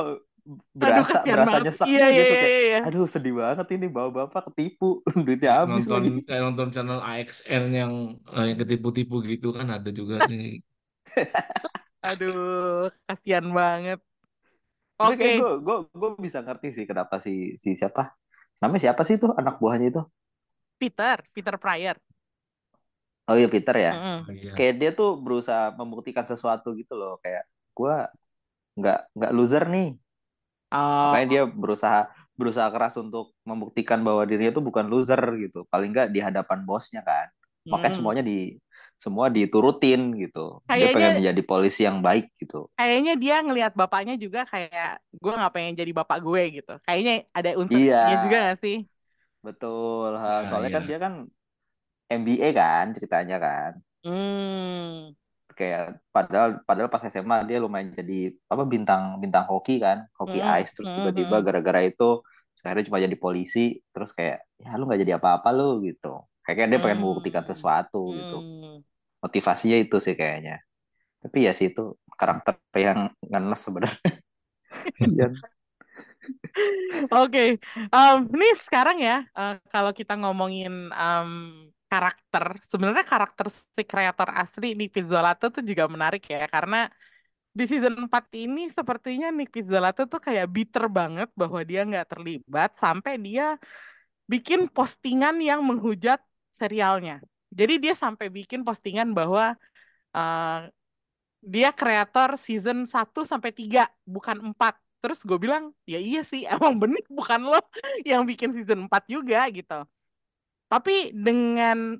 aduh 0.81 1.05
berasa 1.05 1.11
kasihan 1.11 1.37
berasa 1.37 1.57
banget. 1.57 1.63
nyesek 1.67 1.89
Iya 1.91 2.05
gitu 2.07 2.15
iya 2.17 2.25
kayak. 2.33 2.51
iya 2.51 2.59
iya. 2.69 2.79
Aduh 2.87 3.05
sedih 3.15 3.35
banget 3.41 3.67
ini 3.77 3.87
bawa 3.97 4.09
bapak 4.19 4.43
ketipu 4.51 4.85
duitnya 5.27 5.51
habis 5.61 5.85
nonton 5.85 5.93
lagi. 5.93 6.11
kayak 6.27 6.41
nonton 6.47 6.69
channel 6.75 7.01
AXN 7.09 7.65
yang 7.81 7.93
eh, 8.35 8.45
yang 8.49 8.59
ketipu-tipu 8.63 9.15
gitu 9.31 9.47
kan 9.57 9.67
ada 9.77 9.91
juga 9.99 10.15
nih 10.31 10.43
Aduh 12.07 12.89
kasihan 13.07 13.47
banget. 13.59 13.99
Tapi 15.01 15.17
Oke. 15.17 15.21
kayak 15.25 15.37
gue 15.41 15.53
gue 15.65 15.77
gue 15.97 16.11
bisa 16.21 16.45
ngerti 16.45 16.69
sih 16.77 16.85
kenapa 16.85 17.25
si 17.25 17.57
si 17.57 17.73
siapa 17.73 18.13
namanya 18.61 18.93
siapa 18.93 19.01
sih 19.09 19.17
itu 19.17 19.33
anak 19.33 19.57
buahnya 19.57 19.89
itu? 19.89 20.03
Peter, 20.77 21.25
Peter 21.33 21.57
Pryor. 21.57 21.97
Oh 23.25 23.37
iya 23.37 23.49
Peter 23.49 23.73
ya. 23.81 23.93
Oh, 23.97 24.21
iya. 24.29 24.53
Kayak 24.53 24.75
dia 24.77 24.91
tuh 24.93 25.17
berusaha 25.17 25.73
membuktikan 25.73 26.29
sesuatu 26.29 26.77
gitu 26.77 27.01
loh 27.01 27.17
kayak 27.25 27.49
gue 27.73 27.95
nggak 28.77 29.01
nggak 29.17 29.33
loser 29.33 29.65
nih. 29.73 29.97
Oh, 30.69 31.17
Makanya 31.17 31.29
dia 31.33 31.43
berusaha 31.49 32.01
berusaha 32.37 32.69
keras 32.69 32.97
untuk 33.01 33.33
membuktikan 33.45 34.05
bahwa 34.05 34.29
dirinya 34.29 34.53
tuh 34.53 34.65
bukan 34.65 34.85
loser 34.85 35.21
gitu. 35.41 35.65
Paling 35.73 35.97
nggak 35.97 36.09
di 36.13 36.21
hadapan 36.21 36.61
bosnya 36.69 37.01
kan. 37.01 37.33
Makanya 37.65 37.93
mm. 37.93 37.99
semuanya 38.01 38.23
di 38.25 38.61
semua 39.01 39.33
diturutin 39.33 40.13
gitu. 40.13 40.61
Dia 40.69 40.77
Kayaknya- 40.77 40.93
pengen 40.93 41.13
menjadi 41.25 41.43
polisi 41.49 41.81
yang 41.89 42.05
baik 42.05 42.37
gitu. 42.37 42.69
Kayaknya 42.77 43.15
dia 43.17 43.37
ngelihat 43.41 43.73
bapaknya 43.73 44.15
juga 44.21 44.45
kayak 44.45 45.01
gue 45.17 45.33
nggak 45.33 45.53
pengen 45.57 45.75
jadi 45.81 45.93
bapak 45.97 46.19
gue 46.21 46.43
gitu. 46.61 46.73
Kayaknya 46.85 47.15
ada 47.33 47.51
unsur 47.57 47.81
Iya. 47.81 48.21
juga 48.29 48.37
gak 48.53 48.59
sih? 48.61 48.77
Betul. 49.41 50.21
ha. 50.21 50.45
Iya, 50.45 50.49
Soalnya 50.53 50.71
kan 50.77 50.83
iya. 50.85 50.89
dia 50.93 50.99
kan 51.01 51.13
MBA 52.13 52.49
kan 52.53 52.87
ceritanya 52.93 53.37
kan. 53.41 53.73
Hmm. 54.05 55.17
Kayak 55.57 56.01
padahal 56.13 56.61
padahal 56.65 56.89
pas 56.93 57.05
SMA 57.05 57.45
dia 57.45 57.57
lumayan 57.61 57.93
jadi 57.93 58.33
apa 58.49 58.65
bintang 58.65 59.17
bintang 59.17 59.45
hoki 59.49 59.81
kan, 59.81 60.05
hoki 60.17 60.41
Hmm, 60.41 60.57
ice 60.61 60.73
terus 60.77 60.89
hmm, 60.89 60.97
tiba-tiba 61.09 61.37
hmm. 61.41 61.45
gara-gara 61.45 61.81
itu 61.85 62.21
sekarang 62.57 62.85
cuma 62.85 63.01
jadi 63.01 63.17
polisi 63.17 63.81
terus 63.93 64.13
kayak 64.13 64.45
ya 64.61 64.77
lu 64.77 64.85
nggak 64.85 65.01
jadi 65.05 65.17
apa-apa 65.17 65.49
lu 65.57 65.81
gitu. 65.85 66.21
Kayaknya 66.45 66.67
dia 66.77 66.81
pengen 66.81 66.99
Hmm. 67.01 67.05
membuktikan 67.09 67.45
sesuatu 67.45 68.13
gitu. 68.13 68.39
Motivasinya 69.25 69.77
itu 69.85 69.97
sih 70.05 70.15
kayaknya. 70.21 70.61
Tapi 71.23 71.39
ya 71.47 71.53
sih 71.59 71.73
itu 71.73 71.83
karakter 72.21 72.55
yang 72.77 73.13
ngenes 73.31 73.61
sebenarnya. 73.67 74.13
Oke, 77.15 77.39
Em, 77.95 78.19
ini 78.35 78.47
sekarang 78.59 78.97
ya 79.01 79.17
eh, 79.39 79.55
kalau 79.73 79.91
kita 79.99 80.13
ngomongin 80.21 80.73
em, 80.93 81.31
karakter, 81.91 82.45
sebenarnya 82.71 83.05
karakter 83.13 83.47
si 83.51 83.83
kreator 83.91 84.29
asli 84.41 84.67
Nick 84.79 84.91
Pizzolatto 84.95 85.47
tuh 85.55 85.63
juga 85.71 85.85
menarik 85.91 86.23
ya 86.31 86.47
karena 86.55 86.77
di 87.59 87.65
season 87.71 87.95
4 88.07 88.25
ini 88.45 88.61
sepertinya 88.71 89.29
Nick 89.35 89.51
Pizzolatto 89.55 90.03
tuh 90.13 90.21
kayak 90.23 90.47
bitter 90.55 90.85
banget 90.99 91.29
bahwa 91.41 91.61
dia 91.67 91.81
nggak 91.89 92.07
terlibat 92.13 92.71
sampai 92.79 93.13
dia 93.27 93.59
bikin 94.33 94.71
postingan 94.71 95.37
yang 95.43 95.61
menghujat 95.69 96.21
serialnya. 96.55 97.19
Jadi 97.51 97.75
dia 97.83 97.95
sampai 97.99 98.27
bikin 98.31 98.63
postingan 98.67 99.11
bahwa 99.11 99.55
eh, 100.17 100.61
dia 101.41 101.71
kreator 101.73 102.37
season 102.37 102.85
1 102.85 103.25
sampai 103.25 103.51
3, 103.51 103.89
bukan 104.05 104.37
4. 104.53 104.75
Terus 105.01 105.25
gue 105.25 105.39
bilang, 105.41 105.73
ya 105.89 105.97
iya 105.99 106.21
sih, 106.21 106.45
emang 106.53 106.77
bener 106.83 107.03
bukan 107.09 107.41
lo 107.51 107.61
yang 108.05 108.23
bikin 108.29 108.53
season 108.57 108.87
4 108.87 109.03
juga 109.09 109.49
gitu. 109.51 109.85
Tapi 110.71 111.11
dengan 111.17 111.99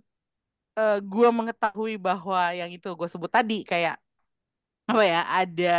eh, 0.79 0.99
gue 1.03 1.29
mengetahui 1.39 1.95
bahwa 1.99 2.41
yang 2.55 2.71
itu 2.71 2.89
gue 2.99 3.09
sebut 3.11 3.31
tadi 3.33 3.67
kayak 3.67 3.97
apa 4.91 5.03
ya 5.07 5.21
ada 5.31 5.71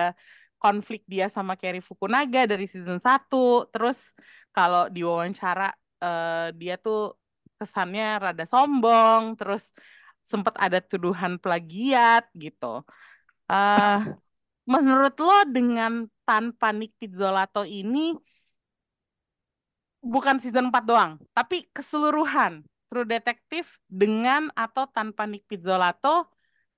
konflik 0.62 1.04
dia 1.10 1.28
sama 1.28 1.54
Kerry 1.60 1.84
Fukunaga 1.84 2.48
dari 2.48 2.66
season 2.70 3.00
1 3.04 3.68
terus 3.74 3.98
kalau 4.56 4.88
diwawancara 4.88 5.74
eh, 6.04 6.48
dia 6.56 6.76
tuh 6.80 7.21
kesannya 7.62 8.06
rada 8.24 8.44
sombong 8.54 9.24
terus 9.40 9.64
sempat 10.32 10.56
ada 10.66 10.80
tuduhan 10.90 11.34
plagiat 11.44 12.24
gitu 12.44 12.66
eh 13.52 13.98
menurut 14.74 15.16
lo 15.28 15.38
dengan 15.58 15.92
tanpa 16.28 16.68
Nick 16.78 16.92
Pizzolato 17.02 17.62
ini 17.80 18.00
bukan 20.02 20.38
season 20.42 20.74
4 20.74 20.84
doang 20.90 21.12
tapi 21.38 21.70
keseluruhan 21.76 22.66
True 22.92 23.08
Detective 23.08 23.68
dengan 23.88 24.52
atau 24.58 24.84
tanpa 24.92 25.24
Nick 25.30 25.48
Pizzolato 25.48 26.28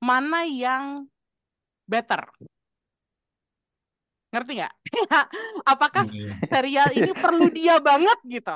mana 0.04 0.46
yang 0.46 1.08
better 1.88 2.22
ngerti 4.34 4.52
nggak? 4.58 4.74
Apakah 5.72 6.06
Iya. 6.10 6.34
serial 6.50 6.90
ini 6.98 7.14
perlu 7.14 7.54
dia 7.54 7.78
banget 7.78 8.18
gitu? 8.26 8.56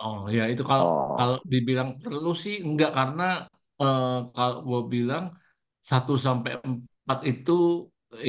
Oh 0.00 0.18
ya 0.36 0.42
itu 0.52 0.62
kalau 0.70 0.84
Oh. 0.84 1.18
kalau 1.18 1.36
dibilang 1.52 1.88
perlu 2.02 2.28
sih 2.44 2.54
enggak 2.66 2.90
karena 2.98 3.22
eh, 3.82 4.06
kalau 4.34 4.56
gue 4.68 4.80
bilang 4.94 5.24
1 5.90 6.12
sampai 6.26 6.50
4 6.66 7.18
itu 7.30 7.52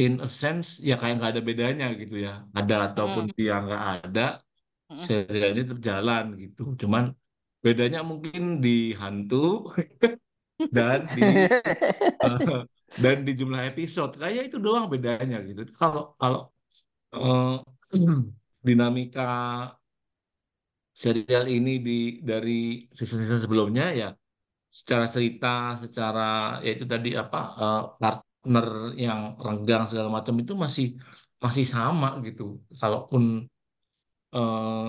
in 0.04 0.12
a 0.26 0.28
sense 0.42 0.68
ya 0.88 0.94
kayak 1.00 1.14
nggak 1.18 1.32
ada 1.34 1.44
bedanya 1.50 1.86
gitu 2.02 2.16
ya. 2.26 2.32
Ada 2.58 2.74
ataupun 2.88 3.24
Mm, 3.24 3.30
dia 3.38 3.54
nggak 3.66 3.82
ada 3.94 4.22
mm. 4.90 5.08
serial 5.08 5.50
ini 5.56 5.64
terjalan 5.72 6.26
gitu. 6.44 6.62
Cuman 6.82 7.04
bedanya 7.66 8.00
mungkin 8.12 8.42
di 8.64 8.70
hantu 9.02 9.36
dan 10.76 11.00
di 11.18 11.22
eh, 12.24 12.62
dan 13.04 13.18
di 13.28 13.32
jumlah 13.40 13.62
episode. 13.72 14.12
Kayak 14.22 14.42
itu 14.50 14.58
doang 14.66 14.86
bedanya 14.94 15.38
gitu. 15.48 15.62
Kalau 15.82 16.02
kalau 16.22 16.40
eh, 17.16 17.48
dinamika 18.68 19.22
serial 21.04 21.44
ini 21.56 21.72
di 21.88 21.92
dari 22.30 22.52
season-season 22.98 23.42
sebelumnya 23.46 23.86
ya 24.02 24.08
secara 24.80 25.06
cerita, 25.16 25.48
secara 25.84 26.22
ya 26.66 26.70
itu 26.76 26.86
tadi 26.94 27.10
apa 27.22 27.38
eh, 27.62 27.80
partner 28.02 28.68
yang 29.06 29.20
renggang 29.46 29.84
segala 29.90 30.10
macam 30.18 30.36
itu 30.44 30.54
masih 30.64 30.86
masih 31.46 31.66
sama 31.76 32.08
gitu. 32.28 32.44
Kalaupun 32.82 33.24
eh, 34.36 34.88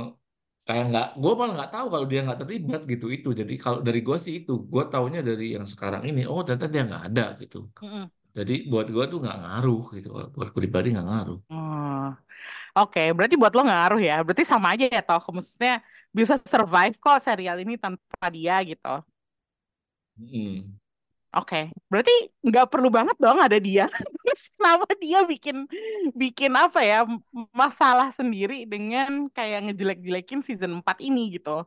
kayak 0.67 0.85
nggak, 0.91 1.07
gue 1.23 1.33
malah 1.39 1.53
nggak 1.57 1.71
tahu 1.75 1.87
kalau 1.93 2.07
dia 2.11 2.21
nggak 2.27 2.39
terlibat 2.43 2.81
gitu 2.93 3.07
itu. 3.17 3.29
Jadi 3.41 3.53
kalau 3.65 3.79
dari 3.87 4.01
gue 4.07 4.17
sih 4.25 4.33
itu, 4.41 4.53
gue 4.73 4.83
taunya 4.93 5.21
dari 5.29 5.45
yang 5.57 5.67
sekarang 5.73 6.03
ini, 6.11 6.21
oh 6.31 6.41
ternyata 6.47 6.67
dia 6.75 6.83
nggak 6.89 7.03
ada 7.09 7.23
gitu. 7.43 7.59
Mm-mm. 7.83 8.11
Jadi 8.39 8.53
buat 8.71 8.87
gue 8.95 9.05
tuh 9.13 9.19
nggak 9.25 9.37
ngaruh 9.43 9.83
gitu. 9.97 10.09
Buat 10.15 10.29
gue 10.37 10.45
pribadi 10.59 10.89
nggak 10.95 11.07
ngaruh. 11.11 11.39
Oh, 11.51 12.07
Oke, 12.79 13.01
berarti 13.17 13.35
buat 13.41 13.53
lo 13.57 13.63
ngaruh 13.67 14.01
ya? 14.09 14.15
Berarti 14.27 14.45
sama 14.53 14.67
aja 14.75 14.87
ya 14.87 15.01
toh, 15.09 15.21
maksudnya 15.37 15.83
bisa 16.11 16.35
survive 16.43 16.95
kok 16.99 17.23
serial 17.23 17.59
ini 17.63 17.75
tanpa 17.79 18.27
dia 18.35 18.59
gitu. 18.67 19.03
Hmm. 20.19 20.81
Oke, 21.31 21.71
berarti 21.87 22.11
nggak 22.43 22.67
perlu 22.75 22.91
banget 22.91 23.15
dong 23.23 23.39
ada 23.39 23.55
dia. 23.63 23.87
Terus 24.27 24.41
kenapa 24.59 24.87
dia 24.99 25.23
bikin 25.23 25.57
bikin 26.11 26.53
apa 26.59 26.83
ya 26.83 27.07
masalah 27.55 28.11
sendiri 28.11 28.67
dengan 28.67 29.31
kayak 29.31 29.71
ngejelek-jelekin 29.71 30.43
season 30.43 30.83
4 30.83 30.99
ini 30.99 31.39
gitu. 31.39 31.63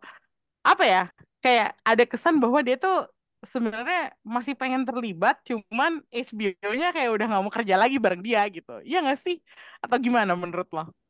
Apa 0.68 0.84
ya? 0.84 1.04
Kayak 1.44 1.80
ada 1.88 2.04
kesan 2.08 2.36
bahwa 2.44 2.60
dia 2.64 2.76
tuh 2.76 3.08
sebenarnya 3.44 4.16
masih 4.24 4.56
pengen 4.56 4.84
terlibat, 4.88 5.36
cuman 5.48 6.00
HBO-nya 6.12 6.92
kayak 6.96 7.12
udah 7.16 7.26
nggak 7.32 7.44
mau 7.44 7.54
kerja 7.54 7.76
lagi 7.80 7.98
bareng 8.04 8.24
dia 8.24 8.44
gitu. 8.52 8.72
Iya 8.84 9.04
nggak 9.04 9.20
sih? 9.24 9.36
Atau 9.84 9.98
gimana 10.04 10.36
menurut 10.36 10.68
lo? 10.76 11.03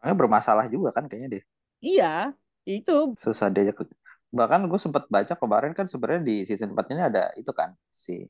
Orangnya 0.00 0.16
bermasalah 0.16 0.66
juga 0.72 0.96
kan 0.96 1.04
kayaknya 1.06 1.38
deh. 1.38 1.42
Iya, 1.80 2.32
itu. 2.64 3.12
Susah 3.16 3.52
diajak. 3.52 3.84
Bahkan 4.32 4.64
gue 4.68 4.80
sempat 4.80 5.04
baca 5.12 5.34
kemarin 5.36 5.72
kan 5.76 5.84
sebenarnya 5.84 6.24
di 6.24 6.36
season 6.48 6.72
4 6.72 6.92
ini 6.92 7.02
ada 7.04 7.28
itu 7.36 7.52
kan 7.52 7.76
si 7.92 8.24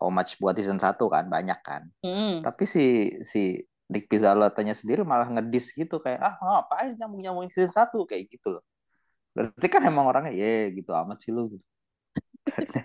homage 0.00 0.40
buat 0.40 0.56
season 0.56 0.80
1 0.80 0.96
kan 0.96 1.24
banyak 1.28 1.60
kan. 1.60 1.84
Mm. 2.00 2.40
Tapi 2.40 2.64
si 2.64 3.12
si 3.20 3.60
Nick 3.90 4.06
Pizzolatonya 4.06 4.72
sendiri 4.72 5.02
malah 5.02 5.28
ngedis 5.28 5.74
gitu 5.74 5.98
kayak 5.98 6.22
ah 6.22 6.34
ngapain 6.40 6.94
nyambung-nyambungin 6.96 7.52
season 7.52 7.74
1 7.74 8.08
kayak 8.08 8.32
gitu 8.32 8.56
loh. 8.56 8.64
Berarti 9.36 9.66
kan 9.68 9.82
emang 9.84 10.08
orangnya 10.08 10.32
ye 10.32 10.72
gitu 10.72 10.96
amat 10.96 11.20
sih 11.20 11.34
lu. 11.34 11.60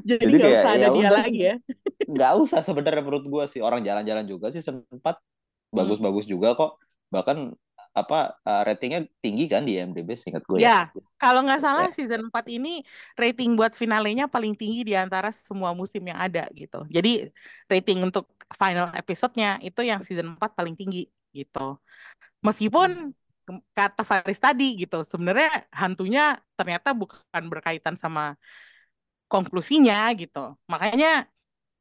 Jadi 0.00 0.24
Jadi 0.24 0.32
nggak 0.32 0.50
kayak 0.50 0.64
usah 0.64 0.72
ada 0.72 0.80
ya 0.80 0.88
dia 0.88 0.96
udah 0.96 1.12
lagi 1.12 1.40
ya. 1.40 1.54
nggak 2.10 2.32
usah 2.42 2.60
sebenarnya 2.64 3.02
menurut 3.06 3.24
gua 3.28 3.44
sih 3.46 3.60
orang 3.62 3.84
jalan-jalan 3.84 4.26
juga 4.26 4.50
sih 4.50 4.64
sempat. 4.64 5.20
Bagus-bagus 5.74 6.26
juga 6.26 6.54
kok 6.58 6.70
bahkan 7.10 7.54
apa 7.90 8.38
uh, 8.46 8.62
ratingnya 8.62 9.02
tinggi 9.18 9.50
kan 9.50 9.66
di 9.66 9.74
IMDb 9.74 10.14
seingat 10.14 10.46
gue 10.46 10.62
Ya, 10.62 10.94
kalau 11.18 11.42
nggak 11.42 11.58
salah 11.58 11.90
Ya. 11.90 11.94
season 11.94 12.30
4 12.30 12.46
ini 12.54 12.86
rating 13.18 13.58
buat 13.58 13.74
finalenya 13.74 14.30
paling 14.30 14.54
tinggi 14.54 14.86
di 14.86 14.94
antara 14.94 15.34
semua 15.34 15.74
musim 15.74 16.02
yang 16.06 16.18
ada 16.18 16.46
gitu. 16.54 16.86
Jadi 16.86 17.34
rating 17.66 17.98
untuk 18.06 18.30
final 18.54 18.94
episode-nya 18.94 19.58
itu 19.62 19.80
yang 19.82 20.00
season 20.06 20.38
4 20.38 20.54
paling 20.54 20.78
tinggi 20.78 21.10
gitu. 21.34 21.78
Meskipun 22.46 23.12
kata 23.74 24.02
Faris 24.06 24.38
tadi 24.38 24.78
gitu, 24.86 25.02
sebenarnya 25.02 25.66
hantunya 25.74 26.38
ternyata 26.54 26.94
bukan 26.94 27.42
berkaitan 27.50 27.98
sama 27.98 28.38
konklusinya 29.30 30.10
gitu. 30.20 30.38
Makanya 30.72 31.06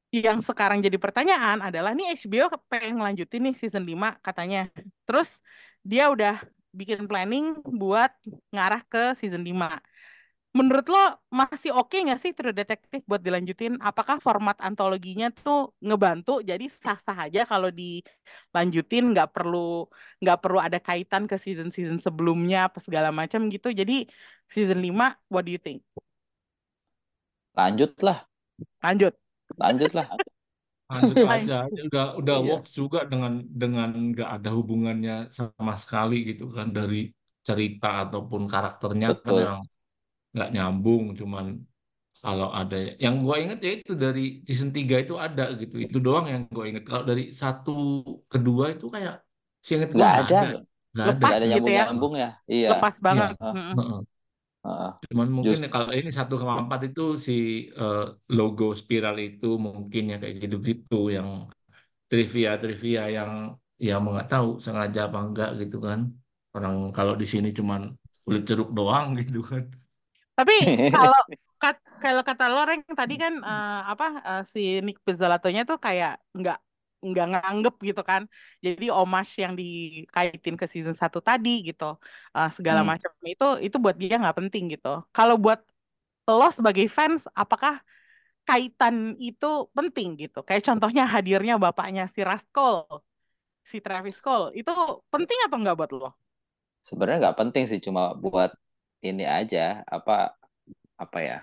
yang 0.10 0.42
sekarang 0.42 0.82
jadi 0.82 0.98
pertanyaan 0.98 1.62
adalah 1.62 1.94
nih 1.94 2.18
HBO 2.18 2.50
pengen 2.66 2.98
ngelanjutin 2.98 3.42
nih 3.46 3.56
season 3.56 3.86
5 3.86 4.18
katanya. 4.26 4.66
Terus 5.06 5.38
dia 5.86 6.10
udah 6.10 6.42
bikin 6.74 7.06
planning 7.06 7.62
buat 7.62 8.10
ngarah 8.50 8.82
ke 8.90 9.14
season 9.14 9.46
5. 9.46 9.78
Menurut 10.50 10.82
lo 10.90 11.22
masih 11.30 11.70
oke 11.78 11.94
nggak 11.94 12.18
sih 12.18 12.34
True 12.34 12.50
Detective 12.50 13.06
buat 13.06 13.22
dilanjutin? 13.22 13.78
Apakah 13.78 14.18
format 14.18 14.58
antologinya 14.66 15.30
tuh 15.30 15.78
ngebantu? 15.78 16.42
Jadi 16.42 16.66
sah-sah 16.66 17.30
aja 17.30 17.46
kalau 17.46 17.70
dilanjutin 17.70 19.14
nggak 19.14 19.30
perlu 19.30 19.86
nggak 20.18 20.38
perlu 20.42 20.58
ada 20.58 20.82
kaitan 20.82 21.30
ke 21.30 21.38
season-season 21.38 22.02
sebelumnya 22.02 22.66
apa 22.66 22.82
segala 22.82 23.14
macam 23.14 23.46
gitu. 23.54 23.70
Jadi 23.70 24.10
season 24.50 24.82
5 24.82 25.14
what 25.30 25.46
do 25.46 25.54
you 25.54 25.62
think? 25.62 25.86
lanjut 27.54 27.92
lah 28.00 28.30
Lanjut. 28.84 29.16
Lanjut 29.60 29.92
lah 29.98 30.08
Lanjut 30.90 31.20
aja, 31.34 31.54
udah 31.88 32.04
udah 32.20 32.36
Iya. 32.36 32.44
works 32.48 32.72
juga 32.80 33.00
dengan 33.12 33.34
dengan 33.62 33.90
nggak 34.10 34.30
ada 34.36 34.50
hubungannya 34.58 35.14
sama 35.38 35.74
sekali 35.84 36.16
gitu 36.30 36.44
kan 36.58 36.68
dari 36.78 36.98
cerita 37.48 37.88
ataupun 38.10 38.42
karakternya 38.54 39.08
kan 39.24 39.34
Betul. 39.34 39.44
yang 39.44 39.58
nggak 40.34 40.50
nyambung, 40.56 41.04
cuman 41.20 41.46
kalau 42.24 42.50
ada 42.60 42.76
yang 43.06 43.16
gue 43.26 43.36
inget 43.44 43.60
ya 43.68 43.72
itu 43.80 43.94
dari 44.06 44.22
season 44.48 44.72
3 44.78 44.96
itu 45.04 45.14
ada 45.26 45.44
gitu, 45.62 45.76
itu 45.86 45.98
doang 46.06 46.26
yang 46.34 46.42
gue 46.56 46.66
inget. 46.70 46.84
Kalau 46.90 47.04
dari 47.12 47.24
satu 47.42 47.72
kedua 48.34 48.66
itu 48.76 48.86
kayak 48.96 49.16
seinget 49.68 49.92
gue 49.98 50.06
nggak 50.06 50.14
nggak 50.14 50.28
ada 50.30 50.36
ada, 50.36 50.46
nggak 50.94 51.08
ada. 51.14 51.28
Lepas 51.28 51.38
ada 51.38 51.46
gitu 51.56 51.70
nyambung 51.70 51.74
ya. 51.80 51.86
nyambung 51.86 52.14
ya 52.24 52.28
iya 52.54 52.70
Lepas 52.70 52.96
Iya, 53.12 53.24
banget. 53.26 53.36
Ah. 53.46 53.56
Mm-mm. 53.56 53.76
heeh. 53.78 54.00
Heeh. 54.64 54.90
Cuman 55.10 55.28
mungkin 55.38 55.58
Just- 55.58 55.72
kalau 55.74 55.90
ini 56.00 56.10
satu 56.20 56.34
sama 56.42 56.54
empat 56.64 56.80
itu 56.88 57.02
si 57.28 57.34
eh, 57.82 57.98
logo 58.38 58.66
spiral 58.82 59.16
itu 59.28 59.46
mungkin 59.66 60.02
ya 60.12 60.16
kayak 60.22 60.36
gitu-gitu 60.44 60.96
yang 61.16 61.30
trivia-trivia 62.12 63.02
yang 63.18 63.32
ya 63.88 63.94
mau 64.04 64.12
nggak 64.16 64.30
tahu 64.34 64.48
sengaja 64.66 65.00
apa 65.08 65.20
enggak 65.26 65.50
gitu 65.62 65.78
kan. 65.88 66.00
Orang 66.56 66.76
kalau 66.98 67.14
di 67.22 67.26
sini 67.34 67.50
cuman 67.60 67.82
kulit 68.26 68.44
jeruk 68.50 68.70
doang 68.78 69.08
gitu 69.22 69.40
kan. 69.52 69.64
Tapi 70.38 70.54
kalau 70.92 71.12
kat- 71.62 71.84
kalau 72.04 72.22
kata 72.24 72.46
Loreng 72.54 72.82
tadi 73.00 73.14
kan 73.24 73.34
eh, 73.44 73.80
apa 73.92 74.06
eh, 74.30 74.42
si 74.54 74.60
Nick 74.86 74.98
Pizzolatonya 75.06 75.62
tuh 75.70 75.78
kayak 75.86 76.12
nggak 76.40 76.58
nggak 77.08 77.26
nganggep 77.32 77.74
gitu 77.88 78.02
kan. 78.10 78.22
Jadi 78.66 78.86
homage 78.98 79.32
yang 79.44 79.54
dikaitin 79.60 80.56
ke 80.62 80.66
season 80.74 80.96
1 81.02 81.20
tadi 81.28 81.50
gitu. 81.68 81.84
Eh, 82.36 82.50
segala 82.58 82.82
Hmm. 82.82 82.90
macam 82.92 83.12
itu 83.32 83.46
itu 83.66 83.78
buat 83.84 83.96
dia 84.02 84.14
nggak 84.22 84.36
penting 84.40 84.64
gitu. 84.74 84.88
Kalau 85.16 85.36
buat 85.44 85.60
lo 86.40 86.46
sebagai 86.58 86.86
fans 86.98 87.22
apakah 87.42 87.74
kaitan 88.48 88.96
itu 89.28 89.46
penting 89.78 90.08
gitu? 90.22 90.38
Kayak 90.48 90.64
contohnya 90.70 91.04
hadirnya 91.14 91.56
bapaknya 91.66 92.04
si 92.14 92.22
Raskol, 92.30 92.78
si 93.72 93.78
Travis 93.86 94.18
Cole. 94.26 94.46
Itu 94.60 94.72
penting 95.14 95.40
atau 95.48 95.58
nggak 95.62 95.78
buat 95.80 95.92
lo? 96.00 96.08
sebenarnya 96.88 97.18
nggak 97.24 97.38
penting 97.42 97.64
sih 97.70 97.80
cuma 97.86 98.02
buat 98.24 98.52
ini 99.08 99.24
aja 99.38 99.60
apa 99.96 100.12
apa 101.04 101.18
ya 101.30 101.36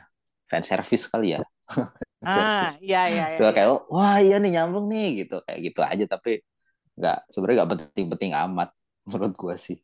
fan 0.51 0.65
service 0.71 1.05
kali 1.13 1.27
ya 1.37 1.41
Ah, 2.29 2.65
iya 2.85 2.99
iya 3.13 3.25
iya. 3.33 3.41
Iya. 3.41 3.49
kayak 3.57 3.69
wah 3.95 4.17
iya 4.25 4.35
nih 4.43 4.51
nyambung 4.55 4.85
nih 4.93 5.05
gitu 5.21 5.35
kayak 5.47 5.61
gitu 5.67 5.81
aja 5.91 6.05
tapi 6.15 6.31
nggak 6.99 7.17
sebenarnya 7.33 7.57
nggak 7.61 7.73
penting-penting 7.75 8.33
amat 8.45 8.69
menurut 9.11 9.35
gua 9.43 9.55
sih 9.67 9.77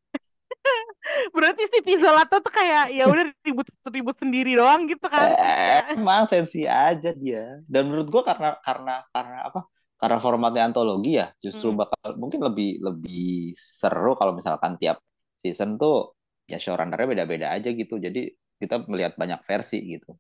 Berarti 1.34 1.62
si 1.68 1.78
Pizzolato 1.84 2.36
tuh 2.40 2.53
kayak 2.53 2.93
ya 2.95 3.05
udah 3.11 3.24
ribut-ribut 3.45 4.16
sendiri 4.18 4.57
doang 4.57 4.86
gitu 4.88 5.07
kan. 5.09 5.36
Eh, 5.36 5.80
emang 5.93 6.24
sensi 6.24 6.64
aja 6.64 7.12
dia 7.12 7.61
dan 7.68 7.82
menurut 7.84 8.09
gua 8.09 8.22
karena 8.24 8.57
karena 8.64 8.93
karena 9.12 9.36
apa 9.45 9.61
karena 10.01 10.16
formatnya 10.24 10.62
antologi 10.72 11.20
ya 11.20 11.26
justru 11.45 11.68
Hmm. 11.68 11.78
bakal 11.84 12.16
mungkin 12.16 12.40
lebih 12.49 12.80
lebih 12.80 13.53
seru 13.61 14.16
kalau 14.16 14.32
misalkan 14.32 14.72
tiap 14.80 14.97
season 15.43 15.76
tuh 15.76 16.16
ya 16.49 16.57
showrunnernya 16.57 17.07
beda-beda 17.12 17.47
aja 17.55 17.68
gitu 17.76 18.01
jadi 18.01 18.20
kita 18.57 18.88
melihat 18.88 19.12
banyak 19.20 19.40
versi 19.45 19.76
gitu 19.84 20.16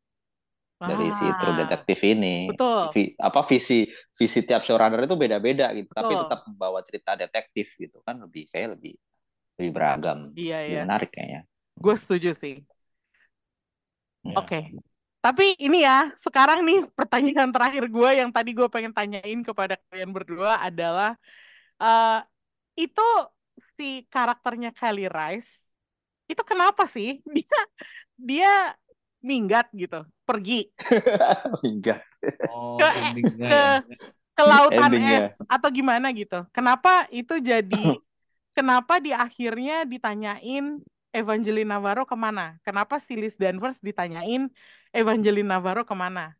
dari 0.88 1.06
si 1.18 1.24
True 1.38 1.54
ah, 1.54 1.60
Detective 1.60 2.00
ini 2.14 2.28
betul, 2.46 2.94
Vi- 2.94 3.14
apa 3.16 3.40
visi 3.50 3.86
visi 4.18 4.38
tiap 4.48 4.62
showrunner 4.66 5.00
itu 5.06 5.16
beda-beda 5.16 5.70
gitu 5.78 5.88
tapi 5.94 6.12
betul. 6.12 6.20
tetap 6.20 6.44
membawa 6.50 6.80
cerita 6.84 7.14
detektif 7.16 7.66
gitu 7.80 7.98
kan 8.06 8.16
lebih 8.24 8.44
kayak 8.52 8.76
lebih 8.78 8.92
lebih 9.58 9.70
beragam 9.76 10.18
Iya 10.38 10.56
lebih 10.66 10.76
iya. 10.76 10.80
menarik 10.84 11.10
kayaknya 11.14 11.42
Gue 11.82 11.94
setuju 12.00 12.30
sih. 12.42 12.54
ya 14.24 14.38
Oke. 14.38 14.56
Tapi 15.22 15.54
ini 15.64 15.86
ya, 15.86 16.10
sekarang 16.18 16.58
nih 16.66 16.78
pertanyaan 16.98 17.50
terakhir 17.54 17.84
gue 17.94 18.10
yang 18.20 18.30
tadi 18.34 18.50
gue 18.58 18.66
pengen 18.74 18.90
tanyain 18.96 19.40
kepada 19.46 19.74
kalian 19.86 20.10
berdua 20.16 20.58
adalah 20.66 21.14
eh 21.82 22.18
itu 22.82 23.02
si 23.78 23.84
karakternya 24.12 24.70
Kelly 24.78 25.06
Rice 25.16 25.50
itu 26.30 26.42
kenapa 26.50 26.84
sih 26.94 27.08
dia 27.36 27.58
dia 28.28 28.48
minggat 29.30 29.66
gitu, 29.74 30.02
pergi 30.28 30.70
hingga 31.62 31.94
Oh, 32.46 32.78
ke 32.78 32.84
ke 33.48 33.56
ya. 33.88 33.98
ke 34.36 34.42
lautan 34.44 34.92
endingnya 34.92 35.18
es 35.18 35.26
atau 35.52 35.68
gimana 35.72 36.10
gitu. 36.16 36.44
Kenapa 36.56 37.06
itu 37.12 37.38
jadi 37.42 38.00
kenapa 38.56 38.98
di 39.04 39.12
akhirnya 39.14 39.84
ditanyain 39.88 40.80
Evangeline 41.12 41.68
Navarro 41.68 42.04
ke 42.08 42.16
mana? 42.16 42.56
Kenapa 42.66 42.96
si 43.00 43.12
Liz 43.20 43.36
Danvers 43.36 43.78
ditanyain 43.84 44.48
Evangeline 44.96 45.48
Navarro 45.48 45.84
ke 45.84 45.94
mana? 45.96 46.34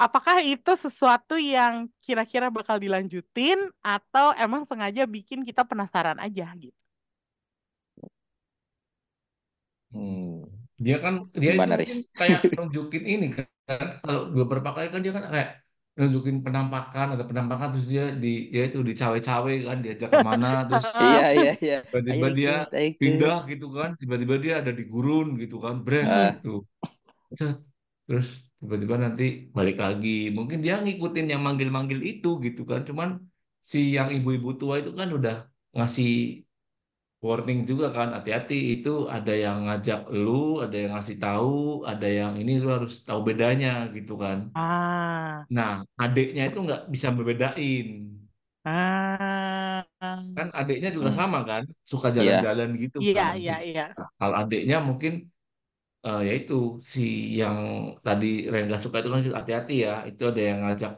Apakah 0.00 0.42
itu 0.42 0.72
sesuatu 0.74 1.38
yang 1.38 1.86
kira-kira 2.02 2.50
bakal 2.50 2.82
dilanjutin 2.82 3.70
atau 3.80 4.34
emang 4.34 4.66
sengaja 4.66 5.06
bikin 5.06 5.46
kita 5.46 5.62
penasaran 5.62 6.18
aja 6.18 6.50
gitu? 6.58 6.74
hmm. 9.92 10.61
Dia 10.84 10.96
kan 11.04 11.14
dia 11.32 11.52
itu 11.54 11.56
gimana 11.56 11.74
Riz 11.80 11.94
kayak 12.18 12.40
nunjukin 12.56 13.04
ini 13.06 13.26
kan 13.36 13.46
kalau 14.02 14.20
beberapa 14.34 14.68
kali 14.74 14.88
kan 14.92 15.00
dia 15.04 15.12
kan 15.16 15.24
kayak 15.30 15.50
nunjukin 15.92 16.36
penampakan 16.40 17.06
ada 17.14 17.24
penampakan 17.28 17.68
terus 17.76 17.86
dia 17.92 18.04
di 18.16 18.48
ya 18.48 18.62
itu 18.68 18.80
di 18.80 18.92
cawe-cawe 18.96 19.54
kan 19.68 19.78
diajak 19.84 20.08
ke 20.08 20.20
mana 20.24 20.64
terus 20.68 20.84
iya 21.04 21.26
iya 21.36 21.52
iya. 21.60 21.78
tiba-tiba 21.84 22.28
dia 22.38 22.52
pindah 22.96 23.38
gitu 23.52 23.66
kan 23.76 23.90
tiba-tiba 24.00 24.34
dia 24.44 24.54
ada 24.64 24.72
di 24.72 24.84
gurun 24.88 25.36
gitu 25.36 25.56
kan 25.60 25.74
brand 25.84 26.08
Ah, 26.08 26.30
gitu. 26.36 26.64
Terus 28.06 28.28
tiba-tiba 28.60 28.96
nanti 29.04 29.24
balik 29.56 29.76
lagi. 29.84 30.32
Mungkin 30.36 30.58
dia 30.64 30.74
ngikutin 30.84 31.26
yang 31.32 31.42
manggil-manggil 31.46 32.00
itu 32.02 32.28
gitu 32.46 32.62
kan 32.70 32.80
cuman 32.88 33.08
si 33.62 33.94
yang 33.96 34.08
ibu-ibu 34.10 34.58
tua 34.58 34.74
itu 34.82 34.90
kan 34.98 35.08
udah 35.18 35.46
ngasih 35.76 36.10
warning 37.26 37.58
juga 37.70 37.86
kan 37.96 38.08
hati-hati 38.16 38.54
itu 38.74 38.88
ada 39.16 39.32
yang 39.44 39.56
ngajak 39.66 39.98
lu 40.22 40.30
ada 40.64 40.76
yang 40.82 40.90
ngasih 40.94 41.16
tahu 41.22 41.50
ada 41.90 42.06
yang 42.18 42.32
ini 42.40 42.52
lu 42.62 42.68
harus 42.76 42.92
tahu 43.06 43.20
bedanya 43.28 43.68
gitu 43.96 44.12
kan. 44.24 44.38
Ah, 44.54 45.46
nah 45.56 45.70
adiknya 46.02 46.42
itu 46.50 46.58
nggak 46.66 46.80
bisa 46.94 47.08
membedain. 47.16 47.86
Ah, 48.66 49.82
kan 50.36 50.48
adiknya 50.58 50.88
juga 50.96 51.10
hmm. 51.10 51.18
sama 51.20 51.38
kan 51.50 51.62
suka 51.90 52.08
iya. 52.08 52.14
jalan-jalan 52.16 52.68
gitu 52.82 52.98
iya 53.04 53.22
kan. 53.22 53.32
iya 53.42 53.54
iya. 53.68 53.82
Nah, 53.98 54.08
kalau 54.18 54.34
adiknya 54.42 54.76
mungkin 54.88 55.12
eh, 56.06 56.20
ya 56.26 56.32
itu 56.40 56.54
si 56.92 57.00
yang 57.40 57.56
tadi 58.06 58.26
Rengga 58.52 58.76
suka 58.84 58.96
itu 59.00 59.08
kan 59.14 59.20
hati-hati 59.38 59.74
ya 59.86 59.92
itu 60.10 60.22
ada 60.30 60.40
yang 60.48 60.58
ngajak 60.64 60.92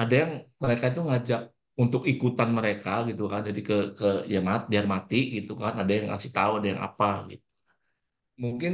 ada 0.00 0.14
yang 0.22 0.32
mereka 0.62 0.84
itu 0.92 1.00
ngajak 1.08 1.40
untuk 1.76 2.02
ikutan 2.08 2.48
mereka 2.58 3.04
gitu 3.08 3.28
kan. 3.32 3.40
Jadi 3.48 3.60
ke 3.60 3.76
ke 3.98 4.08
ya 4.32 4.40
mat 4.40 4.64
biar 4.72 4.84
mati 4.88 5.16
gitu 5.36 5.52
kan. 5.54 5.72
Ada 5.80 5.90
yang 5.96 6.06
ngasih 6.10 6.30
tahu 6.32 6.52
ada 6.58 6.66
yang 6.72 6.80
apa 6.80 7.28
gitu. 7.30 7.44
Mungkin 8.40 8.72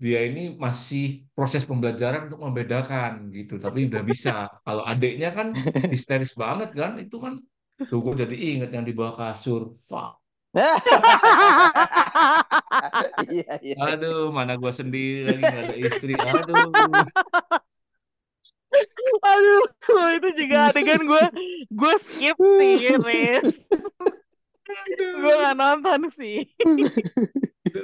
dia 0.00 0.24
ini 0.24 0.56
masih 0.56 1.28
proses 1.36 1.64
pembelajaran 1.64 2.28
untuk 2.28 2.40
membedakan 2.44 3.32
gitu. 3.36 3.56
Tapi 3.56 3.88
udah 3.88 4.02
bisa. 4.04 4.48
Kalau 4.64 4.84
adiknya 4.84 5.28
kan 5.32 5.52
histeris 5.92 6.32
banget 6.36 6.70
kan. 6.76 6.92
Itu 7.00 7.16
kan 7.24 7.40
tuh 7.88 7.98
gue 8.04 8.14
jadi 8.24 8.36
inget 8.36 8.70
yang 8.76 8.84
di 8.84 8.92
bawah 8.92 9.14
kasur. 9.16 9.72
Fuck. 9.88 10.20
Iya 13.30 13.54
iya. 13.62 13.76
Aduh 13.94 14.34
mana 14.34 14.58
gue 14.58 14.72
sendiri 14.72 15.30
lagi 15.30 15.42
nggak 15.42 15.62
ada 15.68 15.76
istri. 15.78 16.12
Aduh 16.18 16.56
Aduh, 19.20 19.64
itu 20.16 20.28
juga 20.44 20.70
adegan 20.70 21.02
gue 21.04 21.24
gue 21.70 21.94
skip 22.02 22.36
sih, 22.38 22.74
Riz. 23.02 23.66
Gue 24.94 25.32
nggak 25.34 25.56
nonton 25.58 26.00
sih. 26.14 26.46
iya 27.66 27.82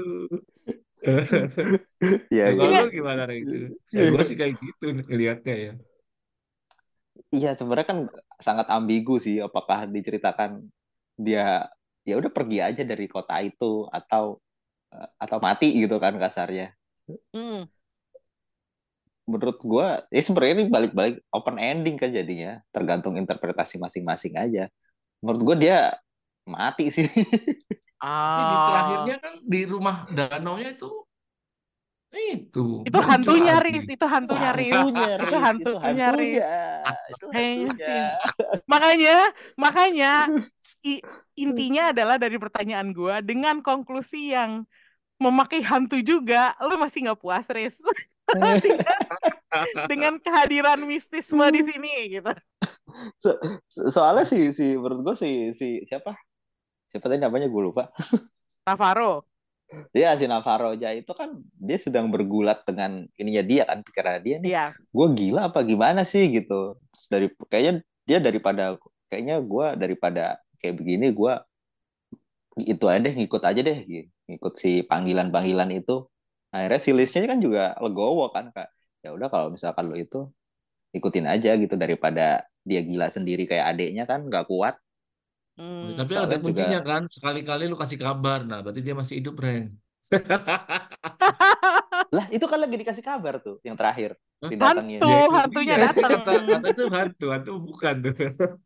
iya 2.32 2.44
kalau 2.58 2.70
Ini 2.72 2.78
lu 2.86 2.90
gimana 2.90 3.22
itu? 3.30 3.54
Ya 3.94 4.00
gue 4.10 4.22
sih 4.26 4.36
kayak 4.38 4.54
gitu 4.58 4.86
ngelihatnya 5.06 5.54
ya. 5.54 5.72
iya 7.34 7.50
sebenarnya 7.58 7.86
kan 7.90 7.98
sangat 8.38 8.66
ambigu 8.70 9.18
sih 9.18 9.36
apakah 9.42 9.88
diceritakan 9.90 10.50
dia 11.16 11.66
ya 12.06 12.14
udah 12.20 12.30
pergi 12.30 12.58
aja 12.62 12.82
dari 12.86 13.06
kota 13.10 13.40
itu 13.42 13.88
atau 13.90 14.38
eh, 14.94 15.08
atau 15.18 15.38
mati 15.42 15.66
gitu 15.82 15.96
kan 15.98 16.14
kasarnya 16.22 16.72
Hmm. 17.06 17.70
Menurut 19.26 19.58
gua 19.66 19.86
ya 20.14 20.20
sebenarnya 20.26 20.54
ini 20.62 20.66
balik-balik 20.76 21.14
open 21.34 21.56
ending 21.58 21.96
kan 22.00 22.10
jadinya 22.14 22.62
tergantung 22.74 23.14
interpretasi 23.20 23.76
masing-masing 23.84 24.34
aja 24.38 24.62
menurut 25.22 25.42
gua 25.46 25.56
dia 25.58 25.76
mati 26.48 26.90
sih 26.94 27.06
Tapi 28.30 28.42
di 28.50 28.56
Ah, 28.60 28.66
terakhirnya 28.66 29.14
kan 29.24 29.32
di 29.52 29.60
rumah 29.72 29.96
danaunya 30.18 30.68
itu 30.76 30.88
itu 32.16 32.60
itu 32.86 32.98
muncul 33.06 33.36
hantunya, 33.42 33.52
lagi. 33.52 33.62
Riz. 33.64 33.84
Itu 33.90 34.06
hantunya, 34.06 34.50
Riz. 34.54 34.86
hantunya 34.86 35.10
Itu 35.22 35.34
Riz 35.34 35.50
itu 35.62 35.72
hantunya, 35.84 36.06
Riz. 36.18 36.46
itu 37.12 37.26
Kayaknya 37.32 37.70
hantunya 37.70 37.86
sih. 37.86 38.02
Makanya, 38.70 39.12
makanya 39.58 40.06
i- 40.86 41.04
intinya 41.38 41.82
adalah 41.92 42.16
dari 42.22 42.36
pertanyaan 42.40 42.90
gue 42.96 43.14
dengan 43.26 43.56
konklusi 43.66 44.34
yang 44.36 44.64
memakai 45.22 45.60
hantu 45.64 45.96
juga, 46.04 46.54
lu 46.66 46.74
masih 46.80 46.98
nggak 47.10 47.20
puas, 47.22 47.46
Riz. 47.52 47.76
Dengan, 48.26 48.56
dengan 49.90 50.12
kehadiran 50.18 50.80
mistisme 50.82 51.44
di 51.48 51.62
sini 51.62 51.92
gitu. 52.10 52.32
So- 53.16 53.38
so- 53.66 53.90
soalnya 53.90 54.24
si 54.24 54.50
si 54.50 54.74
menurut 54.74 55.02
gua 55.02 55.14
si 55.14 55.52
si 55.52 55.82
siapa 55.82 56.14
siapa 56.88 57.06
tadi 57.06 57.18
namanya 57.18 57.46
gue 57.46 57.62
lupa 57.62 57.90
Navarro. 58.62 59.26
Iya 59.90 60.14
si 60.14 60.24
Navarro 60.24 60.72
aja 60.72 60.90
itu 60.90 61.10
kan 61.10 61.34
dia 61.52 61.74
sedang 61.76 62.06
bergulat 62.06 62.62
dengan 62.62 63.02
ininya 63.14 63.42
dia 63.42 63.62
kan 63.66 63.82
pikiran 63.82 64.22
dia 64.22 64.38
nih 64.38 64.50
Iya. 64.50 64.66
gue 64.72 65.06
gila 65.12 65.50
apa 65.50 65.60
gimana 65.60 66.02
sih 66.02 66.30
gitu 66.30 66.78
dari 67.10 67.26
kayaknya 67.50 67.72
dia 68.06 68.18
daripada 68.18 68.78
kayaknya 69.06 69.42
gue 69.42 69.66
daripada 69.74 70.24
kayak 70.56 70.78
begini 70.78 71.10
gue 71.10 71.32
itu 72.62 72.84
aja 72.86 73.00
deh 73.02 73.12
ngikut 73.12 73.42
aja 73.42 73.60
deh 73.60 73.78
gitu. 73.84 74.08
ngikut 74.26 74.54
si 74.56 74.80
panggilan 74.82 75.28
panggilan 75.28 75.68
itu 75.70 76.06
akhirnya 76.56 76.80
si 76.80 76.90
listnya 76.96 77.28
kan 77.28 77.38
juga 77.44 77.76
legowo 77.84 78.24
kan 78.34 78.44
kak 78.54 78.68
ya 79.04 79.08
udah 79.16 79.28
kalau 79.32 79.48
misalkan 79.54 79.84
lo 79.90 79.94
itu 79.94 80.16
ikutin 80.96 81.26
aja 81.28 81.50
gitu 81.60 81.74
daripada 81.76 82.48
dia 82.64 82.80
gila 82.80 83.06
sendiri 83.12 83.44
kayak 83.44 83.76
adeknya 83.76 84.04
kan 84.10 84.24
nggak 84.24 84.48
kuat 84.48 84.74
Hmm. 85.56 85.96
Tapi 85.96 86.12
soalnya 86.12 86.36
ada 86.36 86.44
kuncinya 86.44 86.80
juga 86.84 86.84
kan, 86.84 87.02
sekali-kali 87.08 87.64
lu 87.72 87.80
kasih 87.80 87.96
kabar. 87.96 88.44
Nah, 88.44 88.60
berarti 88.60 88.84
dia 88.84 88.92
masih 88.92 89.24
hidup, 89.24 89.40
Reng. 89.40 89.72
lah 92.16 92.26
itu 92.30 92.46
kan 92.46 92.62
lagi 92.62 92.78
dikasih 92.78 93.02
kabar 93.02 93.42
tuh 93.42 93.58
yang 93.66 93.74
terakhir 93.74 94.14
Hantu, 94.46 95.02
Ya 95.02 95.26
hantunya 95.32 95.74
dia. 95.80 95.90
datang. 95.90 96.10
Kata, 96.12 96.32
kata 96.46 96.68
itu 96.70 96.84
hantu, 96.92 97.26
hantu 97.32 97.52
bukan 97.56 97.94
tuh. 98.04 98.14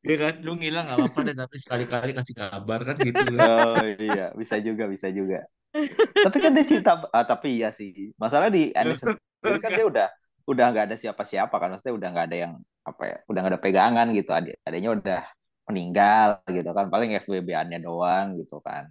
Iya 0.00 0.16
kan, 0.16 0.34
lu 0.40 0.56
ngilang 0.56 0.88
gak 0.88 0.96
apa-apa 0.96 1.20
deh, 1.28 1.36
tapi 1.36 1.60
sekali-kali 1.60 2.16
kasih 2.16 2.32
kabar 2.32 2.80
kan 2.88 2.96
gitu. 2.96 3.20
Oh 3.36 3.84
iya, 4.00 4.32
bisa 4.32 4.56
juga, 4.56 4.88
bisa 4.88 5.12
juga. 5.12 5.44
Tapi 6.26 6.36
kan 6.42 6.50
dia 6.52 6.66
cinta, 6.66 6.92
ah, 7.14 7.24
tapi 7.24 7.62
iya 7.62 7.70
sih. 7.70 8.12
Masalah 8.18 8.50
di 8.50 8.74
sendiri 8.98 9.58
kan 9.62 9.70
dia 9.72 9.86
udah 9.86 10.08
udah 10.48 10.64
nggak 10.74 10.84
ada 10.90 10.96
siapa-siapa 10.98 11.54
kan, 11.54 11.74
maksudnya 11.74 11.94
udah 11.94 12.08
nggak 12.10 12.26
ada 12.32 12.36
yang 12.36 12.52
apa 12.82 13.02
ya, 13.06 13.16
udah 13.30 13.38
nggak 13.44 13.54
ada 13.54 13.62
pegangan 13.62 14.06
gitu. 14.10 14.30
Adik 14.34 14.54
adiknya 14.66 14.90
udah 14.98 15.20
meninggal 15.70 16.28
gitu 16.50 16.70
kan, 16.74 16.90
paling 16.90 17.10
FBB-annya 17.22 17.78
doang 17.82 18.34
gitu 18.40 18.58
kan. 18.58 18.90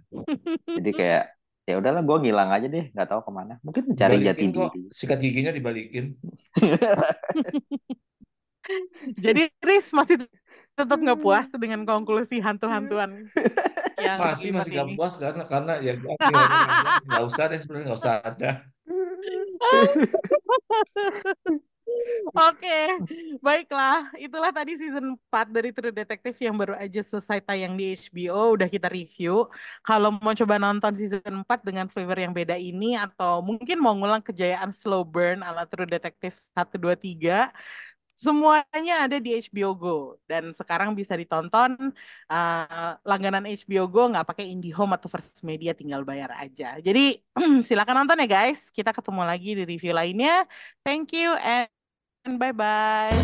Jadi 0.64 0.90
kayak 0.96 1.24
ya 1.68 1.78
udahlah 1.78 2.02
gue 2.02 2.16
ngilang 2.26 2.50
aja 2.50 2.66
deh 2.66 2.90
nggak 2.90 3.06
tahu 3.06 3.22
ke 3.22 3.30
mana 3.30 3.54
mungkin 3.62 3.86
mencari 3.86 4.26
jati 4.26 4.50
diri 4.50 4.90
sikat 4.90 5.22
giginya 5.22 5.54
dibalikin. 5.54 6.18
Jadi 9.24 9.42
Riz 9.62 9.90
masih 9.90 10.22
tetap 10.84 10.98
nggak 10.98 11.20
puas 11.20 11.46
dengan 11.52 11.84
konklusi 11.84 12.40
hantu-hantuan 12.40 13.28
yang 14.00 14.18
Masih 14.18 14.48
ribet 14.48 14.64
masih 14.64 14.72
gak 14.72 14.86
ini. 14.88 14.96
puas 14.96 15.14
karena 15.20 15.44
karena 15.44 15.72
ya 15.84 15.92
nggak 17.08 17.24
usah 17.28 17.44
deh 17.52 17.58
sebenarnya 17.60 17.86
nggak 17.92 18.00
usah 18.00 18.14
ada. 18.24 18.50
Oke, 22.30 22.80
baiklah. 23.42 24.06
Itulah 24.14 24.54
tadi 24.54 24.78
season 24.78 25.18
4 25.28 25.50
dari 25.50 25.74
True 25.74 25.90
Detective 25.90 26.38
yang 26.38 26.54
baru 26.54 26.78
aja 26.78 27.02
selesai 27.02 27.42
tayang 27.42 27.74
di 27.74 27.90
HBO. 27.92 28.54
Udah 28.54 28.70
kita 28.70 28.86
review. 28.86 29.50
Kalau 29.82 30.14
mau 30.14 30.30
coba 30.32 30.62
nonton 30.62 30.94
season 30.94 31.42
4 31.42 31.66
dengan 31.66 31.90
flavor 31.90 32.14
yang 32.22 32.30
beda 32.30 32.54
ini, 32.54 32.94
atau 32.94 33.42
mungkin 33.42 33.82
mau 33.82 33.92
ngulang 33.98 34.22
kejayaan 34.22 34.70
slow 34.70 35.02
burn 35.02 35.42
ala 35.42 35.66
True 35.66 35.90
Detective 35.90 36.32
1, 36.54 36.78
2, 36.78 36.94
3, 36.94 37.50
semuanya 38.20 39.08
ada 39.08 39.16
di 39.16 39.32
HBO 39.32 39.72
Go. 39.72 39.98
Dan 40.28 40.52
sekarang 40.52 40.92
bisa 40.92 41.16
ditonton 41.16 41.96
uh, 42.28 42.92
langganan 43.00 43.48
HBO 43.48 43.88
Go 43.88 44.12
nggak 44.12 44.28
pakai 44.28 44.52
IndiHome 44.52 44.92
atau 45.00 45.08
First 45.08 45.40
Media, 45.40 45.72
tinggal 45.72 46.04
bayar 46.04 46.36
aja. 46.36 46.76
Jadi 46.76 47.24
silakan 47.66 48.04
nonton 48.04 48.20
ya 48.20 48.28
guys. 48.28 48.68
Kita 48.68 48.92
ketemu 48.92 49.24
lagi 49.24 49.56
di 49.56 49.64
review 49.64 49.96
lainnya. 49.96 50.44
Thank 50.84 51.16
you 51.16 51.32
and 51.40 51.72
bye 52.36 52.52
bye. 52.52 53.16